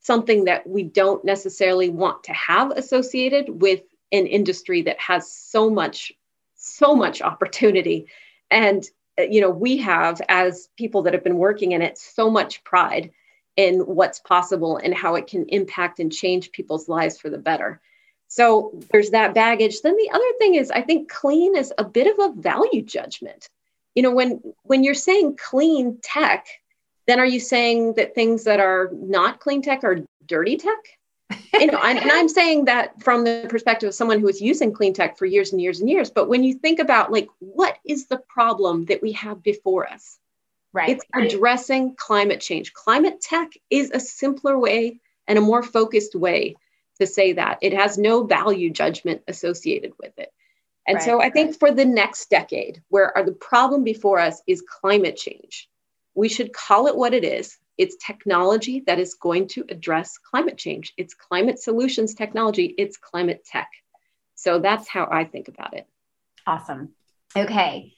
something 0.00 0.44
that 0.44 0.66
we 0.66 0.82
don't 0.82 1.24
necessarily 1.24 1.88
want 1.88 2.24
to 2.24 2.32
have 2.34 2.72
associated 2.72 3.48
with 3.48 3.80
an 4.12 4.26
industry 4.26 4.82
that 4.82 5.00
has 5.00 5.32
so 5.32 5.70
much 5.70 6.12
so 6.56 6.94
much 6.94 7.22
opportunity. 7.22 8.08
And 8.50 8.84
you 9.18 9.40
know 9.40 9.50
we 9.50 9.78
have 9.78 10.20
as 10.28 10.68
people 10.76 11.02
that 11.02 11.14
have 11.14 11.24
been 11.24 11.38
working 11.38 11.72
in 11.72 11.80
it 11.80 11.96
so 11.96 12.30
much 12.30 12.64
pride 12.64 13.12
in 13.56 13.80
what's 13.80 14.20
possible 14.20 14.76
and 14.76 14.94
how 14.94 15.14
it 15.14 15.26
can 15.26 15.44
impact 15.48 15.98
and 15.98 16.12
change 16.12 16.52
people's 16.52 16.88
lives 16.88 17.18
for 17.18 17.30
the 17.30 17.38
better 17.38 17.80
so 18.28 18.72
there's 18.92 19.10
that 19.10 19.34
baggage 19.34 19.80
then 19.82 19.96
the 19.96 20.10
other 20.12 20.32
thing 20.38 20.54
is 20.54 20.70
i 20.70 20.80
think 20.80 21.10
clean 21.10 21.56
is 21.56 21.72
a 21.78 21.84
bit 21.84 22.06
of 22.06 22.30
a 22.30 22.40
value 22.40 22.82
judgment 22.82 23.48
you 23.94 24.02
know 24.02 24.12
when 24.12 24.40
when 24.62 24.84
you're 24.84 24.94
saying 24.94 25.36
clean 25.36 25.98
tech 26.02 26.46
then 27.06 27.18
are 27.18 27.26
you 27.26 27.40
saying 27.40 27.94
that 27.94 28.14
things 28.14 28.44
that 28.44 28.60
are 28.60 28.90
not 28.92 29.40
clean 29.40 29.62
tech 29.62 29.82
are 29.82 29.98
dirty 30.26 30.56
tech? 30.56 30.78
you 31.54 31.66
know, 31.66 31.80
and, 31.82 31.98
and 31.98 32.10
I'm 32.10 32.28
saying 32.28 32.66
that 32.66 33.02
from 33.02 33.24
the 33.24 33.46
perspective 33.48 33.88
of 33.88 33.94
someone 33.94 34.20
who 34.20 34.28
is 34.28 34.40
using 34.40 34.72
clean 34.72 34.94
tech 34.94 35.18
for 35.18 35.26
years 35.26 35.52
and 35.52 35.60
years 35.60 35.80
and 35.80 35.90
years. 35.90 36.10
But 36.10 36.28
when 36.28 36.44
you 36.44 36.54
think 36.54 36.78
about 36.78 37.10
like 37.10 37.28
what 37.40 37.78
is 37.84 38.06
the 38.06 38.18
problem 38.28 38.84
that 38.86 39.02
we 39.02 39.12
have 39.12 39.42
before 39.42 39.88
us? 39.88 40.18
Right. 40.72 40.90
It's 40.90 41.04
addressing 41.14 41.96
climate 41.96 42.40
change. 42.40 42.72
Climate 42.72 43.20
tech 43.20 43.50
is 43.70 43.90
a 43.90 44.00
simpler 44.00 44.58
way 44.58 45.00
and 45.26 45.38
a 45.38 45.42
more 45.42 45.62
focused 45.62 46.14
way 46.14 46.56
to 47.00 47.06
say 47.06 47.32
that. 47.32 47.58
It 47.60 47.72
has 47.72 47.98
no 47.98 48.24
value 48.24 48.70
judgment 48.70 49.22
associated 49.26 49.92
with 49.98 50.16
it. 50.18 50.32
And 50.86 50.96
right. 50.96 51.04
so 51.04 51.20
I 51.20 51.30
think 51.30 51.58
for 51.58 51.70
the 51.70 51.84
next 51.84 52.30
decade, 52.30 52.82
where 52.88 53.16
are 53.16 53.24
the 53.24 53.32
problem 53.32 53.84
before 53.84 54.18
us 54.18 54.42
is 54.46 54.62
climate 54.62 55.16
change 55.16 55.68
we 56.14 56.28
should 56.28 56.52
call 56.52 56.86
it 56.86 56.96
what 56.96 57.14
it 57.14 57.24
is. 57.24 57.58
It's 57.78 57.96
technology 57.96 58.82
that 58.86 58.98
is 58.98 59.14
going 59.14 59.48
to 59.48 59.64
address 59.70 60.18
climate 60.18 60.58
change. 60.58 60.92
It's 60.96 61.14
climate 61.14 61.58
solutions 61.58 62.14
technology, 62.14 62.74
it's 62.76 62.96
climate 62.96 63.44
tech. 63.44 63.70
So 64.34 64.58
that's 64.58 64.88
how 64.88 65.08
I 65.10 65.24
think 65.24 65.48
about 65.48 65.74
it. 65.74 65.86
Awesome. 66.46 66.90
Okay. 67.36 67.94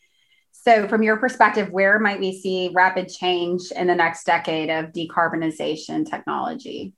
So, 0.65 0.87
from 0.87 1.03
your 1.03 1.17
perspective, 1.17 1.73
where 1.73 1.99
might 1.99 2.21
we 2.21 2.39
see 2.39 2.71
rapid 2.73 3.09
change 3.09 3.73
in 3.75 3.89
the 3.89 3.97
next 3.97 4.23
decade 4.23 4.71
of 4.71 4.93
decarbonization 4.93 6.09
technology? 6.09 6.93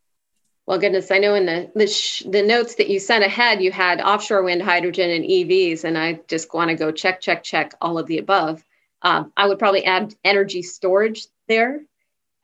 Well, 0.66 0.78
goodness, 0.78 1.10
I 1.10 1.16
know 1.16 1.34
in 1.34 1.46
the 1.46 1.72
the, 1.74 1.86
sh- 1.86 2.24
the 2.28 2.42
notes 2.42 2.74
that 2.74 2.90
you 2.90 2.98
sent 2.98 3.24
ahead, 3.24 3.62
you 3.62 3.72
had 3.72 4.02
offshore 4.02 4.42
wind, 4.42 4.60
hydrogen, 4.60 5.08
and 5.08 5.24
EVs, 5.24 5.84
and 5.84 5.96
I 5.96 6.20
just 6.28 6.52
want 6.52 6.68
to 6.68 6.74
go 6.74 6.92
check, 6.92 7.22
check, 7.22 7.42
check 7.42 7.72
all 7.80 7.96
of 7.98 8.06
the 8.06 8.18
above. 8.18 8.62
Um, 9.00 9.32
I 9.34 9.48
would 9.48 9.58
probably 9.58 9.86
add 9.86 10.14
energy 10.24 10.60
storage 10.60 11.26
there 11.48 11.80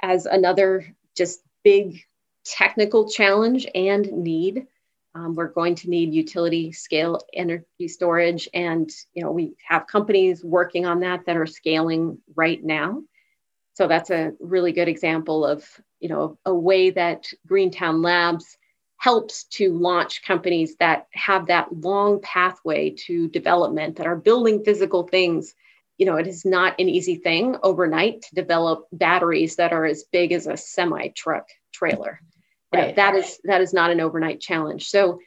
as 0.01 0.25
another 0.25 0.87
just 1.15 1.43
big 1.63 2.03
technical 2.47 3.11
challenge 3.11 3.67
and 3.75 4.11
need. 4.11 4.67
Um, 5.15 5.35
we're 5.35 5.49
going 5.49 5.75
to 5.77 5.91
need 5.91 6.15
utility 6.15 6.73
scale 6.73 7.21
energy 7.33 7.89
storage, 7.89 8.49
and 8.55 8.91
you 9.13 9.23
know 9.23 9.33
we 9.33 9.55
have 9.67 9.87
companies 9.87 10.45
working 10.45 10.87
on 10.87 11.01
that 11.01 11.27
that 11.27 11.37
are 11.37 11.47
scaling 11.47 12.19
right 12.37 12.63
now. 12.63 13.03
So 13.75 13.89
that's 13.89 14.11
a 14.11 14.33
really 14.41 14.73
good 14.73 14.89
example 14.89 15.45
of 15.45 15.65
you 15.99 16.09
know 16.09 16.39
a 16.45 16.55
way 16.55 16.91
that 16.91 17.27
Greentown 17.47 18.03
Labs 18.03 18.57
helps 18.99 19.45
to 19.45 19.73
launch 19.73 20.23
companies 20.23 20.77
that 20.77 21.07
have 21.13 21.47
that 21.47 21.75
long 21.75 22.21
pathway 22.21 22.91
to 22.91 23.29
development 23.29 23.97
that 23.97 24.07
are 24.07 24.17
building 24.17 24.63
physical 24.63 25.05
things 25.09 25.55
you 25.97 26.07
know 26.07 26.17
it 26.17 26.27
is 26.27 26.45
not 26.45 26.75
an 26.79 26.89
easy 26.89 27.17
thing 27.17 27.57
overnight 27.63 28.23
to 28.23 28.35
develop 28.35 28.87
batteries 28.93 29.57
that 29.57 29.73
are 29.73 29.87
as 29.87 30.05
big 30.13 30.33
as 30.33 30.47
a 30.47 30.57
semi 30.57 31.09
truck 31.09 31.49
trailer 31.73 32.21
right. 32.73 32.89
know, 32.89 32.95
that 32.95 33.15
is 33.17 33.41
that 33.45 33.61
is 33.61 33.73
not 33.73 33.91
an 33.91 34.01
overnight 34.01 34.41
challenge. 34.41 34.89
So 34.89 35.21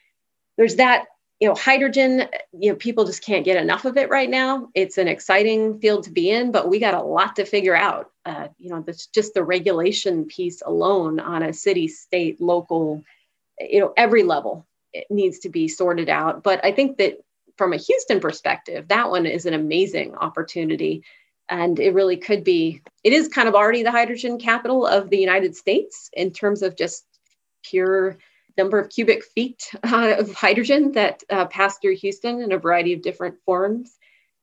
there's 0.58 0.76
that 0.76 1.06
you 1.39 1.48
know 1.48 1.56
hydrogen 1.56 2.28
you 2.58 2.72
know 2.72 2.76
people 2.76 3.06
just 3.06 3.24
can't 3.24 3.46
get 3.46 3.62
enough 3.62 3.86
of 3.86 3.98
it 3.98 4.10
right 4.10 4.30
now. 4.30 4.70
It's 4.76 4.98
an 4.98 5.08
exciting 5.08 5.80
field 5.80 6.06
to 6.06 6.12
be 6.12 6.30
in 6.30 6.52
but 6.52 6.70
we 6.70 6.80
got 6.80 6.94
a 6.94 7.02
lot 7.02 7.36
to 7.38 7.46
figure 7.46 7.76
out. 7.76 8.12
Uh, 8.26 8.48
you 8.58 8.70
know 8.70 8.82
that's 8.82 9.08
just 9.08 9.34
the 9.34 9.44
regulation 9.44 10.26
piece 10.26 10.62
alone 10.66 11.20
on 11.20 11.44
a 11.44 11.52
city 11.52 11.89
state 11.89 12.39
local 12.39 13.04
you 13.60 13.80
know 13.82 13.94
every 13.98 14.24
level 14.24 14.66
it 14.94 15.06
needs 15.10 15.39
to 15.39 15.50
be 15.50 15.68
sorted 15.68 16.08
out. 16.08 16.44
But 16.44 16.64
i 16.64 16.72
think 16.72 16.98
that 16.98 17.18
from 17.58 17.74
a 17.74 17.78
houston 17.78 18.20
perspective 18.20 18.88
that 18.88 19.10
one 19.10 19.26
is 19.26 19.46
an 19.46 19.54
amazing 19.54 20.16
opportunity. 20.16 21.04
And 21.50 21.78
it 21.78 21.94
really 21.94 22.16
could 22.16 22.46
be 22.46 22.82
it 23.04 23.12
is 23.12 23.28
kind 23.28 23.50
of 23.50 23.54
already 23.54 23.84
the 23.84 23.91
hydrogen 23.91 24.39
capital 24.39 24.88
of 24.88 25.10
the 25.10 25.18
united 25.18 25.58
states 25.58 26.10
in 26.14 26.32
terms 26.32 26.62
of 26.62 26.78
just 26.78 27.06
pure 27.64 28.18
number 28.57 28.80
of 28.80 28.89
cubic 28.89 29.24
feet 29.24 29.72
uh, 29.84 30.16
of 30.20 30.34
hydrogen 30.34 30.91
that 30.91 31.24
uh, 31.30 31.45
pass 31.45 31.78
through 31.80 31.95
houston 31.95 32.41
in 32.41 32.51
a 32.51 32.57
variety 32.57 32.93
of 32.93 33.01
different 33.01 33.36
forms 33.45 33.97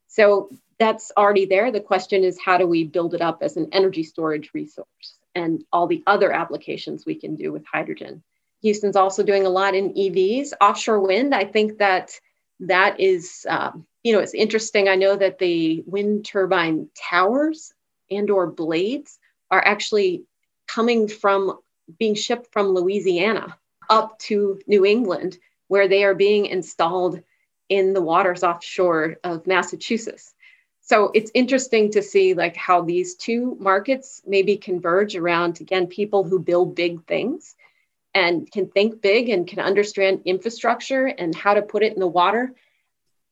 so 0.08 0.48
that's 0.78 1.12
already 1.16 1.46
there 1.46 1.70
the 1.70 1.80
question 1.80 2.24
is 2.24 2.38
how 2.44 2.58
do 2.58 2.66
we 2.66 2.84
build 2.84 3.14
it 3.14 3.20
up 3.20 3.42
as 3.42 3.56
an 3.56 3.68
energy 3.72 4.02
storage 4.02 4.50
resource 4.54 5.18
and 5.34 5.62
all 5.72 5.86
the 5.86 6.02
other 6.06 6.32
applications 6.32 7.06
we 7.06 7.14
can 7.14 7.36
do 7.36 7.52
with 7.52 7.64
hydrogen 7.64 8.22
Houston's 8.62 8.96
also 8.96 9.22
doing 9.22 9.46
a 9.46 9.50
lot 9.50 9.74
in 9.74 9.94
EVs, 9.94 10.52
offshore 10.60 11.00
wind. 11.00 11.34
I 11.34 11.44
think 11.44 11.78
that 11.78 12.18
that 12.60 13.00
is, 13.00 13.46
um, 13.48 13.86
you 14.02 14.12
know, 14.12 14.20
it's 14.20 14.34
interesting. 14.34 14.88
I 14.88 14.96
know 14.96 15.16
that 15.16 15.38
the 15.38 15.82
wind 15.86 16.26
turbine 16.26 16.88
towers 16.94 17.72
and 18.10 18.30
or 18.30 18.46
blades 18.46 19.18
are 19.50 19.64
actually 19.64 20.24
coming 20.68 21.08
from 21.08 21.58
being 21.98 22.14
shipped 22.14 22.52
from 22.52 22.68
Louisiana 22.68 23.56
up 23.88 24.18
to 24.20 24.60
New 24.66 24.84
England, 24.84 25.38
where 25.68 25.88
they 25.88 26.04
are 26.04 26.14
being 26.14 26.46
installed 26.46 27.22
in 27.68 27.92
the 27.92 28.02
waters 28.02 28.42
offshore 28.42 29.16
of 29.24 29.46
Massachusetts. 29.46 30.34
So 30.80 31.12
it's 31.14 31.30
interesting 31.34 31.92
to 31.92 32.02
see 32.02 32.34
like 32.34 32.56
how 32.56 32.82
these 32.82 33.14
two 33.14 33.56
markets 33.60 34.22
maybe 34.26 34.56
converge 34.56 35.14
around 35.14 35.60
again 35.60 35.86
people 35.86 36.24
who 36.24 36.38
build 36.40 36.74
big 36.74 37.04
things 37.06 37.54
and 38.14 38.50
can 38.50 38.68
think 38.68 39.00
big 39.00 39.28
and 39.28 39.46
can 39.46 39.60
understand 39.60 40.22
infrastructure 40.24 41.06
and 41.06 41.34
how 41.34 41.54
to 41.54 41.62
put 41.62 41.82
it 41.82 41.92
in 41.92 42.00
the 42.00 42.06
water 42.06 42.52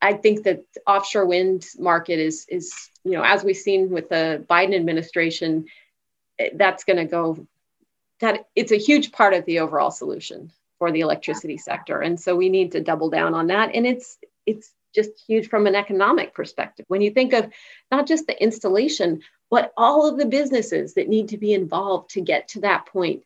i 0.00 0.12
think 0.12 0.44
that 0.44 0.64
offshore 0.86 1.26
wind 1.26 1.66
market 1.78 2.18
is 2.18 2.46
is 2.48 2.72
you 3.04 3.12
know 3.12 3.22
as 3.22 3.42
we've 3.42 3.56
seen 3.56 3.90
with 3.90 4.08
the 4.08 4.44
biden 4.48 4.74
administration 4.74 5.64
that's 6.54 6.84
going 6.84 6.96
to 6.96 7.04
go 7.04 7.46
that 8.20 8.46
it's 8.56 8.72
a 8.72 8.76
huge 8.76 9.12
part 9.12 9.34
of 9.34 9.44
the 9.44 9.60
overall 9.60 9.90
solution 9.90 10.50
for 10.78 10.92
the 10.92 11.00
electricity 11.00 11.58
sector. 11.58 12.00
And 12.00 12.18
so 12.18 12.36
we 12.36 12.48
need 12.48 12.72
to 12.72 12.80
double 12.80 13.10
down 13.10 13.34
on 13.34 13.48
that. 13.48 13.74
And 13.74 13.86
it's 13.86 14.18
it's 14.46 14.72
just 14.94 15.10
huge 15.26 15.48
from 15.48 15.66
an 15.66 15.74
economic 15.74 16.34
perspective. 16.34 16.86
When 16.88 17.02
you 17.02 17.10
think 17.10 17.32
of 17.32 17.52
not 17.90 18.06
just 18.06 18.26
the 18.26 18.40
installation 18.42 19.22
but 19.50 19.72
all 19.78 20.06
of 20.06 20.18
the 20.18 20.26
businesses 20.26 20.94
that 20.94 21.08
need 21.08 21.28
to 21.28 21.38
be 21.38 21.54
involved 21.54 22.10
to 22.10 22.20
get 22.20 22.48
to 22.48 22.60
that 22.60 22.84
point 22.86 23.22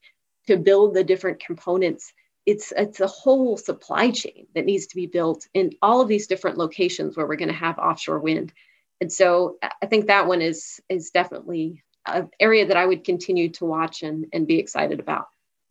to 0.47 0.57
build 0.57 0.95
the 0.95 1.05
different 1.05 1.41
components 1.41 2.13
it's 2.47 2.73
it's 2.77 3.01
a 3.01 3.07
whole 3.07 3.57
supply 3.57 4.11
chain 4.11 4.47
that 4.55 4.65
needs 4.65 4.87
to 4.89 4.97
be 4.97 5.07
built 5.07 5.47
in 5.55 5.71
all 5.81 6.01
of 6.01 6.09
these 6.09 6.27
different 6.27 6.59
locations 6.59 7.17
where 7.17 7.27
we're 7.27 7.37
going 7.37 7.49
to 7.49 7.55
have 7.55 7.79
offshore 7.79 8.19
wind. 8.19 8.53
And 9.01 9.13
so 9.13 9.59
i 9.81 9.87
think 9.87 10.07
that 10.07 10.27
one 10.27 10.43
is 10.43 10.81
is 10.89 11.11
definitely 11.11 11.83
an 12.07 12.31
area 12.41 12.67
that 12.67 12.77
i 12.77 12.85
would 12.85 13.05
continue 13.05 13.49
to 13.49 13.65
watch 13.65 14.03
and, 14.03 14.27
and 14.33 14.47
be 14.47 14.59
excited 14.59 15.01
about 15.01 15.29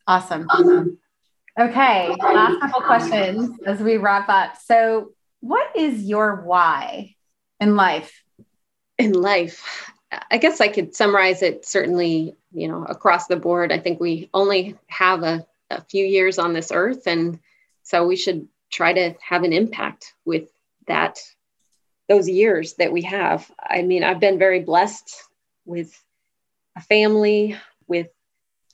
awesome 0.08 0.48
awesome 0.50 0.98
okay 1.60 2.16
last 2.20 2.60
couple 2.62 2.82
questions 2.82 3.58
as 3.66 3.80
we 3.80 3.98
wrap 3.98 4.30
up 4.30 4.58
so 4.58 5.12
what 5.42 5.76
is 5.76 6.04
your 6.04 6.42
why 6.44 7.16
in 7.60 7.76
life 7.76 8.24
in 8.98 9.14
life 9.14 9.92
I 10.30 10.38
guess 10.38 10.60
I 10.60 10.68
could 10.68 10.96
summarize 10.96 11.42
it 11.42 11.66
certainly, 11.66 12.36
you 12.52 12.68
know, 12.68 12.84
across 12.84 13.28
the 13.28 13.38
board. 13.38 13.72
I 13.72 13.80
think 13.80 14.00
we 14.00 14.30
only 14.34 14.78
have 14.88 15.24
a, 15.24 15.46
a 15.70 15.82
few 15.82 16.06
years 16.06 16.38
on 16.38 16.54
this 16.54 16.72
earth. 16.72 17.08
And 17.08 17.40
so 17.84 18.06
we 18.06 18.16
should 18.16 18.48
try 18.72 18.94
to 18.94 19.14
have 19.22 19.44
an 19.44 19.54
impact 19.54 20.14
with 20.26 20.50
that, 20.88 21.20
those 22.10 22.28
years 22.28 22.74
that 22.74 22.92
we 22.92 23.04
have. 23.04 23.50
I 23.60 23.84
mean, 23.84 24.04
I've 24.04 24.20
been 24.20 24.38
very 24.38 24.60
blessed 24.60 25.24
with 25.66 25.98
a 26.76 26.82
family, 26.82 27.58
with 27.88 28.08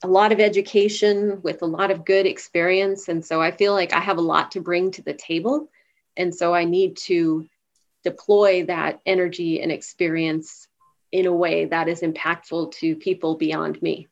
a 0.04 0.08
lot 0.08 0.32
of 0.32 0.40
education, 0.40 1.42
with 1.42 1.62
a 1.62 1.66
lot 1.66 1.92
of 1.92 2.06
good 2.06 2.26
experience. 2.26 3.08
And 3.08 3.26
so 3.26 3.42
I 3.42 3.52
feel 3.52 3.74
like 3.74 3.94
I 3.94 4.00
have 4.00 4.18
a 4.18 4.22
lot 4.22 4.52
to 4.52 4.62
bring 4.62 4.92
to 4.92 5.02
the 5.02 5.14
table. 5.14 5.70
And 6.16 6.34
so 6.34 6.54
I 6.54 6.66
need 6.66 6.98
to 6.98 7.48
deploy 8.04 8.66
that 8.66 9.00
energy 9.06 9.62
and 9.62 9.72
experience 9.72 10.68
in 11.12 11.26
a 11.26 11.34
way 11.34 11.66
that 11.66 11.88
is 11.88 12.02
impactful 12.02 12.74
to 12.74 12.96
people 12.96 13.36
beyond 13.36 13.82
me. 13.82 14.08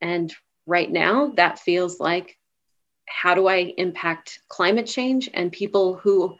And 0.00 0.32
right 0.66 0.90
now, 0.90 1.32
that 1.36 1.58
feels 1.58 2.00
like 2.00 2.36
how 3.06 3.34
do 3.34 3.46
I 3.46 3.74
impact 3.76 4.40
climate 4.48 4.86
change 4.86 5.28
and 5.32 5.52
people 5.52 5.94
who 5.94 6.36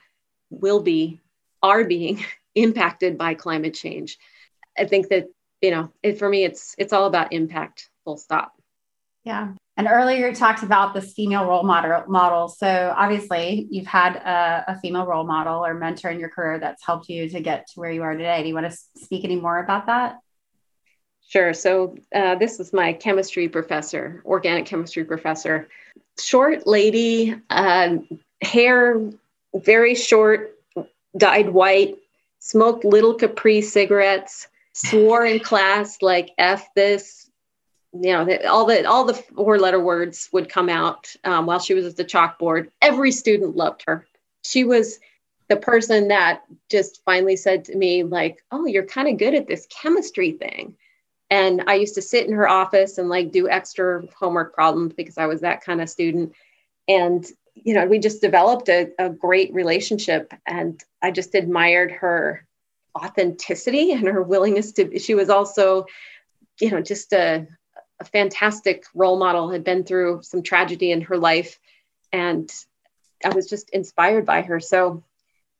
will 0.50 0.80
be, 0.80 1.20
are 1.62 1.84
being 1.84 2.24
impacted 2.54 3.18
by 3.18 3.34
climate 3.34 3.74
change? 3.74 4.18
I 4.78 4.86
think 4.86 5.08
that, 5.08 5.28
you 5.62 5.70
know, 5.70 5.92
it, 6.02 6.18
for 6.18 6.28
me, 6.28 6.44
it's 6.44 6.74
it's 6.76 6.92
all 6.92 7.06
about 7.06 7.32
impact, 7.32 7.88
full 8.04 8.16
stop. 8.16 8.52
Yeah. 9.24 9.52
And 9.76 9.88
earlier 9.88 10.28
you 10.28 10.34
talked 10.34 10.62
about 10.62 10.92
this 10.92 11.14
female 11.14 11.46
role 11.46 11.62
model 11.62 12.04
model. 12.08 12.48
So 12.48 12.92
obviously 12.96 13.66
you've 13.70 13.86
had 13.86 14.16
a, 14.16 14.64
a, 14.72 14.80
female 14.80 15.06
role 15.06 15.24
model 15.24 15.64
or 15.64 15.74
mentor 15.74 16.10
in 16.10 16.20
your 16.20 16.28
career 16.28 16.58
that's 16.58 16.84
helped 16.84 17.08
you 17.08 17.28
to 17.30 17.40
get 17.40 17.68
to 17.68 17.80
where 17.80 17.90
you 17.90 18.02
are 18.02 18.12
today. 18.12 18.42
Do 18.42 18.48
you 18.48 18.54
want 18.54 18.70
to 18.70 18.76
speak 19.00 19.24
any 19.24 19.36
more 19.36 19.58
about 19.58 19.86
that? 19.86 20.18
Sure. 21.26 21.54
So 21.54 21.96
uh, 22.14 22.34
this 22.34 22.60
is 22.60 22.72
my 22.74 22.92
chemistry 22.92 23.48
professor, 23.48 24.22
organic 24.26 24.66
chemistry 24.66 25.04
professor. 25.04 25.68
Short 26.18 26.66
lady, 26.66 27.34
uh, 27.48 27.96
hair 28.42 29.00
very 29.54 29.94
short, 29.94 30.58
dyed 31.16 31.50
white, 31.50 31.96
smoked 32.38 32.84
little 32.84 33.14
Capri 33.14 33.62
cigarettes, 33.62 34.48
swore 34.72 35.24
in 35.24 35.40
class 35.40 36.02
like 36.02 36.30
"f 36.38 36.66
this," 36.74 37.30
you 37.92 38.12
know, 38.12 38.26
all 38.48 38.66
the 38.66 38.84
all 38.86 39.04
the 39.04 39.14
four 39.14 39.58
letter 39.58 39.80
words 39.80 40.28
would 40.32 40.48
come 40.48 40.68
out 40.68 41.14
um, 41.24 41.46
while 41.46 41.58
she 41.58 41.74
was 41.74 41.86
at 41.86 41.96
the 41.96 42.04
chalkboard. 42.04 42.70
Every 42.80 43.12
student 43.12 43.56
loved 43.56 43.84
her. 43.86 44.06
She 44.42 44.64
was 44.64 44.98
the 45.48 45.56
person 45.56 46.08
that 46.08 46.42
just 46.70 47.02
finally 47.04 47.36
said 47.36 47.66
to 47.66 47.76
me, 47.76 48.02
like, 48.02 48.42
"Oh, 48.50 48.66
you're 48.66 48.86
kind 48.86 49.08
of 49.08 49.18
good 49.18 49.34
at 49.34 49.46
this 49.46 49.66
chemistry 49.66 50.32
thing." 50.32 50.76
And 51.30 51.64
I 51.66 51.74
used 51.74 51.94
to 51.94 52.02
sit 52.02 52.26
in 52.26 52.34
her 52.34 52.48
office 52.48 52.98
and 52.98 53.08
like 53.08 53.32
do 53.32 53.48
extra 53.48 54.02
homework 54.18 54.54
problems 54.54 54.92
because 54.92 55.16
I 55.16 55.26
was 55.26 55.40
that 55.40 55.64
kind 55.64 55.80
of 55.80 55.88
student. 55.88 56.34
And 56.88 57.26
you 57.54 57.74
know, 57.74 57.86
we 57.86 57.98
just 57.98 58.22
developed 58.22 58.68
a, 58.68 58.90
a 58.98 59.10
great 59.10 59.52
relationship, 59.52 60.32
and 60.46 60.82
I 61.02 61.10
just 61.10 61.34
admired 61.34 61.90
her 61.90 62.46
authenticity 62.96 63.92
and 63.92 64.06
her 64.06 64.22
willingness 64.22 64.72
to. 64.72 64.98
She 64.98 65.14
was 65.14 65.30
also, 65.30 65.86
you 66.60 66.70
know, 66.70 66.80
just 66.80 67.12
a 67.12 67.46
a 68.02 68.04
fantastic 68.04 68.84
role 68.94 69.18
model, 69.18 69.50
had 69.50 69.64
been 69.64 69.84
through 69.84 70.20
some 70.22 70.42
tragedy 70.42 70.90
in 70.90 71.02
her 71.02 71.16
life. 71.16 71.58
And 72.12 72.52
I 73.24 73.30
was 73.30 73.48
just 73.48 73.70
inspired 73.70 74.26
by 74.26 74.42
her. 74.42 74.58
So 74.60 75.04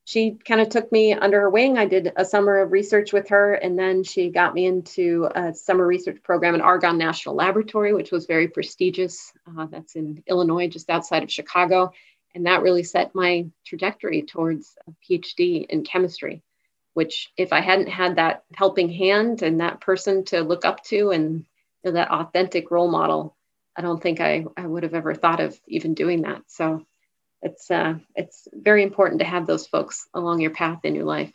she 0.05 0.33
kind 0.33 0.61
of 0.61 0.69
took 0.69 0.91
me 0.91 1.13
under 1.13 1.41
her 1.41 1.51
wing. 1.51 1.79
I 1.79 1.87
did 1.87 2.13
a 2.17 2.25
summer 2.25 2.59
of 2.59 2.73
research 2.73 3.13
with 3.13 3.29
her, 3.29 3.55
and 3.55 3.79
then 3.79 4.03
she 4.03 4.31
got 4.31 4.53
me 4.53 4.67
into 4.67 5.29
a 5.33 5.55
summer 5.55 5.87
research 5.87 6.21
program 6.25 6.57
at 6.57 6.61
Argonne 6.61 6.99
National 6.99 7.37
Laboratory, 7.37 7.95
which 7.95 8.11
was 8.11 8.27
very 8.27 8.49
prestigious. 8.49 9.33
Uh, 9.47 9.67
that's 9.67 9.95
in 9.95 10.25
Illinois, 10.27 10.67
just 10.67 10.91
outside 10.91 11.23
of 11.23 11.31
Chicago. 11.31 11.93
And 12.35 12.47
that 12.47 12.63
really 12.63 12.83
set 12.83 13.15
my 13.15 13.47
trajectory 13.65 14.23
towards 14.23 14.77
a 14.89 14.93
PhD 15.05 15.67
in 15.67 15.85
chemistry, 15.85 16.43
which, 16.95 17.31
if 17.37 17.53
I 17.53 17.61
hadn't 17.61 17.89
had 17.89 18.17
that 18.17 18.45
helping 18.55 18.91
hand 18.91 19.43
and 19.43 19.61
that 19.61 19.81
person 19.81 20.25
to 20.27 20.43
look 20.43 20.65
up 20.65 20.83
to 20.85 21.11
and 21.11 21.47
know, 21.85 21.93
that 21.93 22.11
authentic 22.11 22.71
role 22.71 22.91
model, 22.91 23.37
I 23.77 23.83
don't 23.83 24.03
think 24.03 24.21
I, 24.21 24.45
I 24.57 24.67
would 24.67 24.83
have 24.83 24.95
ever 24.95 25.15
thought 25.15 25.41
of 25.41 25.59
even 25.67 25.95
doing 25.95 26.23
that. 26.23 26.43
So 26.49 26.87
it's 27.41 27.71
uh, 27.71 27.95
it's 28.15 28.47
very 28.53 28.83
important 28.83 29.21
to 29.21 29.27
have 29.27 29.47
those 29.47 29.67
folks 29.67 30.07
along 30.15 30.41
your 30.41 30.53
path 30.53 30.81
in 30.85 30.95
your 30.95 31.05
life. 31.05 31.33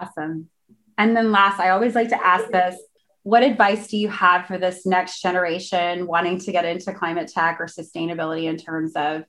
Awesome. 0.00 0.50
And 0.98 1.16
then 1.16 1.32
last, 1.32 1.60
I 1.60 1.70
always 1.70 1.94
like 1.94 2.10
to 2.10 2.26
ask 2.26 2.50
this: 2.50 2.76
What 3.22 3.42
advice 3.42 3.86
do 3.86 3.96
you 3.96 4.08
have 4.08 4.46
for 4.46 4.58
this 4.58 4.84
next 4.84 5.22
generation 5.22 6.06
wanting 6.06 6.38
to 6.40 6.52
get 6.52 6.64
into 6.64 6.92
climate 6.92 7.28
tech 7.32 7.58
or 7.60 7.66
sustainability 7.66 8.44
in 8.44 8.56
terms 8.56 8.92
of 8.96 9.24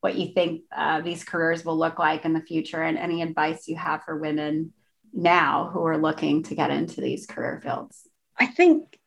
what 0.00 0.16
you 0.16 0.32
think 0.32 0.62
uh, 0.74 1.00
these 1.00 1.24
careers 1.24 1.64
will 1.64 1.78
look 1.78 1.98
like 1.98 2.24
in 2.24 2.32
the 2.32 2.40
future, 2.40 2.82
and 2.82 2.98
any 2.98 3.22
advice 3.22 3.68
you 3.68 3.76
have 3.76 4.04
for 4.04 4.16
women 4.16 4.72
now 5.12 5.70
who 5.72 5.84
are 5.84 5.98
looking 5.98 6.42
to 6.44 6.54
get 6.54 6.70
into 6.70 7.00
these 7.00 7.26
career 7.26 7.60
fields? 7.62 8.08
I 8.38 8.46
think 8.46 8.98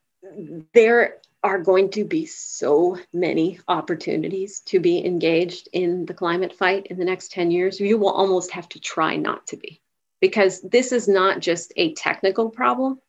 there 0.74 1.16
are 1.44 1.60
going 1.60 1.90
to 1.92 2.06
be 2.06 2.26
so 2.26 2.98
many 3.12 3.60
opportunities 3.68 4.62
to 4.62 4.80
be 4.80 5.06
engaged 5.06 5.68
in 5.74 6.06
the 6.06 6.14
climate 6.14 6.54
fight 6.54 6.88
in 6.88 6.98
the 6.98 7.06
next 7.06 7.32
10 7.32 7.52
years. 7.52 7.80
You 7.80 7.98
will 7.98 8.12
almost 8.12 8.52
have 8.52 8.70
to 8.70 8.80
try 8.80 9.18
not 9.18 9.48
to 9.48 9.58
be 9.58 9.82
because 10.22 10.62
this 10.62 10.94
is 10.94 11.08
not 11.08 11.42
just 11.42 11.74
a 11.76 11.94
technical 11.96 12.50
problem. 12.50 13.00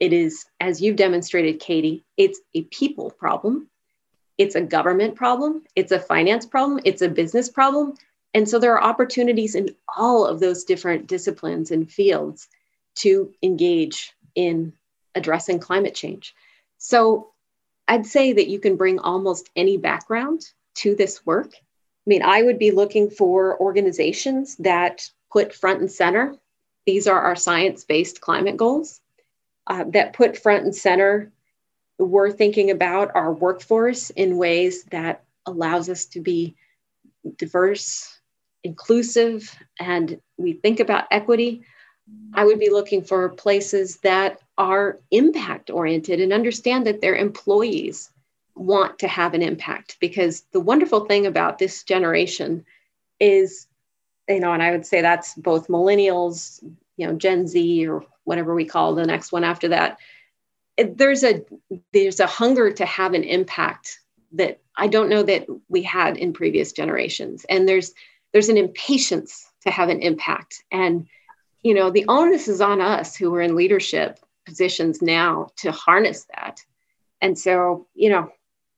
It 0.00 0.12
is, 0.12 0.44
as 0.58 0.80
you've 0.80 0.96
demonstrated, 0.96 1.60
Katie, 1.60 2.04
it's 2.16 2.40
a 2.54 2.62
people 2.64 3.10
problem. 3.10 3.68
It's 4.38 4.54
a 4.54 4.60
government 4.60 5.16
problem. 5.16 5.64
It's 5.74 5.92
a 5.92 5.98
finance 5.98 6.46
problem. 6.46 6.80
It's 6.84 7.02
a 7.02 7.08
business 7.08 7.48
problem. 7.48 7.94
And 8.34 8.48
so 8.48 8.58
there 8.58 8.72
are 8.72 8.82
opportunities 8.82 9.54
in 9.54 9.74
all 9.96 10.24
of 10.26 10.40
those 10.40 10.64
different 10.64 11.06
disciplines 11.06 11.70
and 11.70 11.90
fields 11.90 12.48
to 12.96 13.32
engage 13.42 14.12
in 14.34 14.72
addressing 15.14 15.58
climate 15.58 15.94
change. 15.94 16.34
So 16.78 17.32
I'd 17.88 18.06
say 18.06 18.32
that 18.32 18.48
you 18.48 18.60
can 18.60 18.76
bring 18.76 18.98
almost 18.98 19.50
any 19.56 19.76
background 19.76 20.42
to 20.76 20.94
this 20.94 21.26
work. 21.26 21.52
I 21.54 22.06
mean, 22.06 22.22
I 22.22 22.42
would 22.42 22.58
be 22.58 22.70
looking 22.70 23.10
for 23.10 23.60
organizations 23.60 24.56
that 24.56 25.10
put 25.30 25.54
front 25.54 25.80
and 25.80 25.90
center, 25.90 26.36
these 26.86 27.06
are 27.06 27.20
our 27.20 27.36
science 27.36 27.84
based 27.84 28.20
climate 28.20 28.56
goals, 28.56 29.00
uh, 29.66 29.84
that 29.88 30.14
put 30.14 30.38
front 30.38 30.64
and 30.64 30.74
center, 30.74 31.30
we're 31.98 32.30
thinking 32.30 32.70
about 32.70 33.10
our 33.14 33.32
workforce 33.32 34.10
in 34.10 34.36
ways 34.36 34.84
that 34.84 35.24
allows 35.46 35.88
us 35.88 36.04
to 36.06 36.20
be 36.20 36.54
diverse, 37.36 38.20
inclusive, 38.64 39.54
and 39.80 40.20
we 40.36 40.52
think 40.52 40.80
about 40.80 41.06
equity. 41.10 41.62
I 42.32 42.44
would 42.44 42.58
be 42.58 42.70
looking 42.70 43.02
for 43.02 43.28
places 43.28 43.98
that 43.98 44.40
are 44.56 44.98
impact 45.10 45.70
oriented 45.70 46.20
and 46.20 46.32
understand 46.32 46.86
that 46.86 47.00
their 47.00 47.16
employees 47.16 48.10
want 48.54 48.98
to 48.98 49.08
have 49.08 49.34
an 49.34 49.42
impact 49.42 49.96
because 50.00 50.42
the 50.52 50.60
wonderful 50.60 51.04
thing 51.04 51.26
about 51.26 51.58
this 51.58 51.84
generation 51.84 52.64
is 53.20 53.68
you 54.28 54.40
know 54.40 54.52
and 54.52 54.62
i 54.62 54.70
would 54.70 54.84
say 54.84 55.00
that's 55.00 55.34
both 55.34 55.68
millennials 55.68 56.62
you 56.96 57.06
know 57.06 57.14
gen 57.14 57.46
z 57.46 57.86
or 57.86 58.04
whatever 58.24 58.54
we 58.54 58.64
call 58.64 58.94
the 58.94 59.06
next 59.06 59.30
one 59.30 59.44
after 59.44 59.68
that 59.68 59.98
there's 60.84 61.24
a 61.24 61.42
there's 61.92 62.20
a 62.20 62.26
hunger 62.26 62.70
to 62.70 62.86
have 62.86 63.14
an 63.14 63.24
impact 63.24 64.00
that 64.32 64.60
i 64.76 64.86
don't 64.86 65.08
know 65.08 65.22
that 65.22 65.46
we 65.68 65.82
had 65.82 66.16
in 66.16 66.32
previous 66.32 66.72
generations 66.72 67.44
and 67.48 67.68
there's 67.68 67.92
there's 68.32 68.48
an 68.48 68.56
impatience 68.56 69.50
to 69.62 69.70
have 69.70 69.88
an 69.88 70.00
impact 70.00 70.62
and 70.70 71.08
you 71.62 71.74
know 71.74 71.90
the 71.90 72.04
onus 72.08 72.48
is 72.48 72.60
on 72.60 72.80
us 72.80 73.16
who 73.16 73.34
are 73.34 73.42
in 73.42 73.56
leadership 73.56 74.20
positions 74.48 75.02
now 75.02 75.48
to 75.56 75.70
harness 75.70 76.26
that. 76.34 76.64
And 77.20 77.38
so, 77.38 77.86
you 77.94 78.08
know, 78.08 78.30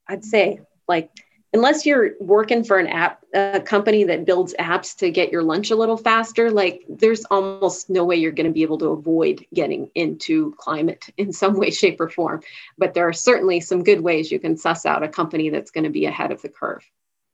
I'd 0.09 0.25
say 0.25 0.61
like 0.89 1.11
unless 1.53 1.85
you're 1.85 2.13
working 2.21 2.63
for 2.63 2.79
an 2.79 2.87
app 2.87 3.25
a 3.35 3.61
company 3.61 4.05
that 4.05 4.25
builds 4.25 4.55
apps 4.59 4.97
to 4.97 5.11
get 5.11 5.33
your 5.33 5.43
lunch 5.43 5.71
a 5.71 5.77
little 5.77 5.97
faster 5.97 6.51
like 6.51 6.85
there's 6.89 7.25
almost 7.27 7.91
no 7.91 8.05
way 8.05 8.17
you're 8.17 8.33
going 8.33 8.47
to 8.47 8.53
be 8.53 8.63
able 8.63 8.79
to 8.79 8.89
avoid 8.89 9.45
getting 9.53 9.91
into 9.95 10.55
climate 10.59 11.07
in 11.17 11.33
some 11.33 11.55
way 11.55 11.71
shape 11.71 12.01
or 12.01 12.09
form. 12.09 12.43
But 12.79 12.95
there 12.95 13.07
are 13.09 13.13
certainly 13.13 13.61
some 13.61 13.85
good 13.85 14.01
ways 14.01 14.31
you 14.31 14.39
can 14.39 14.57
suss 14.57 14.87
out 14.87 15.03
a 15.03 15.09
company 15.09 15.51
that's 15.51 15.71
going 15.71 15.85
to 15.85 15.91
be 15.91 16.07
ahead 16.07 16.31
of 16.31 16.43
the 16.43 16.49
curve. 16.49 16.85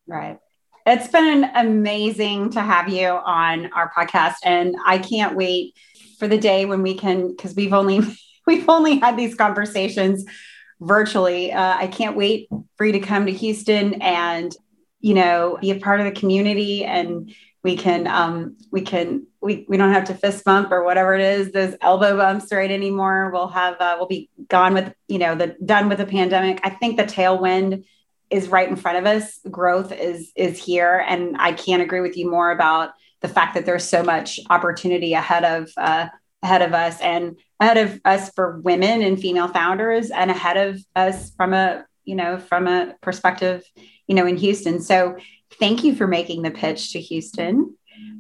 Right. 0.07 0.39
It's 0.87 1.09
been 1.09 1.45
amazing 1.55 2.51
to 2.51 2.61
have 2.61 2.89
you 2.89 3.09
on 3.09 3.73
our 3.73 3.91
podcast 3.91 4.37
and 4.45 4.77
i 4.85 4.99
can't 4.99 5.35
wait 5.37 5.75
for 6.19 6.29
the 6.29 6.39
day 6.39 6.65
when 6.65 6.83
we 6.83 6.95
can 6.95 7.29
because 7.29 7.55
we've 7.55 7.73
only 7.73 8.01
we've 8.47 8.69
only 8.69 8.99
had 8.99 9.17
these 9.17 9.35
conversations 9.35 10.25
virtually. 10.81 11.53
Uh, 11.53 11.77
I 11.77 11.87
can't 11.87 12.17
wait 12.17 12.49
for 12.77 12.87
you 12.87 12.93
to 12.93 13.01
come 13.01 13.27
to 13.27 13.33
Houston 13.33 14.01
and 14.03 14.55
you 15.01 15.15
know 15.15 15.59
be 15.61 15.71
a 15.71 15.79
part 15.79 16.01
of 16.01 16.07
the 16.07 16.19
community 16.19 16.85
and 16.85 17.33
we 17.63 17.77
can 17.77 18.07
um, 18.07 18.57
we 18.71 18.81
can 18.81 19.27
we, 19.41 19.67
we 19.69 19.77
don't 19.77 19.93
have 19.93 20.05
to 20.05 20.15
fist 20.15 20.45
bump 20.45 20.71
or 20.71 20.85
whatever 20.85 21.15
it 21.15 21.21
is 21.21 21.51
those 21.51 21.75
elbow 21.81 22.17
bumps 22.17 22.53
right 22.53 22.71
anymore. 22.71 23.31
We'll 23.33 23.49
have 23.49 23.75
uh, 23.81 23.97
we'll 23.99 24.07
be 24.07 24.31
gone 24.49 24.73
with 24.73 24.95
you 25.09 25.19
know 25.19 25.35
the 25.35 25.57
done 25.65 25.89
with 25.89 25.99
the 25.99 26.07
pandemic. 26.07 26.61
I 26.63 26.71
think 26.71 26.97
the 26.97 27.05
tailwind 27.05 27.85
is 28.31 28.49
right 28.49 28.69
in 28.69 28.77
front 28.77 28.99
of 28.99 29.07
us. 29.07 29.41
Growth 29.51 29.93
is 29.93 30.33
is 30.37 30.63
here. 30.63 31.05
And 31.09 31.37
i 31.39 31.53
can't 31.53 31.83
agree 31.83 32.01
with 32.01 32.17
you 32.17 32.31
more 32.31 32.51
about 32.51 32.91
the 33.21 33.29
fact 33.29 33.55
that 33.55 33.67
there's 33.67 33.85
so 33.85 34.03
much 34.03 34.39
opportunity 34.51 35.15
ahead 35.15 35.45
of 35.45 35.71
uh, 35.77 36.07
ahead 36.43 36.63
of 36.63 36.73
us. 36.73 37.01
And 37.01 37.37
ahead 37.61 37.77
of 37.77 38.01
us 38.05 38.31
for 38.31 38.61
women 38.61 39.03
and 39.03 39.21
female 39.21 39.49
founders 39.49 40.11
and 40.11 40.31
ahead 40.31 40.57
of 40.57 40.81
us 40.95 41.31
from 41.31 41.53
a 41.53 41.85
you 42.05 42.15
know 42.15 42.39
from 42.39 42.67
a 42.67 42.95
perspective 43.01 43.63
you 44.07 44.15
know 44.15 44.27
in 44.27 44.37
houston 44.37 44.81
so 44.81 45.17
thank 45.59 45.85
you 45.85 45.95
for 45.95 46.07
making 46.07 46.43
the 46.43 46.51
pitch 46.51 46.93
to 46.93 47.01
houston 47.01 47.77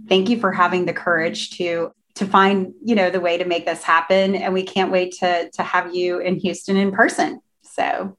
thank 0.09 0.29
you 0.29 0.39
for 0.39 0.53
having 0.53 0.87
the 0.87 0.93
courage 0.93 1.51
to 1.51 1.93
to 2.15 2.27
find 2.27 2.73
you 2.83 2.95
know 2.95 3.11
the 3.11 3.21
way 3.21 3.39
to 3.39 3.45
make 3.45 3.67
this 3.67 3.83
happen 3.83 4.35
and 4.35 4.53
we 4.53 4.63
can't 4.63 4.91
wait 4.91 5.13
to 5.13 5.51
to 5.51 5.63
have 5.63 5.95
you 5.95 6.19
in 6.19 6.37
houston 6.37 6.77
in 6.77 6.91
person 6.93 7.41
so 7.63 8.17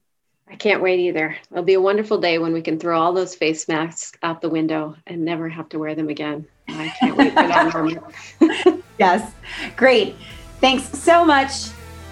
I 0.50 0.56
can't 0.56 0.82
wait 0.82 0.98
either. 1.00 1.36
It'll 1.50 1.62
be 1.62 1.74
a 1.74 1.80
wonderful 1.80 2.18
day 2.18 2.38
when 2.38 2.54
we 2.54 2.62
can 2.62 2.78
throw 2.78 2.98
all 2.98 3.12
those 3.12 3.34
face 3.34 3.68
masks 3.68 4.18
out 4.22 4.40
the 4.40 4.48
window 4.48 4.96
and 5.06 5.22
never 5.22 5.48
have 5.48 5.68
to 5.70 5.78
wear 5.78 5.94
them 5.94 6.08
again. 6.08 6.46
I 6.68 6.88
can't 6.98 7.16
wait 7.16 7.34
for 7.34 7.46
that 7.46 7.74
moment. 8.40 8.82
yes, 8.98 9.30
great. 9.76 10.16
Thanks 10.60 10.88
so 10.98 11.24
much 11.24 11.68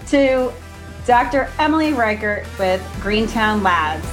to 0.08 0.52
Dr. 1.04 1.50
Emily 1.58 1.92
Reichert 1.92 2.46
with 2.60 2.80
Greentown 3.00 3.64
Labs. 3.64 4.06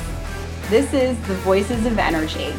This 0.71 0.91
is 0.91 1.15
the 1.27 1.35
Voices 1.35 1.85
of 1.85 1.99
Energy. 1.99 2.51